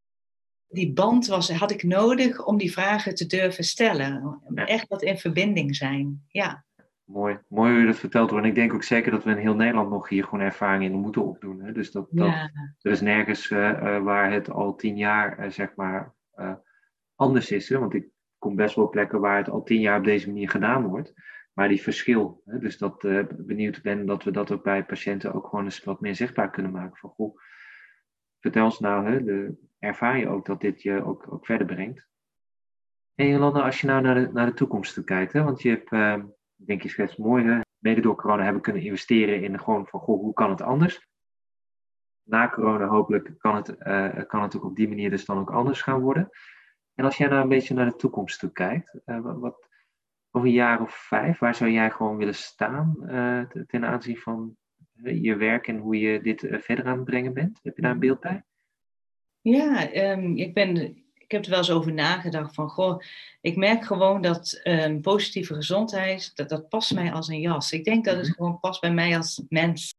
die 0.67 0.93
band 0.93 1.27
was, 1.27 1.51
had 1.51 1.71
ik 1.71 1.84
nodig 1.84 2.45
om 2.45 2.58
die 2.58 2.71
vragen 2.71 3.15
te 3.15 3.25
durven 3.25 3.63
stellen. 3.63 4.41
Echt 4.53 4.88
wat 4.88 5.03
in 5.03 5.17
verbinding 5.17 5.75
zijn, 5.75 6.23
ja. 6.27 6.65
Mooi, 7.03 7.39
mooi 7.47 7.71
hoe 7.71 7.79
je 7.79 7.86
dat 7.86 7.99
vertelt 7.99 8.29
hoor. 8.29 8.39
En 8.39 8.45
ik 8.45 8.55
denk 8.55 8.73
ook 8.73 8.84
zeker 8.84 9.12
dat 9.12 9.23
we 9.23 9.31
in 9.31 9.38
heel 9.38 9.55
Nederland 9.55 9.89
nog 9.89 10.10
hier 10.10 10.23
gewoon 10.23 10.45
ervaring 10.45 10.84
in 10.84 10.99
moeten 10.99 11.25
opdoen. 11.25 11.62
Hè? 11.62 11.71
Dus 11.71 11.91
dat, 11.91 12.08
dat 12.10 12.34
er 12.81 12.91
is 12.91 13.01
nergens 13.01 13.49
uh, 13.49 13.60
uh, 13.60 14.03
waar 14.03 14.31
het 14.31 14.49
al 14.49 14.75
tien 14.75 14.97
jaar, 14.97 15.39
uh, 15.39 15.51
zeg 15.51 15.75
maar, 15.75 16.13
anders 17.15 17.51
is. 17.51 17.69
Hè? 17.69 17.80
Want 17.80 17.93
ik 17.93 18.08
kom 18.38 18.56
best 18.56 18.75
wel 18.75 18.89
plekken 18.89 19.19
waar 19.19 19.38
het 19.38 19.49
al 19.49 19.63
tien 19.63 19.80
jaar 19.80 19.97
op 19.97 20.04
deze 20.04 20.28
manier 20.28 20.49
gedaan 20.49 20.88
wordt. 20.88 21.13
Maar 21.54 21.67
die 21.67 21.82
verschil, 21.82 22.41
hè? 22.45 22.60
dus 22.60 22.78
dat 22.78 23.01
benieuwd 23.38 23.82
ben 23.82 24.06
dat 24.06 24.23
we 24.23 24.32
dat 24.32 24.51
ook 24.51 24.63
bij 24.63 24.86
patiënten 24.86 25.34
ook 25.34 25.47
gewoon 25.47 25.65
eens 25.65 25.84
wat 25.84 26.01
meer 26.01 26.15
zichtbaar 26.15 26.49
kunnen 26.49 26.71
maken. 26.71 26.97
Van 26.97 27.10
goh, 27.10 27.38
vertel 28.39 28.65
eens 28.65 28.80
nou, 28.80 29.10
hè, 29.10 29.23
de, 29.23 29.56
ervaar 29.80 30.17
je 30.17 30.28
ook 30.28 30.45
dat 30.45 30.62
dit 30.62 30.82
je 30.82 31.04
ook, 31.04 31.34
ook 31.34 31.45
verder 31.45 31.67
brengt? 31.67 32.08
En 33.15 33.28
Jolanda, 33.28 33.62
als 33.62 33.82
je 33.82 33.88
nou 33.88 34.01
naar 34.01 34.15
de, 34.15 34.30
naar 34.32 34.45
de 34.45 34.54
toekomst 34.54 34.93
toe 34.93 35.04
kijkt, 35.04 35.34
hè? 35.34 35.43
want 35.43 35.62
je 35.62 35.69
hebt 35.69 35.91
ik 36.58 36.65
denk 36.65 36.82
je 36.82 36.89
schetst 36.89 37.17
mooi, 37.17 37.45
hè? 37.45 37.60
mede 37.78 38.01
door 38.01 38.15
corona 38.15 38.43
hebben 38.43 38.62
kunnen 38.62 38.82
investeren 38.82 39.43
in 39.43 39.60
gewoon 39.60 39.88
van, 39.88 39.99
goh, 39.99 40.19
hoe 40.19 40.34
kan 40.34 40.49
het 40.49 40.62
anders? 40.62 41.08
Na 42.23 42.49
corona 42.49 42.88
hopelijk 42.88 43.34
kan 43.38 43.56
het, 43.56 43.75
uh, 43.80 44.23
kan 44.28 44.41
het 44.41 44.56
ook 44.56 44.63
op 44.63 44.75
die 44.75 44.88
manier 44.88 45.10
dus 45.10 45.25
dan 45.25 45.38
ook 45.38 45.51
anders 45.51 45.82
gaan 45.82 46.01
worden. 46.01 46.30
En 46.95 47.05
als 47.05 47.17
jij 47.17 47.27
nou 47.27 47.41
een 47.41 47.49
beetje 47.49 47.73
naar 47.73 47.89
de 47.89 47.95
toekomst 47.95 48.39
toe 48.39 48.51
kijkt, 48.51 48.99
uh, 49.05 49.39
wat, 49.39 49.67
over 50.31 50.47
een 50.47 50.53
jaar 50.53 50.81
of 50.81 50.93
vijf, 50.95 51.39
waar 51.39 51.55
zou 51.55 51.71
jij 51.71 51.91
gewoon 51.91 52.17
willen 52.17 52.36
staan 52.36 52.95
uh, 53.01 53.41
ten 53.67 53.86
aanzien 53.86 54.17
van 54.17 54.58
je 55.03 55.36
werk 55.36 55.67
en 55.67 55.77
hoe 55.77 55.99
je 55.99 56.21
dit 56.21 56.47
verder 56.49 56.86
aan 56.86 56.95
het 56.95 57.05
brengen 57.05 57.34
bent? 57.34 57.60
Heb 57.63 57.75
je 57.75 57.81
daar 57.81 57.91
een 57.91 57.99
beeld 57.99 58.19
bij? 58.19 58.43
Ja, 59.41 59.93
um, 59.93 60.38
ik 60.38 60.53
ben 60.53 61.05
ik 61.25 61.31
heb 61.31 61.43
er 61.43 61.49
wel 61.49 61.60
eens 61.60 61.71
over 61.71 61.93
nagedacht 61.93 62.55
van, 62.55 62.69
goh, 62.69 63.01
ik 63.41 63.55
merk 63.55 63.86
gewoon 63.86 64.21
dat 64.21 64.62
um, 64.63 65.01
positieve 65.01 65.53
gezondheid, 65.53 66.36
dat, 66.36 66.49
dat 66.49 66.69
past 66.69 66.93
mij 66.93 67.12
als 67.12 67.27
een 67.27 67.39
jas. 67.39 67.71
Ik 67.71 67.84
denk 67.84 68.05
dat 68.05 68.15
het 68.15 68.25
mhm. 68.25 68.36
gewoon 68.36 68.60
past 68.60 68.81
bij 68.81 68.93
mij 68.93 69.17
als 69.17 69.43
mens. 69.49 69.93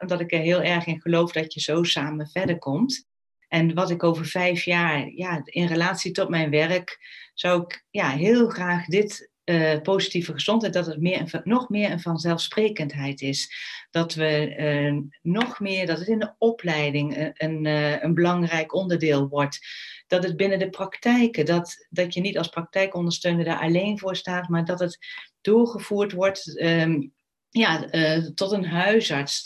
Omdat 0.00 0.20
ik 0.20 0.32
er 0.32 0.38
heel 0.38 0.62
erg 0.62 0.86
in 0.86 1.00
geloof 1.00 1.32
dat 1.32 1.54
je 1.54 1.60
zo 1.60 1.82
samen 1.82 2.28
verder 2.28 2.58
komt. 2.58 3.06
En 3.48 3.74
wat 3.74 3.90
ik 3.90 4.02
over 4.02 4.26
vijf 4.26 4.64
jaar, 4.64 5.08
ja, 5.08 5.40
in 5.44 5.66
relatie 5.66 6.12
tot 6.12 6.28
mijn 6.28 6.50
werk, 6.50 6.98
zou 7.34 7.62
ik 7.62 7.84
ja, 7.90 8.10
heel 8.10 8.48
graag 8.48 8.86
dit 8.86 9.30
uh, 9.44 9.80
positieve 9.80 10.32
gezondheid, 10.32 10.72
dat 10.72 10.86
het 10.86 11.00
meer 11.00 11.40
nog 11.44 11.68
meer 11.68 11.90
een 11.90 12.00
vanzelfsprekendheid 12.00 13.20
is. 13.20 13.52
Dat 13.90 14.14
we 14.14 14.56
uh, 14.58 15.00
nog 15.22 15.60
meer, 15.60 15.86
dat 15.86 15.98
het 15.98 16.08
in 16.08 16.18
de 16.18 16.34
opleiding 16.38 17.16
een, 17.16 17.32
een, 17.34 17.64
een, 18.04 18.14
belangrijk 18.14 18.74
onderdeel 18.74 19.28
wordt. 19.28 19.58
Dat 20.06 20.24
het 20.24 20.36
binnen 20.36 20.58
de 20.58 20.70
praktijken, 20.70 21.46
dat, 21.46 21.86
dat 21.90 22.14
je 22.14 22.20
niet 22.20 22.38
als 22.38 22.48
praktijkondersteuner 22.48 23.44
daar 23.44 23.60
alleen 23.60 23.98
voor 23.98 24.16
staat, 24.16 24.48
maar 24.48 24.64
dat 24.64 24.80
het 24.80 24.98
doorgevoerd 25.40 26.12
wordt. 26.12 26.60
Um, 26.60 27.12
ja, 27.50 27.88
tot 28.34 28.52
een 28.52 28.64
huisarts, 28.64 29.44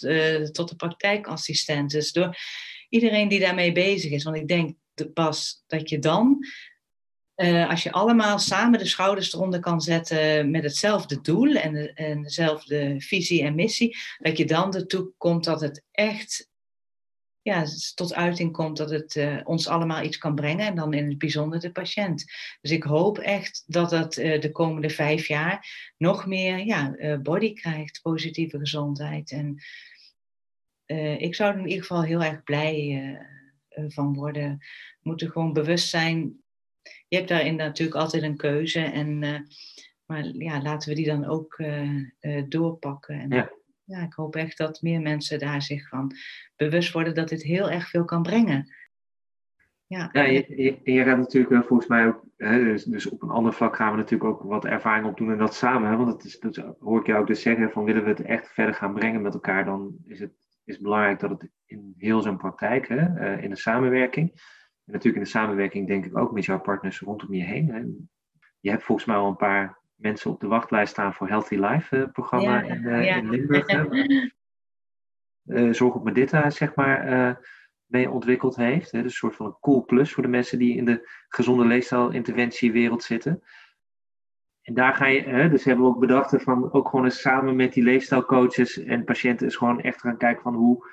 tot 0.53 0.69
de 0.69 0.77
praktijkassistent. 0.77 1.91
Dus 1.91 2.13
door 2.13 2.37
iedereen 2.93 3.29
die 3.29 3.41
daarmee 3.41 3.73
bezig 3.73 4.11
is. 4.11 4.25
Want 4.25 4.37
ik 4.37 4.49
denk 4.49 4.77
pas 5.15 5.65
dat 5.67 5.89
je 5.89 5.99
dan 5.99 6.47
uh, 7.37 7.69
als 7.69 7.83
je 7.83 7.93
allemaal 7.93 8.39
samen 8.39 8.79
de 8.79 8.87
schouders 8.87 9.33
eronder 9.33 9.61
kan 9.61 9.81
zetten 9.81 10.51
met 10.51 10.63
hetzelfde 10.63 11.21
doel 11.21 11.55
en, 11.55 11.95
en 11.95 12.23
dezelfde 12.23 12.95
visie 12.99 13.43
en 13.43 13.55
missie, 13.55 13.97
dat 14.19 14.39
je 14.39 14.45
dan 14.45 14.75
ertoe 14.75 15.13
komt 15.17 15.45
dat 15.45 15.61
het 15.61 15.83
echt 15.91 16.51
ja, 17.43 17.67
tot 17.95 18.15
uiting 18.15 18.53
komt 18.53 18.77
dat 18.77 18.91
het 18.91 19.15
uh, 19.15 19.41
ons 19.45 19.69
allemaal 19.69 20.03
iets 20.03 20.19
kan 20.19 20.35
brengen 20.35 20.67
en 20.67 20.75
dan 20.75 20.93
in 20.93 21.09
het 21.09 21.19
bijzonder 21.19 21.61
de 21.61 21.73
patiënt. 21.73 22.25
Dus 22.61 22.71
ik 22.71 22.83
hoop 22.83 23.19
echt 23.19 23.65
dat 23.67 23.91
dat 23.91 24.17
uh, 24.17 24.41
de 24.41 24.51
komende 24.51 24.91
vijf 24.91 25.27
jaar 25.27 25.67
nog 25.97 26.27
meer 26.27 26.59
ja, 26.59 26.97
body 27.23 27.53
krijgt, 27.53 28.01
positieve 28.03 28.59
gezondheid. 28.59 29.31
En 29.31 29.63
ik 31.19 31.35
zou 31.35 31.53
er 31.53 31.59
in 31.59 31.67
ieder 31.67 31.81
geval 31.81 32.03
heel 32.03 32.23
erg 32.23 32.43
blij 32.43 33.19
van 33.89 34.15
worden. 34.15 34.57
We 34.59 35.01
moeten 35.03 35.31
gewoon 35.31 35.53
bewust 35.53 35.89
zijn 35.89 36.43
je 37.13 37.19
hebt 37.19 37.29
daarin 37.29 37.57
natuurlijk 37.57 37.99
altijd 37.99 38.23
een 38.23 38.37
keuze. 38.37 38.81
En, 38.81 39.23
uh, 39.23 39.39
maar 40.07 40.25
ja, 40.25 40.63
laten 40.63 40.89
we 40.89 40.95
die 40.95 41.07
dan 41.07 41.25
ook 41.25 41.63
doorpakken. 42.49 43.21
En, 43.21 43.31
ja. 43.31 43.51
ja. 43.85 44.03
ik 44.03 44.13
hoop 44.13 44.37
echt 44.37 44.59
dat 44.59 44.83
meer 44.83 45.01
mensen 45.01 45.39
daar 45.39 45.63
zich 45.63 45.89
van 45.89 46.13
bewust 46.57 46.93
worden 46.93 47.15
dat 47.15 47.29
dit 47.29 47.43
heel 47.43 47.71
erg 47.71 47.89
veel 47.89 48.05
kan 48.05 48.23
brengen. 48.23 48.75
Ja, 49.87 50.09
ja 50.13 50.23
je, 50.23 50.45
je, 50.57 50.93
je 50.93 51.05
gaat 51.05 51.19
natuurlijk 51.19 51.67
volgens 51.67 51.89
mij 51.89 52.07
ook, 52.07 52.25
hè, 52.37 52.65
dus, 52.65 52.85
dus, 52.85 53.09
op 53.09 53.23
een 53.23 53.31
ander 53.31 53.53
vlak 53.53 53.77
gaan 53.77 53.91
we 53.91 53.97
natuurlijk 53.97 54.31
ook 54.31 54.43
wat 54.43 54.65
ervaring 54.65 55.07
opdoen 55.07 55.31
en 55.31 55.39
dat 55.39 55.55
samen. 55.55 55.91
Hè, 55.91 55.97
want 55.97 56.09
dat, 56.09 56.25
is, 56.25 56.39
dat 56.39 56.77
hoor 56.81 57.01
ik 57.01 57.07
jou 57.07 57.21
ook 57.21 57.27
dus 57.27 57.43
zeggen, 57.43 57.71
van 57.71 57.85
willen 57.85 58.05
we 58.05 58.09
het 58.09 58.23
echt 58.23 58.49
verder 58.49 58.75
gaan 58.75 58.95
brengen 58.95 59.23
met 59.23 59.35
elkaar, 59.35 59.65
dan 59.65 59.97
is 60.07 60.21
het 60.21 60.33
is 60.65 60.79
belangrijk 60.79 61.21
dat 61.21 61.31
het 61.31 61.51
in 61.67 61.95
heel 61.97 62.23
zijn 62.23 62.37
praktijk, 62.37 62.89
hè, 62.89 63.37
in 63.39 63.51
de 63.51 63.57
samenwerking, 63.57 64.31
en 64.85 64.93
natuurlijk 64.93 65.17
in 65.17 65.23
de 65.23 65.39
samenwerking 65.39 65.87
denk 65.87 66.05
ik 66.05 66.19
ook 66.19 66.33
met 66.33 66.45
jouw 66.45 66.61
partners 66.61 67.01
rondom 67.01 67.35
je 67.35 67.45
heen. 67.45 67.69
Hè. 67.69 67.83
Je 68.61 68.71
hebt 68.71 68.83
volgens 68.83 69.07
mij 69.07 69.17
al 69.17 69.29
een 69.29 69.37
paar 69.37 69.79
mensen 69.95 70.31
op 70.31 70.41
de 70.41 70.47
wachtlijst 70.47 70.93
staan 70.93 71.15
voor 71.15 71.29
Healthy 71.29 71.57
Life 71.57 71.97
uh, 71.97 72.11
programma 72.13 72.63
in, 72.63 72.83
uh, 72.83 73.17
in, 73.17 73.31
Limburg. 73.31 73.69
uh, 75.45 75.73
Zorg 75.81 75.95
op 75.95 76.05
Medita, 76.05 76.51
zeg 76.51 76.75
maar, 76.75 77.43
mee 77.87 78.11
ontwikkeld 78.11 78.57
heeft. 78.57 78.91
Hè. 78.91 79.03
Dus 79.03 79.11
een 79.13 79.19
soort 79.19 79.37
van 79.37 79.47
een 79.47 79.59
cool 79.61 79.85
plus 79.85 80.13
voor 80.13 80.23
de 80.23 80.29
mensen 80.29 80.59
die 80.59 80.77
in 80.77 80.85
de 80.85 81.09
gezonde 81.29 81.65
leefstijlinterventiewereld 81.65 83.03
zitten. 83.03 83.43
En 84.63 84.75
daar 84.75 84.95
ga 84.95 85.07
je, 85.07 85.23
hè, 85.23 85.49
dus 85.49 85.65
hebben 85.65 85.85
we 85.85 85.91
ook 85.91 86.01
bedacht 86.01 86.43
van 86.43 86.73
ook 86.73 86.89
gewoon 86.89 87.05
eens 87.05 87.21
samen 87.21 87.57
met 87.57 87.73
die 87.73 87.83
leefstijlcoaches 87.83 88.79
en 88.79 89.05
patiënten 89.05 89.47
eens 89.47 89.57
gewoon 89.57 89.81
echt 89.81 90.01
gaan 90.01 90.17
kijken 90.17 90.43
van 90.43 90.55
hoe, 90.55 90.87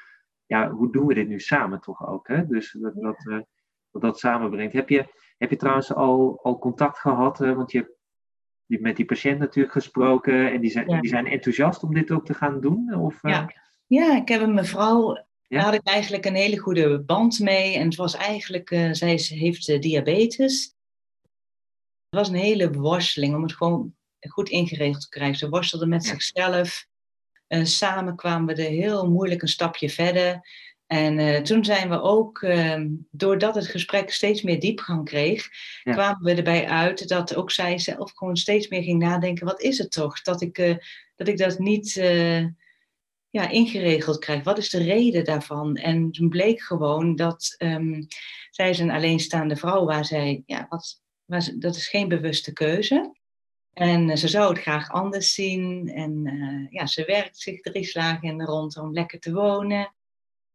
ja, 0.46 0.70
hoe 0.70 0.92
doen 0.92 1.06
we 1.06 1.14
dit 1.14 1.28
nu 1.28 1.40
samen 1.40 1.80
toch 1.80 2.08
ook. 2.08 2.28
Hè? 2.28 2.48
Dus 2.48 2.78
dat, 2.80 2.94
dat 2.96 3.46
wat 3.92 4.02
dat 4.02 4.20
samenbrengt. 4.20 4.74
Heb 4.74 4.90
je, 4.90 5.06
heb 5.38 5.50
je 5.50 5.56
trouwens 5.56 5.94
al, 5.94 6.40
al 6.44 6.60
contact 6.60 7.00
gehad? 7.00 7.42
Uh, 7.42 7.56
want 7.56 7.72
je 7.72 7.78
hebt 7.78 8.82
met 8.82 8.96
die 8.96 9.06
patiënt 9.06 9.40
natuurlijk 9.40 9.74
gesproken 9.74 10.52
en 10.52 10.62
die 10.62 10.72
zijn, 10.72 11.02
die 11.02 11.10
zijn 11.10 11.28
enthousiast 11.28 11.84
om 11.84 11.94
dit 11.94 12.12
ook 12.12 12.26
te 12.26 12.34
gaan 12.34 12.62
doen? 12.62 12.96
Of, 12.96 13.24
uh... 13.24 13.32
ja. 13.32 13.54
ja, 13.88 14.16
ik 14.16 14.28
heb 14.28 14.42
een 14.42 14.54
mevrouw, 14.54 15.26
daar 15.48 15.64
had 15.64 15.74
ik 15.74 15.88
eigenlijk 15.88 16.26
een 16.26 16.36
hele 16.36 16.58
goede 16.58 17.04
band 17.04 17.40
mee. 17.40 17.76
En 17.76 17.86
het 17.86 17.96
was 17.96 18.16
eigenlijk, 18.16 18.72
uh, 18.72 18.92
zij 18.92 19.20
heeft 19.28 19.82
diabetes. 19.82 20.78
Het 22.10 22.20
was 22.20 22.30
een 22.30 22.36
hele 22.36 22.72
worsteling 22.72 23.36
om 23.36 23.42
het 23.42 23.56
gewoon 23.56 23.96
goed 24.30 24.50
ingeregeld 24.50 25.02
te 25.02 25.10
krijgen. 25.10 25.38
Ze 25.38 25.50
worstelde 25.50 25.86
met 25.86 26.06
zichzelf. 26.06 26.88
En 27.48 27.68
samen 27.68 28.16
kwamen 28.16 28.56
we 28.56 28.64
er 28.64 28.70
heel 28.70 29.10
moeilijk 29.10 29.42
een 29.42 29.48
stapje 29.48 29.90
verder. 29.90 30.42
En 30.88 31.20
uh, 31.20 31.38
toen 31.38 31.66
zijn 31.66 31.90
we 31.90 32.02
ook, 32.02 32.42
uh, 32.42 32.86
doordat 33.12 33.56
het 33.56 33.68
gesprek 33.68 34.12
steeds 34.12 34.42
meer 34.42 34.60
diepgang 34.60 35.06
kreeg, 35.06 35.50
kwamen 35.84 36.24
we 36.24 36.34
erbij 36.34 36.68
uit 36.68 37.08
dat 37.08 37.36
ook 37.36 37.52
zij 37.52 37.78
zelf 37.78 38.12
gewoon 38.16 38.38
steeds 38.38 38.68
meer 38.68 38.84
ging 38.84 39.00
nadenken: 39.00 39.46
wat 39.46 39.62
is 39.62 39.78
het 39.78 39.92
toch 39.92 40.22
dat 40.22 40.42
ik, 40.42 40.58
uh, 40.58 40.76
dat, 41.16 41.28
ik 41.28 41.38
dat 41.38 41.60
niet 41.60 41.96
uh, 41.96 42.46
ja, 43.30 43.50
ingeregeld 43.50 44.20
krijg? 44.20 44.44
Wat 44.44 44.58
is 44.58 44.70
de 44.70 44.84
reden 44.84 45.26
daarvan? 45.26 45.76
En 45.76 46.12
toen 46.12 46.30
bleek 46.30 46.62
gewoon 46.62 47.16
dat 47.16 47.56
um, 47.58 48.08
zij 48.50 48.70
is 48.70 48.80
een 48.80 48.92
alleenstaande 48.92 49.56
vrouw 49.56 49.86
waar 49.86 50.06
zij, 50.06 50.44
ja, 50.46 50.66
wat, 50.70 51.02
waar 51.30 51.42
ze, 51.42 51.58
dat 51.58 51.76
is 51.76 51.88
geen 51.88 52.08
bewuste 52.08 52.54
keuze. 52.54 53.18
En 53.74 54.18
ze 54.18 54.28
zou 54.28 54.50
het 54.50 54.62
graag 54.62 54.92
anders 54.92 55.34
zien. 55.34 55.90
En 55.90 56.68
ja, 56.72 56.86
ze 56.86 57.06
werkt 57.06 57.38
zich 57.38 57.62
drie 57.62 57.86
slagen 57.86 58.28
in 58.28 58.38
de 58.38 58.46
rond 58.46 58.78
om 58.78 58.94
lekker 58.94 59.20
te 59.20 59.34
wonen. 59.34 59.94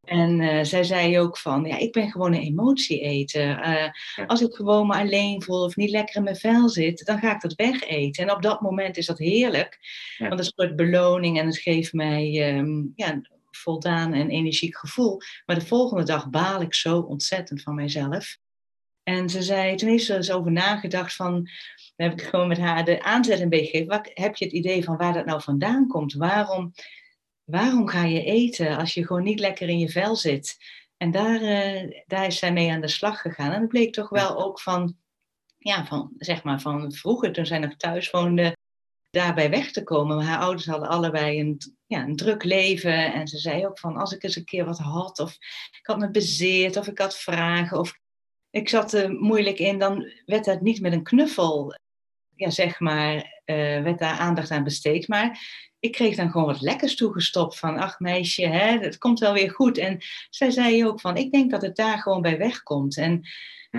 En 0.05 0.41
uh, 0.41 0.63
zij 0.63 0.85
zei 0.85 1.21
ook 1.21 1.39
van, 1.39 1.65
ja, 1.65 1.79
ik 1.79 1.93
ben 1.93 2.11
gewoon 2.11 2.35
een 2.35 2.41
emotie 2.41 3.01
eten. 3.01 3.49
Uh, 3.49 3.89
Als 4.27 4.41
ik 4.41 4.55
gewoon 4.55 4.87
me 4.87 4.95
alleen 4.95 5.43
voel 5.43 5.65
of 5.65 5.77
niet 5.77 5.91
lekker 5.91 6.17
in 6.17 6.23
mijn 6.23 6.37
vel 6.37 6.69
zit, 6.69 7.07
dan 7.07 7.19
ga 7.19 7.35
ik 7.35 7.41
dat 7.41 7.55
wegeten. 7.55 8.25
En 8.25 8.35
op 8.35 8.43
dat 8.43 8.61
moment 8.61 8.97
is 8.97 9.07
dat 9.07 9.19
heerlijk, 9.19 9.79
ja. 10.19 10.29
want 10.29 10.41
het 10.41 10.41
is 10.41 10.53
een 10.57 10.65
soort 10.65 10.77
beloning 10.77 11.39
en 11.39 11.47
het 11.47 11.59
geeft 11.59 11.93
mij 11.93 12.57
um, 12.57 12.93
ja, 12.95 13.13
een 13.13 13.29
voldaan 13.51 14.13
en 14.13 14.31
energiek 14.31 14.77
gevoel. 14.77 15.21
Maar 15.47 15.59
de 15.59 15.67
volgende 15.67 16.05
dag 16.05 16.31
baal 16.31 16.61
ik 16.61 16.75
zo 16.75 16.99
ontzettend 16.99 17.63
van 17.63 17.75
mijzelf. 17.75 18.37
En 19.05 19.29
ze 19.29 19.43
zei, 19.43 19.77
toen 19.77 19.89
heeft 19.89 20.05
ze 20.05 20.13
er 20.13 20.19
eens 20.19 20.33
over 20.33 20.53
nagedacht 20.53 21.15
van, 21.15 21.33
dan 21.97 22.09
heb 22.09 22.21
ik 22.21 22.27
gewoon 22.27 22.49
met 22.49 22.59
haar 22.59 22.85
de 22.85 23.03
aanzet 23.03 23.41
een 23.41 23.49
beetje 23.49 23.67
gegeven. 23.67 23.89
Wat, 23.89 24.11
heb 24.15 24.37
je 24.37 24.45
het 24.45 24.55
idee 24.55 24.85
van 24.85 24.97
waar 24.97 25.13
dat 25.13 25.27
nou 25.27 25.43
vandaan 25.43 25.87
komt? 25.87 26.13
Waarom 26.13 26.73
waarom 27.45 27.89
ga 27.89 28.05
je 28.05 28.25
eten 28.25 28.77
als 28.77 28.95
je 28.95 29.07
gewoon 29.07 29.23
niet 29.23 29.41
lekker 29.41 29.69
in 29.69 29.79
je 29.79 29.91
vel 29.91 30.17
zit? 30.17 30.57
En 30.97 31.11
daar, 31.11 31.41
daar 32.07 32.27
is 32.27 32.39
zij 32.39 32.53
mee 32.53 32.73
aan 32.73 32.81
de 32.81 32.89
slag 32.89 33.21
gegaan. 33.21 33.53
En 33.53 33.61
het 33.61 33.69
bleek 33.69 33.93
toch 33.93 34.09
wel 34.09 34.45
ook 34.45 34.61
van, 34.61 34.97
ja, 35.59 35.87
van, 35.87 36.13
zeg 36.19 36.43
maar 36.43 36.61
van 36.61 36.93
vroeger, 36.93 37.33
toen 37.33 37.47
zij 37.47 37.59
nog 37.59 37.77
thuis 37.77 38.11
woonde, 38.11 38.57
daarbij 39.11 39.51
weg 39.51 39.73
te 39.73 39.83
komen. 39.83 40.21
Haar 40.21 40.41
ouders 40.41 40.67
hadden 40.67 40.89
allebei 40.89 41.41
een, 41.41 41.61
ja, 41.87 42.03
een 42.03 42.17
druk 42.17 42.45
leven. 42.45 43.13
En 43.13 43.27
ze 43.27 43.39
zei 43.39 43.67
ook 43.67 43.79
van, 43.79 43.97
als 43.97 44.13
ik 44.13 44.23
eens 44.23 44.37
een 44.37 44.45
keer 44.45 44.65
wat 44.65 44.79
had, 44.79 45.19
of 45.19 45.33
ik 45.79 45.87
had 45.87 45.99
me 45.99 46.11
bezeerd, 46.11 46.77
of 46.77 46.87
ik 46.87 46.99
had 46.99 47.19
vragen, 47.19 47.79
of 47.79 47.99
ik 48.55 48.69
zat 48.69 48.93
er 48.93 49.13
moeilijk 49.13 49.59
in, 49.59 49.79
dan 49.79 50.13
werd 50.27 50.45
dat 50.45 50.61
niet 50.61 50.81
met 50.81 50.93
een 50.93 51.03
knuffel, 51.03 51.75
ja, 52.35 52.51
zeg 52.51 52.81
maar, 52.81 53.15
uh, 53.15 53.83
werd 53.83 53.99
daar 53.99 54.19
aandacht 54.19 54.51
aan 54.51 54.65
besteed. 54.65 55.09
Maar 55.09 55.39
ik 55.81 55.93
kreeg 55.93 56.17
dan 56.17 56.31
gewoon 56.31 56.47
wat 56.47 56.61
lekkers 56.61 56.97
toegestopt 56.97 57.59
van, 57.59 57.79
ach 57.79 57.99
meisje, 57.99 58.47
hè, 58.47 58.79
het 58.79 58.99
komt 58.99 59.19
wel 59.19 59.33
weer 59.33 59.51
goed. 59.51 59.79
En 59.79 59.99
zij 60.31 60.51
zei 60.51 60.87
ook 60.87 61.01
van, 61.01 61.17
ik 61.17 61.33
denk 61.33 61.51
dat 61.51 61.63
het 61.63 61.77
daar 61.77 61.99
gewoon 61.99 62.23
bij 62.23 62.39
wegkomt. 62.39 62.97
En 62.97 63.27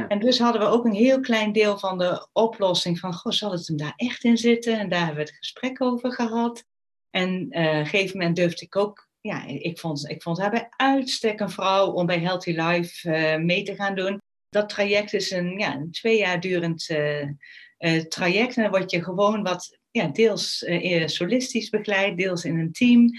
en 0.08 0.20
dus 0.20 0.40
hadden 0.40 0.62
we 0.62 0.68
ook 0.68 0.86
een 0.86 0.94
heel 0.94 1.20
klein 1.20 1.52
deel 1.52 1.80
van 1.80 1.98
de 1.98 2.28
oplossing 2.34 3.00
van, 3.00 3.14
goh, 3.14 3.32
zal 3.32 3.52
het 3.52 3.68
hem 3.68 3.78
daar 3.78 3.94
echt 3.96 4.24
in 4.24 4.38
zitten? 4.38 4.80
En 4.80 4.90
daar 4.90 5.06
hebben 5.06 5.24
we 5.24 5.30
het 5.30 5.38
gesprek 5.38 5.82
over 5.82 6.12
gehad. 6.12 6.64
En 7.10 7.30
uh, 7.30 7.68
op 7.68 7.74
een 7.74 7.86
gegeven 7.86 8.18
moment 8.18 8.36
durfde 8.36 8.66
ik 8.66 8.76
ook, 8.76 9.08
ja, 9.22 9.46
ik 9.46 9.80
vond, 9.80 10.10
ik 10.10 10.22
vond 10.22 10.40
haar 10.40 10.50
bij 10.52 10.68
uitstek 10.70 11.40
een 11.40 11.50
vrouw 11.50 11.92
om 11.92 12.06
bij 12.06 12.20
Healthy 12.20 12.52
Life 12.52 13.10
uh, 13.10 13.44
mee 13.46 13.64
te 13.64 13.76
gaan 13.76 13.96
doen. 13.96 14.22
Dat 14.56 14.70
traject 14.70 15.14
is 15.14 15.32
een, 15.32 15.60
ja, 15.60 15.76
een 15.76 15.92
twee 15.92 16.18
jaar 16.18 16.40
durend 16.40 16.90
uh, 16.90 18.00
traject. 18.00 18.56
En 18.56 18.62
dan 18.62 18.72
word 18.72 18.92
je 18.92 19.04
gewoon 19.04 19.44
wat, 19.44 19.80
ja, 19.92 20.08
deels 20.08 20.66
solistisch 21.06 21.70
begeleid, 21.70 22.18
deels 22.18 22.46
in 22.46 22.60
een 22.60 22.72
team. 22.72 23.12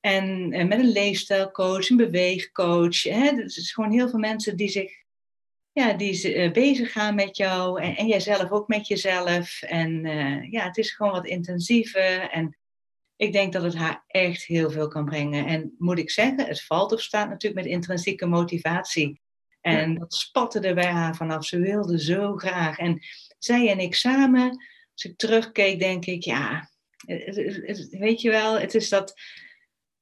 En 0.00 0.48
met 0.48 0.78
een 0.78 0.92
leefstijlcoach, 0.92 1.90
een 1.90 1.96
beweegcoach. 1.96 3.02
Hè? 3.02 3.30
Dus 3.30 3.56
het 3.56 3.64
is 3.64 3.72
gewoon 3.72 3.92
heel 3.92 4.08
veel 4.08 4.18
mensen 4.18 4.56
die 4.56 4.68
zich 4.68 4.92
ja, 5.72 5.92
die 5.92 6.50
bezig 6.50 6.92
gaan 6.92 7.14
met 7.14 7.36
jou 7.36 7.82
en, 7.82 7.96
en 7.96 8.06
jijzelf 8.06 8.50
ook 8.50 8.68
met 8.68 8.86
jezelf. 8.86 9.62
En 9.62 10.02
ja, 10.50 10.64
het 10.64 10.76
is 10.76 10.90
gewoon 10.92 11.12
wat 11.12 11.26
intensiever. 11.26 12.30
En 12.30 12.58
ik 13.16 13.32
denk 13.32 13.52
dat 13.52 13.62
het 13.62 13.74
haar 13.74 14.04
echt 14.06 14.44
heel 14.44 14.70
veel 14.70 14.88
kan 14.88 15.04
brengen. 15.04 15.46
En 15.46 15.74
moet 15.78 15.98
ik 15.98 16.10
zeggen, 16.10 16.46
het 16.46 16.62
valt 16.62 16.92
of 16.92 17.00
staat 17.00 17.28
natuurlijk 17.28 17.62
met 17.62 17.72
intrinsieke 17.72 18.26
motivatie. 18.26 19.20
En 19.60 19.94
dat 19.94 20.14
spatte 20.14 20.60
er 20.60 20.74
bij 20.74 20.90
haar 20.90 21.16
vanaf. 21.16 21.44
Ze 21.44 21.58
wilde 21.58 22.00
zo 22.02 22.36
graag. 22.36 22.78
En 22.78 23.00
zij 23.38 23.70
en 23.70 23.78
ik 23.78 23.94
samen, 23.94 24.48
als 24.92 25.04
ik 25.04 25.16
terugkeek, 25.16 25.78
denk 25.78 26.04
ik, 26.04 26.24
ja, 26.24 26.70
weet 27.90 28.20
je 28.20 28.30
wel, 28.30 28.60
het 28.60 28.74
is 28.74 28.88
dat 28.88 29.14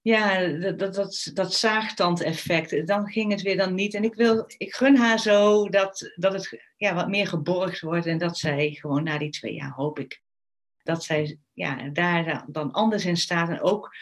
ja, 0.00 0.46
dat, 0.46 0.78
dat, 0.78 0.94
dat, 0.94 1.30
dat 1.34 1.54
zaagtandeffect. 1.54 2.86
Dan 2.86 3.08
ging 3.08 3.30
het 3.30 3.42
weer 3.42 3.56
dan 3.56 3.74
niet. 3.74 3.94
En 3.94 4.04
ik, 4.04 4.14
wil, 4.14 4.44
ik 4.56 4.74
gun 4.74 4.96
haar 4.96 5.18
zo 5.18 5.68
dat, 5.68 6.12
dat 6.14 6.32
het 6.32 6.62
ja, 6.76 6.94
wat 6.94 7.08
meer 7.08 7.26
geborgd 7.26 7.80
wordt. 7.80 8.06
En 8.06 8.18
dat 8.18 8.38
zij 8.38 8.70
gewoon 8.70 9.02
na 9.02 9.18
die 9.18 9.30
twee 9.30 9.54
jaar, 9.54 9.70
hoop 9.70 9.98
ik, 9.98 10.22
dat 10.82 11.04
zij 11.04 11.38
ja, 11.52 11.88
daar 11.88 12.44
dan 12.46 12.72
anders 12.72 13.04
in 13.04 13.16
staat. 13.16 13.48
En 13.48 13.60
ook 13.60 13.94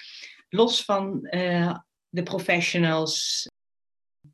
los 0.49 0.85
van 0.85 1.27
uh, 1.31 1.79
de 2.09 2.23
professionals, 2.23 3.47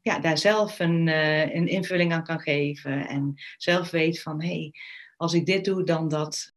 ja, 0.02 0.18
daar 0.18 0.38
zelf 0.38 0.78
een, 0.78 1.06
uh, 1.06 1.54
een 1.54 1.68
invulling 1.68 2.12
aan 2.12 2.24
kan 2.24 2.40
geven. 2.40 3.08
En 3.08 3.34
zelf 3.56 3.90
weet 3.90 4.22
van, 4.22 4.42
hé, 4.42 4.48
hey, 4.48 4.72
als 5.16 5.34
ik 5.34 5.46
dit 5.46 5.64
doe, 5.64 5.84
dan 5.84 6.08
dat 6.08 6.54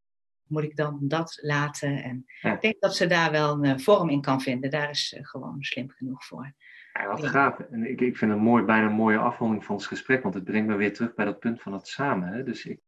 moet 0.48 0.64
ik 0.64 0.76
dan 0.76 1.00
dat 1.02 1.38
laten? 1.42 2.04
En 2.04 2.26
ik 2.42 2.62
denk 2.62 2.80
dat 2.80 2.96
ze 2.96 3.08
daar 3.08 3.32
wel 3.32 3.54
een 3.54 3.64
eh, 3.64 3.78
vorm 3.78 4.10
in 4.10 4.22
kan 4.22 4.42
vinden. 4.42 4.70
Daar 4.70 4.90
is 4.90 5.08
ze 5.08 5.26
gewoon 5.26 5.64
slim 5.64 5.90
genoeg 5.90 6.26
voor. 6.26 6.54
Ja, 6.94 7.08
wat 7.08 7.26
gaaf. 7.26 7.60
En 7.60 7.90
ik, 7.90 8.02
ik 8.02 8.18
vind 8.18 8.32
het 8.32 8.40
mooi, 8.40 8.64
bijna 8.64 8.86
een 8.86 8.94
mooie 8.94 9.18
afronding 9.18 9.66
van 9.66 9.76
ons 9.76 9.88
gesprek, 9.88 10.24
want 10.24 10.34
het 10.34 10.44
brengt 10.44 10.68
me 10.68 10.76
weer 10.76 10.94
terug 10.94 11.14
bij 11.14 11.26
dat 11.26 11.40
punt 11.40 11.62
van 11.62 11.74
het 11.74 11.88
samen. 11.88 12.28
Hè? 12.28 12.44
Dus 12.44 12.66
ik, 12.66 12.80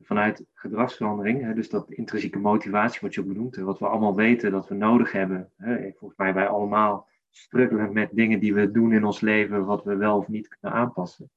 vanuit 0.00 0.44
gedragsverandering, 0.54 1.42
hè, 1.42 1.54
dus 1.54 1.68
dat 1.68 1.90
intrinsieke 1.90 2.38
motivatie 2.38 3.00
wat 3.00 3.14
je 3.14 3.20
ook 3.20 3.26
benoemt, 3.26 3.56
wat 3.56 3.78
we 3.78 3.86
allemaal 3.86 4.14
weten 4.14 4.50
dat 4.50 4.68
we 4.68 4.74
nodig 4.74 5.12
hebben. 5.12 5.50
Hè? 5.56 5.92
Volgens 5.98 6.18
mij 6.18 6.34
wij 6.34 6.48
allemaal 6.48 7.08
struggelen 7.30 7.92
met 7.92 8.10
dingen 8.12 8.40
die 8.40 8.54
we 8.54 8.70
doen 8.70 8.92
in 8.92 9.04
ons 9.04 9.20
leven, 9.20 9.64
wat 9.64 9.84
we 9.84 9.96
wel 9.96 10.16
of 10.16 10.28
niet 10.28 10.48
kunnen 10.48 10.78
aanpassen. 10.78 11.30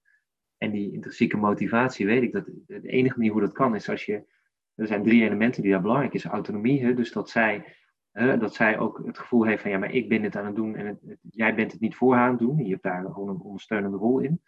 En 0.58 0.72
die 0.72 0.92
intrinsieke 0.92 1.38
motivatie, 1.38 2.06
weet 2.06 2.24
ik 2.24 2.32
dat 2.32 2.46
de 2.66 2.82
enige 2.82 3.18
manier 3.18 3.32
hoe 3.32 3.42
dat 3.42 3.54
kan, 3.54 3.76
is 3.76 3.90
als 3.90 4.06
je 4.06 4.32
er 4.76 4.88
zijn 4.88 5.04
drie 5.04 5.24
elementen 5.24 5.62
die 5.62 5.72
daar 5.72 5.82
belangrijk 5.82 6.14
is. 6.14 6.26
Autonomie, 6.26 6.84
hè, 6.84 6.94
dus 6.94 7.12
dat 7.12 7.30
zij, 7.30 7.76
dat 8.12 8.54
zij 8.54 8.80
ook 8.80 9.02
het 9.06 9.18
gevoel 9.18 9.46
heeft 9.46 9.62
van 9.62 9.72
ja, 9.72 9.78
maar 9.78 9.92
ik 9.92 10.10
ben 10.10 10.24
het 10.24 10.36
aan 10.36 10.46
het 10.46 10.56
doen 10.56 10.76
en 10.76 10.86
het, 10.86 11.18
jij 11.22 11.56
bent 11.56 11.72
het 11.72 11.82
niet 11.82 11.96
voor 11.96 12.14
haar 12.14 12.24
aan 12.24 12.30
het 12.30 12.40
doen. 12.40 12.58
Je 12.58 12.72
hebt 12.72 12.84
daar 12.84 13.04
gewoon 13.04 13.30
een 13.30 13.42
ondersteunende 13.42 13.98
rol 13.98 14.20
in. 14.20 14.42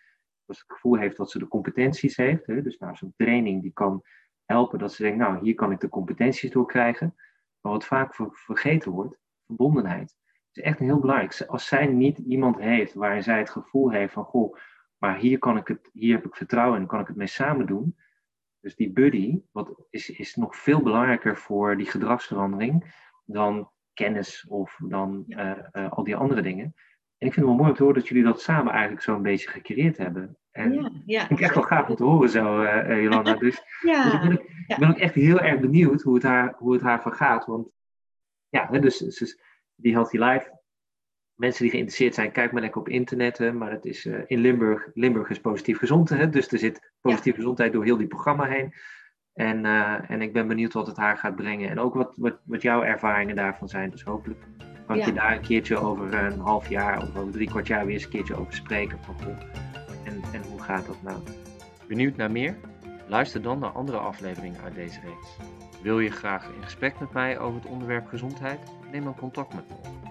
Dat 0.45 0.55
ze 0.55 0.63
het 0.67 0.73
gevoel 0.73 0.97
heeft 0.97 1.17
dat 1.17 1.31
ze 1.31 1.39
de 1.39 1.47
competenties 1.47 2.17
heeft. 2.17 2.45
Hè, 2.45 2.61
dus 2.61 2.77
nou, 2.77 2.95
zo'n 2.95 3.13
training 3.15 3.61
die 3.61 3.73
kan 3.73 4.01
helpen 4.45 4.79
dat 4.79 4.93
ze 4.93 5.01
denkt, 5.01 5.17
nou, 5.17 5.43
hier 5.43 5.55
kan 5.55 5.71
ik 5.71 5.79
de 5.79 5.89
competenties 5.89 6.51
door 6.51 6.67
krijgen. 6.67 7.15
Maar 7.61 7.71
wat 7.71 7.85
vaak 7.85 8.15
vergeten 8.31 8.91
wordt, 8.91 9.17
verbondenheid. 9.45 10.15
Is 10.56 10.64
echt 10.64 10.80
heel 10.80 10.99
belangrijk. 10.99 11.43
Als 11.47 11.68
zij 11.68 11.86
niet 11.86 12.18
iemand 12.18 12.60
heeft 12.60 12.93
waarin 12.93 13.24
zij 13.24 13.38
het 13.38 13.49
gevoel 13.49 13.91
heeft 13.91 14.14
van, 14.14 14.24
goh, 14.24 14.58
maar 14.97 15.18
hier, 15.18 15.39
kan 15.39 15.58
ik 15.58 15.68
het, 15.68 15.89
hier 15.93 16.16
heb 16.16 16.26
ik 16.26 16.36
vertrouwen 16.36 16.80
en 16.80 16.88
kan 16.88 16.99
ik 16.99 17.08
het 17.08 17.16
mee 17.16 17.28
samen 17.28 17.66
doen 17.66 17.95
dus 18.66 18.76
die 18.76 18.91
buddy 18.91 19.41
wat 19.51 19.86
is, 19.89 20.10
is 20.10 20.36
nog 20.36 20.56
veel 20.56 20.82
belangrijker 20.82 21.38
voor 21.38 21.78
die 21.78 21.86
gedragsverandering 21.86 22.93
dan 23.26 23.72
kennis 23.93 24.45
of 24.47 24.80
dan 24.88 25.24
uh, 25.28 25.51
uh, 25.72 25.91
al 25.91 26.03
die 26.03 26.16
andere 26.16 26.41
dingen. 26.41 26.64
En 27.18 27.28
ik 27.28 27.34
vind 27.34 27.36
het 27.36 27.45
wel 27.45 27.56
mooi 27.56 27.70
om 27.70 27.76
te 27.76 27.84
horen 27.84 27.99
dat 27.99 28.08
jullie 28.08 28.24
dat 28.24 28.41
samen 28.41 28.72
eigenlijk 28.72 29.01
zo'n 29.01 29.22
beetje 29.22 29.49
gecreëerd 29.49 29.97
hebben. 29.97 30.38
En 30.51 30.74
ja, 30.74 30.91
ja, 31.06 31.22
ik 31.22 31.28
vind 31.28 31.39
echt 31.39 31.53
wel 31.53 31.64
gaaf 31.64 31.89
om 31.89 31.95
te 31.95 32.03
horen 32.03 32.30
zo, 32.30 32.62
uh, 32.62 33.03
Jolanda. 33.03 33.36
Dus, 33.45 33.62
ja, 33.82 34.03
dus 34.03 34.14
ik, 34.14 34.20
ben 34.22 34.32
ook, 34.32 34.45
ik, 34.68 34.78
ben 34.78 34.89
ook, 34.89 34.97
echt 34.97 35.14
heel 35.14 35.39
erg 35.39 35.60
benieuwd 35.60 36.01
hoe 36.01 36.14
het 36.14 36.24
haar, 36.24 36.56
hoe 36.58 36.74
het 36.74 36.82
haar 36.82 37.01
vergaat. 37.01 37.45
Want 37.45 37.70
ja, 38.49 38.66
dus, 38.66 38.97
dus 38.97 39.41
die 39.76 39.93
Healthy 39.93 40.17
Life 40.17 40.55
mensen 41.36 41.61
die 41.61 41.71
geïnteresseerd 41.71 42.13
zijn, 42.13 42.32
kijk 42.32 42.51
maar 42.51 42.61
lekker 42.61 42.82
op 42.82 42.89
internet. 42.89 43.38
Hè, 43.38 43.51
maar 43.51 43.71
het 43.71 43.86
is 43.86 44.05
uh, 44.05 44.19
in 44.26 44.39
Limburg. 44.39 44.89
Limburg 44.93 45.30
is 45.30 45.39
positief 45.39 45.78
gezond. 45.78 46.09
Hè, 46.09 46.30
dus 46.30 46.51
er 46.51 46.59
zit 46.59 46.93
positieve 47.01 47.38
gezondheid 47.38 47.73
door 47.73 47.84
heel 47.84 47.97
die 47.97 48.07
programma 48.07 48.45
heen. 48.45 48.73
En, 49.34 49.65
uh, 49.65 50.09
en 50.11 50.21
ik 50.21 50.34
ben 50.34 50.47
benieuwd 50.47 50.73
wat 50.73 50.88
het 50.88 50.97
haar 50.97 51.17
gaat 51.17 51.36
brengen. 51.36 51.69
En 51.69 51.80
ook 51.80 51.93
wat, 51.93 52.13
wat, 52.17 52.39
wat 52.45 52.61
jouw 52.61 52.84
ervaringen 52.84 53.36
daarvan 53.36 53.67
zijn. 53.67 53.89
Dus 53.89 54.03
hopelijk 54.03 54.43
kan 54.88 54.97
ik 54.97 55.05
je 55.05 55.13
daar 55.13 55.36
een 55.36 55.41
keertje 55.41 55.78
over 55.78 56.13
een 56.13 56.39
half 56.39 56.69
jaar 56.69 57.01
of 57.01 57.15
over 57.15 57.32
drie 57.32 57.47
kwart 57.47 57.67
jaar 57.67 57.86
weer 57.86 57.93
eens 57.93 58.03
een 58.03 58.09
keertje 58.09 58.36
over 58.36 58.53
spreken. 58.53 58.99
Van, 59.03 59.15
hoe, 59.23 59.38
en, 60.05 60.21
en 60.34 60.41
hoe 60.49 60.61
gaat 60.61 60.86
dat 60.86 61.01
nou? 61.01 61.19
Benieuwd 61.88 62.15
naar 62.15 62.32
meer? 62.32 62.55
Luister 63.07 63.41
dan 63.41 63.59
naar 63.59 63.71
andere 63.71 63.97
afleveringen 63.97 64.61
uit 64.61 64.76
deze 64.76 64.99
reeks. 64.99 65.38
Wil 65.86 65.99
je 65.99 66.11
graag 66.11 66.47
in 66.47 66.63
gesprek 66.63 66.99
met 66.99 67.11
mij 67.13 67.39
over 67.39 67.61
het 67.61 67.69
onderwerp 67.69 68.07
gezondheid? 68.07 68.59
Neem 68.91 69.03
dan 69.03 69.15
contact 69.15 69.53
met 69.53 69.69
me 69.69 70.05